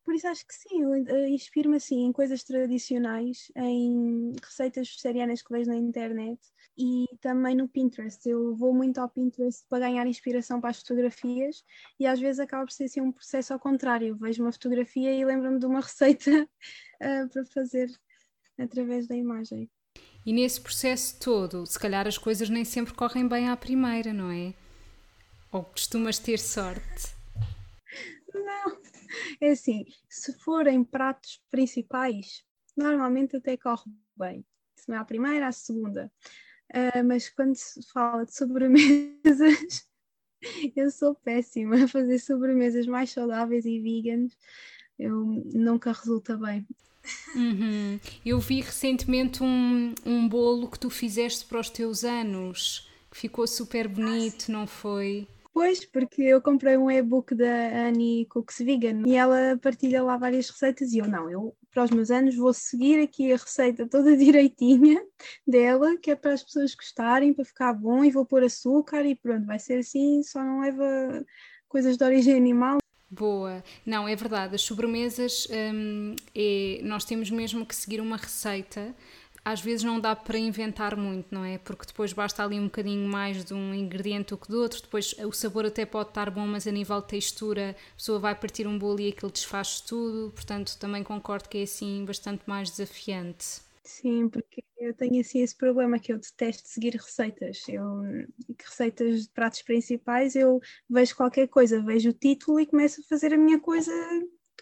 Por 0.04 0.16
isso 0.16 0.28
acho 0.28 0.48
que 0.48 0.56
sim, 0.56 0.82
eu 0.82 0.90
uh, 0.90 1.28
inspiro-me 1.28 1.78
assim 1.78 2.06
em 2.06 2.12
coisas 2.12 2.44
tradicionais, 2.44 3.52
em 3.56 4.34
receitas 4.44 4.88
vegetarianas 4.88 5.42
que 5.42 5.52
vejo 5.52 5.70
na 5.70 5.76
internet 5.76 6.40
e 6.78 7.06
também 7.22 7.56
no 7.56 7.68
Pinterest. 7.68 8.28
Eu 8.28 8.56
vou 8.56 8.74
muito 8.74 9.00
ao 9.00 9.10
Pinterest 9.10 9.66
para 9.70 9.88
ganhar 9.88 10.08
inspiração 10.08 10.60
para 10.60 10.72
as 10.72 10.80
fotografias 10.80 11.64
e 12.00 12.08
às 12.08 12.20
vezes 12.20 12.40
acaba 12.40 12.66
por 12.66 12.72
ser 12.72 12.86
assim, 12.86 13.02
um 13.02 13.12
processo 13.12 13.54
ao 13.54 13.60
contrário. 13.60 14.18
Vejo 14.18 14.42
uma 14.42 14.52
fotografia 14.52 15.14
e 15.14 15.24
lembro-me 15.24 15.60
de 15.60 15.66
uma 15.66 15.82
receita 15.82 16.44
uh, 16.44 17.30
para 17.30 17.46
fazer 17.54 17.92
através 18.58 19.08
da 19.08 19.16
imagem. 19.16 19.70
E 20.26 20.34
nesse 20.34 20.60
processo 20.60 21.20
todo, 21.20 21.66
se 21.66 21.80
calhar 21.80 22.08
as 22.08 22.18
coisas 22.18 22.50
nem 22.50 22.66
sempre 22.66 22.94
correm 22.94 23.28
bem 23.28 23.50
à 23.50 23.56
primeira, 23.56 24.14
não 24.14 24.32
é? 24.32 24.54
Ou 25.52 25.64
costumas 25.64 26.20
ter 26.20 26.40
sorte? 26.40 27.14
Não, 28.34 28.78
é 29.42 29.52
assim, 29.52 29.86
se 30.08 30.34
forem 30.40 30.84
pratos 30.84 31.42
principais, 31.50 32.44
normalmente 32.78 33.38
até 33.38 33.58
corre 33.58 33.92
bem. 34.16 34.46
Se 34.76 34.88
não 34.90 34.98
é 34.98 35.00
a 35.00 35.06
primeira, 35.06 35.48
a 35.48 35.52
segunda. 35.52 36.12
Uh, 36.72 37.04
mas 37.04 37.30
quando 37.30 37.56
se 37.56 37.82
fala 37.92 38.26
de 38.26 38.36
sobremesas, 38.36 39.88
eu 40.76 40.92
sou 40.92 41.16
péssima 41.16 41.84
a 41.84 41.88
fazer 41.88 42.20
sobremesas 42.20 42.86
mais 42.86 43.10
saudáveis 43.10 43.66
e 43.66 43.80
veganas. 43.80 44.38
Eu 44.98 45.16
nunca 45.54 45.92
resulta 45.92 46.38
bem. 46.38 46.68
Uhum. 47.36 48.00
Eu 48.26 48.40
vi 48.40 48.62
recentemente 48.62 49.42
um, 49.42 49.96
um 50.06 50.28
bolo 50.28 50.70
que 50.70 50.80
tu 50.80 50.90
fizeste 50.90 51.46
para 51.46 51.60
os 51.60 51.70
teus 51.70 52.04
anos, 52.04 52.88
que 53.10 53.18
ficou 53.18 53.48
super 53.48 53.88
bonito, 53.88 54.46
ah, 54.50 54.52
não 54.52 54.68
foi? 54.68 55.28
Pois, 55.60 55.84
porque 55.84 56.22
eu 56.22 56.42
comprei 56.42 56.78
um 56.78 56.90
e-book 56.90 57.36
da 57.36 57.88
Annie 57.90 58.26
Cooks 58.28 58.60
Vegan 58.60 59.06
e 59.06 59.14
ela 59.14 59.60
partilha 59.62 60.02
lá 60.02 60.16
várias 60.16 60.50
receitas 60.50 60.94
e 60.94 61.00
eu 61.00 61.06
não, 61.06 61.30
eu 61.30 61.54
para 61.70 61.84
os 61.84 61.92
meus 61.92 62.10
anos 62.10 62.34
vou 62.38 62.54
seguir 62.54 63.02
aqui 63.02 63.34
a 63.34 63.36
receita 63.36 63.86
toda 63.86 64.16
direitinha 64.16 65.04
dela, 65.46 65.98
que 65.98 66.12
é 66.12 66.16
para 66.16 66.32
as 66.32 66.44
pessoas 66.44 66.74
gostarem, 66.74 67.34
para 67.34 67.44
ficar 67.44 67.74
bom 67.74 68.06
e 68.06 68.10
vou 68.10 68.26
pôr 68.26 68.42
açúcar 68.42 69.06
e 69.06 69.16
pronto, 69.16 69.46
vai 69.46 69.60
ser 69.60 69.80
assim, 69.80 70.24
só 70.24 70.42
não 70.42 70.62
leva 70.62 71.26
coisas 71.68 71.98
de 71.98 72.06
origem 72.06 72.38
animal. 72.38 72.78
Boa, 73.12 73.62
não, 73.86 74.08
é 74.08 74.16
verdade, 74.16 74.56
as 74.56 74.62
sobremesas 74.62 75.46
hum, 75.52 76.16
é, 76.34 76.80
nós 76.84 77.04
temos 77.04 77.30
mesmo 77.30 77.66
que 77.66 77.76
seguir 77.76 78.00
uma 78.00 78.16
receita 78.16 78.96
às 79.52 79.62
vezes 79.62 79.84
não 79.84 80.00
dá 80.00 80.16
para 80.16 80.38
inventar 80.38 80.96
muito, 80.96 81.34
não 81.34 81.44
é? 81.44 81.58
Porque 81.58 81.86
depois 81.88 82.14
basta 82.14 82.44
ali 82.44 82.60
um 82.60 82.66
bocadinho 82.66 83.08
mais 83.10 83.44
de 83.44 83.54
um 83.54 83.74
ingrediente 83.74 84.30
do 84.30 84.38
que 84.38 84.48
do 84.48 84.62
outro, 84.62 84.82
depois 84.82 85.16
o 85.26 85.32
sabor 85.32 85.66
até 85.66 85.86
pode 85.86 86.10
estar 86.10 86.30
bom, 86.30 86.46
mas 86.46 86.68
a 86.68 86.72
nível 86.72 87.02
de 87.02 87.08
textura 87.08 87.72
a 87.72 87.96
pessoa 87.96 88.20
vai 88.20 88.36
partir 88.36 88.68
um 88.68 88.78
bolo 88.78 89.00
e 89.00 89.10
aquilo 89.10 89.32
desfaz 89.32 89.82
tudo, 89.82 90.32
portanto 90.32 90.78
também 90.78 91.04
concordo 91.04 91.50
que 91.50 91.58
é 91.58 91.64
assim 91.64 92.06
bastante 92.06 92.44
mais 92.46 92.70
desafiante. 92.70 93.62
Sim, 93.84 94.30
porque 94.30 94.64
eu 94.78 94.94
tenho 94.94 95.20
assim 95.20 95.42
esse 95.42 95.56
problema 95.56 95.98
que 95.98 96.14
eu 96.14 96.20
detesto 96.20 96.68
seguir 96.68 96.94
receitas. 96.94 97.68
Eu, 97.68 98.04
receitas 98.64 99.24
de 99.24 99.30
pratos 99.30 99.64
principais, 99.64 100.36
eu 100.36 100.62
vejo 100.88 101.16
qualquer 101.16 101.48
coisa, 101.48 101.82
vejo 101.82 102.12
o 102.12 102.14
título 102.14 102.60
e 102.60 102.68
começo 102.68 103.02
a 103.02 103.04
fazer 103.06 103.34
a 103.34 103.38
minha 103.38 103.60
coisa 103.60 103.92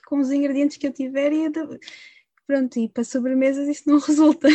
com 0.06 0.20
os 0.20 0.32
ingredientes 0.32 0.78
que 0.78 0.88
eu 0.88 0.94
tiver 0.94 1.34
e 1.34 1.46
Pronto, 2.48 2.80
e 2.80 2.90
para 2.90 3.04
sobremesas 3.04 3.68
isso 3.68 3.84
não 3.88 4.00
resulta. 4.02 4.48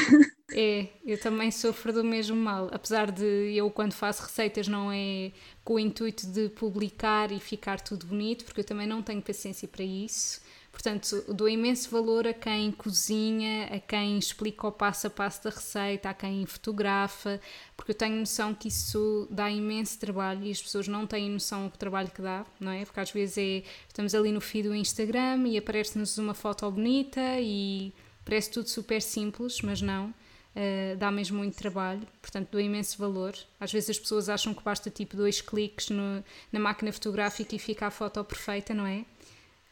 É, 0.55 0.89
eu 1.05 1.19
também 1.19 1.51
sofro 1.51 1.93
do 1.93 2.05
mesmo 2.05 2.37
mal. 2.37 2.69
Apesar 2.73 3.11
de 3.11 3.25
eu, 3.55 3.71
quando 3.71 3.95
faço 3.95 4.23
receitas, 4.23 4.69
não 4.69 4.93
é 4.93 5.33
com 5.65 5.75
o 5.75 5.79
intuito 5.79 6.27
de 6.27 6.51
publicar 6.51 7.33
e 7.33 7.41
ficar 7.41 7.81
tudo 7.81 8.07
bonito, 8.07 8.45
porque 8.45 8.61
eu 8.61 8.65
também 8.65 8.87
não 8.87 9.03
tenho 9.03 9.23
paciência 9.23 9.67
para 9.67 9.85
isso. 9.85 10.42
Portanto, 10.73 11.23
dou 11.29 11.49
imenso 11.49 11.91
valor 11.91 12.27
a 12.27 12.33
quem 12.33 12.73
cozinha, 12.73 13.67
a 13.67 13.79
quem 13.79 14.19
explica 14.19 14.67
o 14.67 14.73
passo 14.73 15.07
a 15.07 15.11
passo 15.11 15.45
da 15.45 15.51
receita, 15.51 16.09
a 16.09 16.15
quem 16.15 16.47
fotografa, 16.47 17.39
porque 17.77 17.93
eu 17.93 17.95
tenho 17.95 18.17
noção 18.17 18.55
que 18.55 18.69
isso 18.69 19.29
dá 19.31 19.51
imenso 19.51 20.01
trabalho 20.01 20.45
e 20.45 20.51
as 20.51 20.63
pessoas 20.63 20.89
não 20.89 21.07
têm 21.07 21.31
noção 21.31 21.69
do 21.69 21.77
trabalho 21.77 22.11
que 22.11 22.23
dá, 22.23 22.45
não 22.59 22.73
é? 22.73 22.87
Porque 22.87 22.99
às 22.99 23.11
vezes 23.11 23.37
é, 23.39 23.63
estamos 23.87 24.15
ali 24.15 24.33
no 24.33 24.41
feed 24.41 24.67
do 24.67 24.75
Instagram 24.75 25.47
e 25.47 25.59
aparece-nos 25.59 26.17
uma 26.17 26.33
foto 26.33 26.69
bonita 26.71 27.21
e 27.39 27.93
parece 28.25 28.51
tudo 28.51 28.69
super 28.69 29.03
simples, 29.03 29.61
mas 29.61 29.83
não. 29.83 30.13
Uh, 30.55 30.95
dá 30.99 31.11
mesmo 31.11 31.39
muito 31.39 31.57
trabalho, 31.57 32.07
portanto 32.21 32.51
dou 32.51 32.61
imenso 32.61 32.99
valor. 32.99 33.35
Às 33.59 33.73
vezes 33.73 33.91
as 33.91 33.99
pessoas 33.99 34.29
acham 34.29 34.53
que 34.53 34.63
basta 34.63 34.91
tipo 34.91 35.17
dois 35.17 35.41
cliques 35.41 35.89
no, 35.89 36.23
na 36.51 36.61
máquina 36.61 36.93
fotográfica 36.93 37.55
e 37.55 37.59
fica 37.59 37.87
a 37.87 37.91
foto 37.91 38.23
perfeita, 38.23 38.75
não 38.75 38.87
é? 38.87 39.05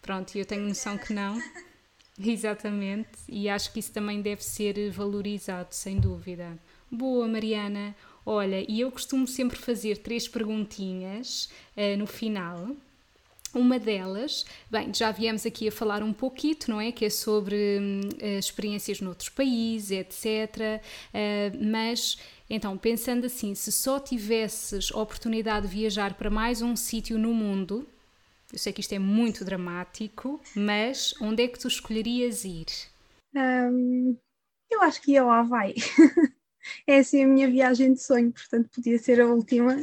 Pronto, 0.02 0.36
eu 0.36 0.44
tenho 0.44 0.66
noção 0.66 0.96
que 0.96 1.12
não. 1.12 1.38
Exatamente, 2.22 3.18
e 3.28 3.48
acho 3.48 3.72
que 3.72 3.80
isso 3.80 3.92
também 3.92 4.20
deve 4.20 4.44
ser 4.44 4.90
valorizado, 4.90 5.74
sem 5.74 5.98
dúvida. 5.98 6.58
Boa, 6.90 7.26
Mariana. 7.26 7.94
Olha, 8.26 8.64
e 8.68 8.80
eu 8.80 8.90
costumo 8.90 9.26
sempre 9.26 9.56
fazer 9.56 9.98
três 9.98 10.28
perguntinhas 10.28 11.48
uh, 11.76 11.96
no 11.96 12.06
final. 12.06 12.76
Uma 13.52 13.80
delas, 13.80 14.44
bem, 14.70 14.94
já 14.94 15.10
viemos 15.10 15.44
aqui 15.44 15.66
a 15.66 15.72
falar 15.72 16.02
um 16.02 16.12
pouquito, 16.12 16.70
não 16.70 16.80
é? 16.80 16.92
Que 16.92 17.06
é 17.06 17.10
sobre 17.10 17.56
uh, 18.22 18.38
experiências 18.38 19.00
noutros 19.00 19.28
países, 19.28 19.90
etc. 19.90 20.24
Uh, 20.24 20.80
eh, 21.12 21.52
mas, 21.60 22.16
então, 22.48 22.78
pensando 22.78 23.26
assim, 23.26 23.54
se 23.56 23.72
só 23.72 23.98
tivesses 23.98 24.92
oportunidade 24.92 25.66
de 25.66 25.74
viajar 25.74 26.14
para 26.14 26.30
mais 26.30 26.62
um 26.62 26.76
sítio 26.76 27.18
no 27.18 27.34
mundo, 27.34 27.88
eu 28.52 28.58
sei 28.58 28.72
que 28.72 28.80
isto 28.80 28.92
é 28.94 28.98
muito 28.98 29.44
dramático, 29.44 30.40
mas 30.54 31.14
onde 31.20 31.42
é 31.44 31.48
que 31.48 31.58
tu 31.58 31.68
escolherias 31.68 32.44
ir? 32.44 32.66
Um, 33.34 34.16
Eu 34.70 34.82
acho 34.82 35.00
que 35.02 35.12
ia 35.12 35.22
ao 35.22 35.30
Havaí. 35.30 35.74
é 36.86 36.98
assim 36.98 37.24
a 37.24 37.28
minha 37.28 37.48
viagem 37.50 37.92
de 37.94 38.02
sonho, 38.02 38.32
portanto 38.32 38.68
podia 38.74 38.98
ser 38.98 39.20
a 39.20 39.26
última. 39.26 39.76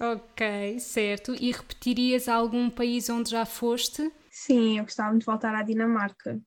Ok, 0.00 0.80
certo. 0.80 1.34
E 1.34 1.52
repetirias 1.52 2.26
algum 2.28 2.70
país 2.70 3.08
onde 3.10 3.30
já 3.30 3.44
foste? 3.44 4.10
Sim, 4.30 4.78
eu 4.78 4.84
gostava 4.84 5.10
muito 5.10 5.22
de 5.22 5.26
voltar 5.26 5.54
à 5.54 5.62
Dinamarca. 5.62 6.40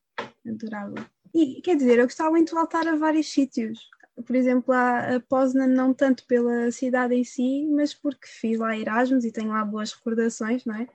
Adorava. 0.46 0.94
E 1.32 1.60
quer 1.62 1.76
dizer, 1.76 1.98
eu 1.98 2.04
gostava 2.04 2.30
muito 2.30 2.48
de 2.48 2.54
voltar 2.54 2.86
a 2.86 2.96
vários 2.96 3.28
sítios. 3.28 3.78
Por 4.26 4.36
exemplo, 4.36 4.72
a, 4.72 5.16
a 5.16 5.20
Poznan, 5.20 5.68
não 5.68 5.92
tanto 5.92 6.24
pela 6.26 6.70
cidade 6.70 7.14
em 7.14 7.24
si, 7.24 7.66
mas 7.70 7.92
porque 7.94 8.26
fiz 8.28 8.58
lá 8.58 8.76
Erasmus 8.76 9.24
e 9.24 9.32
tenho 9.32 9.50
lá 9.50 9.64
boas 9.64 9.92
recordações, 9.92 10.64
não 10.64 10.74
é? 10.76 10.88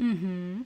Uhum. 0.00 0.64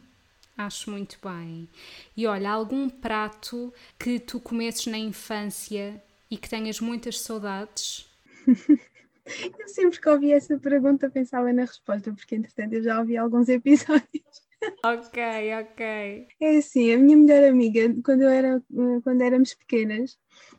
Acho 0.57 0.91
muito 0.91 1.19
bem. 1.23 1.69
E 2.17 2.27
olha, 2.27 2.51
algum 2.51 2.89
prato 2.89 3.75
que 3.99 4.21
tu 4.21 4.39
comesses 4.39 4.87
na 4.87 4.99
infância 4.99 6.01
e 6.31 6.37
que 6.37 6.49
tenhas 6.49 6.81
muitas 6.81 7.21
saudades? 7.21 8.09
eu 9.59 9.69
sempre 9.69 10.01
que 10.01 10.09
ouvi 10.09 10.33
essa 10.33 10.57
pergunta 10.59 11.11
pensava 11.11 11.53
na 11.53 11.63
resposta, 11.63 12.13
porque 12.13 12.37
entretanto 12.37 12.75
eu 12.75 12.83
já 12.85 13.01
ouvi 13.01 13.17
alguns 13.17 13.49
episódios. 13.51 14.45
Ok, 14.85 15.21
ok. 15.61 16.29
É 16.41 16.57
assim, 16.57 16.93
a 16.93 16.99
minha 16.99 17.17
melhor 17.17 17.45
amiga, 17.45 17.95
quando, 18.05 18.23
eu 18.23 18.31
era, 18.31 18.63
quando 19.03 19.21
éramos 19.21 19.53
pequenas, 19.55 20.17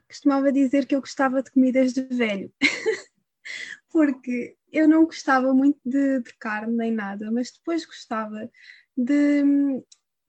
costumava 0.08 0.52
dizer 0.52 0.86
que 0.86 0.94
eu 0.94 1.00
gostava 1.00 1.42
de 1.42 1.50
comidas 1.52 1.94
de 1.94 2.02
velho. 2.04 2.52
porque 3.96 4.58
eu 4.74 4.90
não 4.90 5.06
gostava 5.06 5.54
muito 5.54 5.80
de, 5.86 6.20
de 6.20 6.34
carne 6.38 6.76
nem 6.76 6.92
nada, 6.92 7.32
mas 7.32 7.50
depois 7.50 7.86
gostava 7.86 8.52
de, 8.98 9.42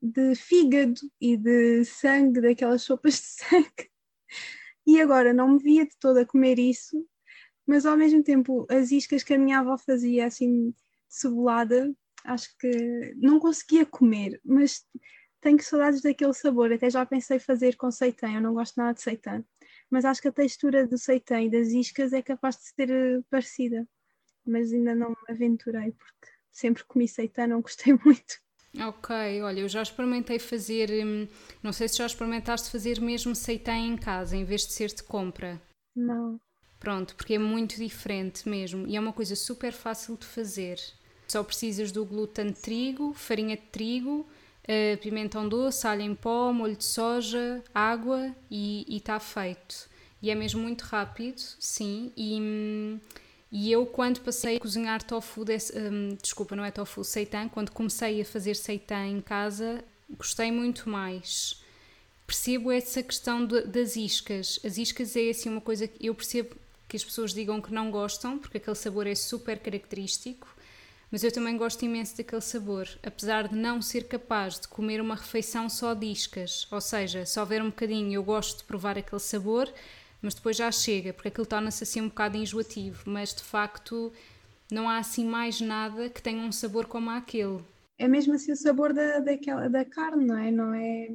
de 0.01 0.35
fígado 0.35 1.01
e 1.19 1.35
de 1.35 1.83
sangue, 1.83 2.39
daquelas 2.39 2.83
sopas 2.83 3.15
de 3.15 3.25
sangue. 3.27 3.91
E 4.85 5.01
agora 5.01 5.33
não 5.33 5.49
me 5.49 5.59
via 5.59 5.85
de 5.85 5.97
toda 5.99 6.21
a 6.21 6.25
comer 6.25 6.57
isso, 6.57 7.05
mas 7.67 7.85
ao 7.85 7.97
mesmo 7.97 8.23
tempo 8.23 8.65
as 8.69 8.89
iscas 8.89 9.21
que 9.21 9.33
a 9.33 9.37
minha 9.37 9.59
avó 9.59 9.77
fazia 9.77 10.27
assim 10.27 10.73
cebolada, 11.09 11.93
acho 12.23 12.57
que 12.57 13.13
não 13.17 13.37
conseguia 13.37 13.85
comer, 13.85 14.39
mas 14.45 14.85
tenho 15.41 15.61
saudades 15.61 16.01
daquele 16.01 16.33
sabor. 16.33 16.71
Até 16.71 16.89
já 16.89 17.05
pensei 17.05 17.37
fazer 17.37 17.75
com 17.75 17.91
seitã, 17.91 18.31
eu 18.31 18.41
não 18.41 18.53
gosto 18.53 18.77
nada 18.77 18.93
de 18.93 19.01
seitã, 19.01 19.43
mas 19.89 20.05
acho 20.05 20.21
que 20.21 20.27
a 20.27 20.31
textura 20.31 20.85
do 20.87 20.97
seitã 20.97 21.41
e 21.41 21.49
das 21.49 21.69
iscas 21.69 22.13
é 22.13 22.21
capaz 22.21 22.57
de 22.57 22.63
ser 22.63 22.89
eh, 22.89 23.21
parecida, 23.29 23.87
mas 24.45 24.71
ainda 24.71 24.95
não 24.95 25.09
me 25.09 25.15
aventurei 25.29 25.91
porque 25.91 26.31
sempre 26.51 26.83
comi 26.85 27.07
seitã, 27.07 27.47
não 27.47 27.61
gostei 27.61 27.93
muito. 28.05 28.39
Ok, 28.79 29.41
olha, 29.41 29.61
eu 29.61 29.69
já 29.69 29.81
experimentei 29.81 30.37
fazer, 30.37 30.91
hum, 30.91 31.27
não 31.63 31.73
sei 31.73 31.87
se 31.87 31.97
já 31.97 32.05
experimentaste 32.05 32.69
fazer 32.69 33.01
mesmo 33.01 33.33
seitã 33.33 33.73
em 33.73 33.97
casa, 33.97 34.35
em 34.35 34.43
vez 34.43 34.67
de 34.67 34.73
ser 34.73 34.89
de 34.89 35.01
compra. 35.03 35.59
Não. 35.95 36.39
Pronto, 36.79 37.15
porque 37.15 37.33
é 37.33 37.39
muito 37.39 37.77
diferente 37.77 38.47
mesmo 38.47 38.85
e 38.87 38.95
é 38.95 38.99
uma 38.99 39.13
coisa 39.13 39.35
super 39.35 39.73
fácil 39.73 40.15
de 40.15 40.25
fazer. 40.25 40.79
Só 41.27 41.43
precisas 41.43 41.91
do 41.91 42.05
glúten 42.05 42.47
de 42.47 42.59
trigo, 42.59 43.13
farinha 43.13 43.57
de 43.57 43.63
trigo, 43.63 44.27
uh, 44.67 44.97
pimentão 44.97 45.47
doce, 45.47 45.87
alho 45.87 46.01
em 46.01 46.15
pó, 46.15 46.51
molho 46.51 46.75
de 46.75 46.85
soja, 46.85 47.63
água 47.73 48.35
e 48.49 48.85
está 48.89 49.19
feito. 49.19 49.89
E 50.21 50.29
é 50.29 50.35
mesmo 50.35 50.61
muito 50.61 50.83
rápido, 50.83 51.41
sim, 51.59 52.11
e... 52.15 52.99
E 53.49 53.71
eu, 53.71 53.85
quando 53.85 54.19
passei 54.19 54.57
a 54.57 54.59
cozinhar 54.59 55.01
tofu, 55.01 55.45
desse, 55.45 55.71
um, 55.79 56.17
desculpa, 56.21 56.53
não 56.53 56.65
é 56.65 56.71
tofu, 56.71 57.01
seitan, 57.03 57.47
quando 57.47 57.71
comecei 57.71 58.19
a 58.19 58.25
fazer 58.25 58.55
seitan 58.55 59.05
em 59.07 59.21
casa, 59.21 59.83
gostei 60.09 60.51
muito 60.51 60.89
mais. 60.89 61.61
Percebo 62.25 62.71
essa 62.73 63.01
questão 63.01 63.45
de, 63.45 63.61
das 63.61 63.95
iscas. 63.95 64.59
As 64.65 64.77
iscas 64.77 65.15
é 65.15 65.29
assim 65.29 65.47
uma 65.47 65.61
coisa 65.61 65.87
que 65.87 66.05
eu 66.05 66.13
percebo 66.13 66.57
que 66.89 66.97
as 66.97 67.03
pessoas 67.05 67.33
digam 67.33 67.61
que 67.61 67.73
não 67.73 67.89
gostam, 67.89 68.37
porque 68.37 68.57
aquele 68.57 68.75
sabor 68.75 69.07
é 69.07 69.15
super 69.15 69.59
característico, 69.59 70.47
mas 71.11 71.23
eu 71.23 71.31
também 71.31 71.57
gosto 71.57 71.83
imenso 71.83 72.17
daquele 72.17 72.41
sabor, 72.41 72.87
apesar 73.01 73.47
de 73.47 73.55
não 73.55 73.81
ser 73.81 74.07
capaz 74.07 74.59
de 74.59 74.67
comer 74.67 74.99
uma 74.99 75.15
refeição 75.15 75.69
só 75.69 75.93
de 75.93 76.05
iscas. 76.05 76.67
Ou 76.71 76.81
seja, 76.81 77.25
se 77.25 77.39
houver 77.39 77.61
um 77.61 77.69
bocadinho, 77.69 78.13
eu 78.13 78.23
gosto 78.23 78.59
de 78.59 78.63
provar 78.65 78.97
aquele 78.97 79.21
sabor, 79.21 79.71
mas 80.21 80.33
depois 80.33 80.57
já 80.57 80.71
chega, 80.71 81.13
porque 81.13 81.29
aquilo 81.29 81.45
torna-se 81.45 81.83
assim 81.83 82.01
um 82.01 82.09
bocado 82.09 82.37
enjoativo, 82.37 83.03
mas 83.05 83.33
de 83.33 83.43
facto 83.43 84.11
não 84.69 84.89
há 84.89 84.97
assim 84.97 85.25
mais 85.25 85.61
nada 85.61 86.09
que 86.09 86.21
tenha 86.21 86.41
um 86.41 86.51
sabor 86.51 86.85
como 86.85 87.09
aquele. 87.09 87.63
É 87.97 88.07
mesmo 88.07 88.33
assim 88.33 88.51
o 88.51 88.55
sabor 88.55 88.93
da, 88.93 89.19
daquela, 89.19 89.69
da 89.69 89.83
carne, 89.85 90.25
não 90.25 90.37
é? 90.37 90.51
Não 90.51 90.73
é, 90.73 91.09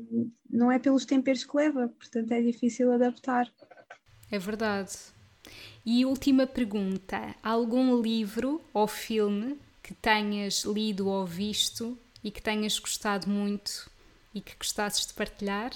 não 0.50 0.72
é 0.72 0.78
pelos 0.78 1.04
temperos 1.04 1.44
que 1.44 1.56
leva, 1.56 1.88
portanto 1.88 2.32
é 2.32 2.40
difícil 2.40 2.90
adaptar. 2.90 3.52
É 4.30 4.38
verdade. 4.38 4.92
E 5.84 6.04
última 6.04 6.46
pergunta: 6.46 7.34
algum 7.42 8.00
livro 8.00 8.60
ou 8.72 8.88
filme 8.88 9.58
que 9.82 9.94
tenhas 9.94 10.64
lido 10.64 11.08
ou 11.08 11.26
visto 11.26 11.98
e 12.22 12.30
que 12.30 12.40
tenhas 12.40 12.78
gostado 12.78 13.28
muito 13.28 13.90
e 14.34 14.40
que 14.40 14.56
gostasses 14.56 15.06
de 15.06 15.14
partilhar? 15.14 15.72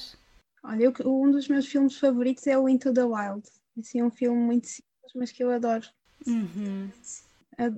Olha, 0.63 0.85
eu, 0.85 0.95
um 1.05 1.31
dos 1.31 1.49
meus 1.49 1.67
filmes 1.67 1.99
favoritos 1.99 2.47
é 2.47 2.59
o 2.59 2.69
Into 2.69 2.93
the 2.93 3.05
Wild. 3.05 3.49
Assim, 3.79 4.01
é 4.01 4.05
um 4.05 4.11
filme 4.11 4.39
muito 4.39 4.67
simples, 4.67 5.13
mas 5.15 5.33
que 5.33 5.43
eu 5.43 5.51
adoro. 5.51 5.87
Uhum. 6.27 6.91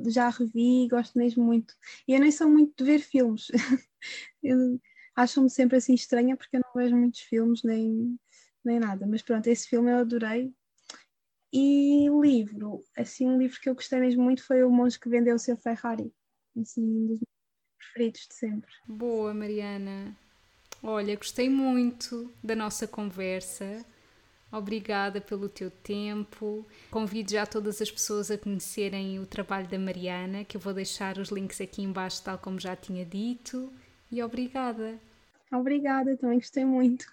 Já 0.06 0.28
revi 0.28 0.84
e 0.84 0.88
gosto 0.88 1.18
mesmo 1.18 1.44
muito. 1.44 1.74
E 2.06 2.14
eu 2.14 2.20
nem 2.20 2.30
sou 2.30 2.48
muito 2.48 2.72
de 2.76 2.84
ver 2.84 3.00
filmes. 3.00 3.48
Acho-me 5.14 5.50
sempre 5.50 5.76
assim 5.76 5.94
estranha 5.94 6.36
porque 6.36 6.56
eu 6.56 6.60
não 6.64 6.72
vejo 6.82 6.96
muitos 6.96 7.20
filmes 7.20 7.62
nem, 7.62 8.18
nem 8.64 8.78
nada. 8.78 9.06
Mas 9.06 9.22
pronto, 9.22 9.46
esse 9.48 9.68
filme 9.68 9.90
eu 9.90 9.98
adorei. 9.98 10.52
E 11.52 12.08
livro, 12.20 12.80
assim, 12.96 13.26
um 13.26 13.38
livro 13.38 13.58
que 13.60 13.68
eu 13.68 13.74
gostei 13.74 14.00
mesmo 14.00 14.22
muito 14.22 14.44
foi 14.44 14.62
O 14.62 14.70
Monge 14.70 15.00
que 15.00 15.08
Vendeu 15.08 15.34
o 15.34 15.38
Seu 15.38 15.56
Ferrari. 15.56 16.12
Assim, 16.60 16.82
um 16.82 17.06
dos 17.06 17.20
preferidos 17.78 18.26
de 18.28 18.34
sempre. 18.34 18.70
Boa, 18.86 19.32
Mariana. 19.32 20.16
Olha, 20.82 21.16
gostei 21.16 21.48
muito 21.48 22.32
da 22.42 22.54
nossa 22.54 22.86
conversa. 22.86 23.84
Obrigada 24.50 25.20
pelo 25.20 25.48
teu 25.48 25.70
tempo. 25.70 26.66
Convido 26.90 27.32
já 27.32 27.44
todas 27.44 27.82
as 27.82 27.90
pessoas 27.90 28.30
a 28.30 28.38
conhecerem 28.38 29.18
o 29.18 29.26
trabalho 29.26 29.68
da 29.68 29.78
Mariana, 29.78 30.44
que 30.44 30.56
eu 30.56 30.60
vou 30.60 30.72
deixar 30.72 31.18
os 31.18 31.28
links 31.28 31.60
aqui 31.60 31.82
embaixo, 31.82 32.22
tal 32.22 32.38
como 32.38 32.58
já 32.58 32.74
tinha 32.74 33.04
dito. 33.04 33.70
E 34.10 34.22
obrigada. 34.22 34.98
Obrigada, 35.52 36.16
também 36.16 36.38
gostei 36.38 36.64
muito. 36.64 37.04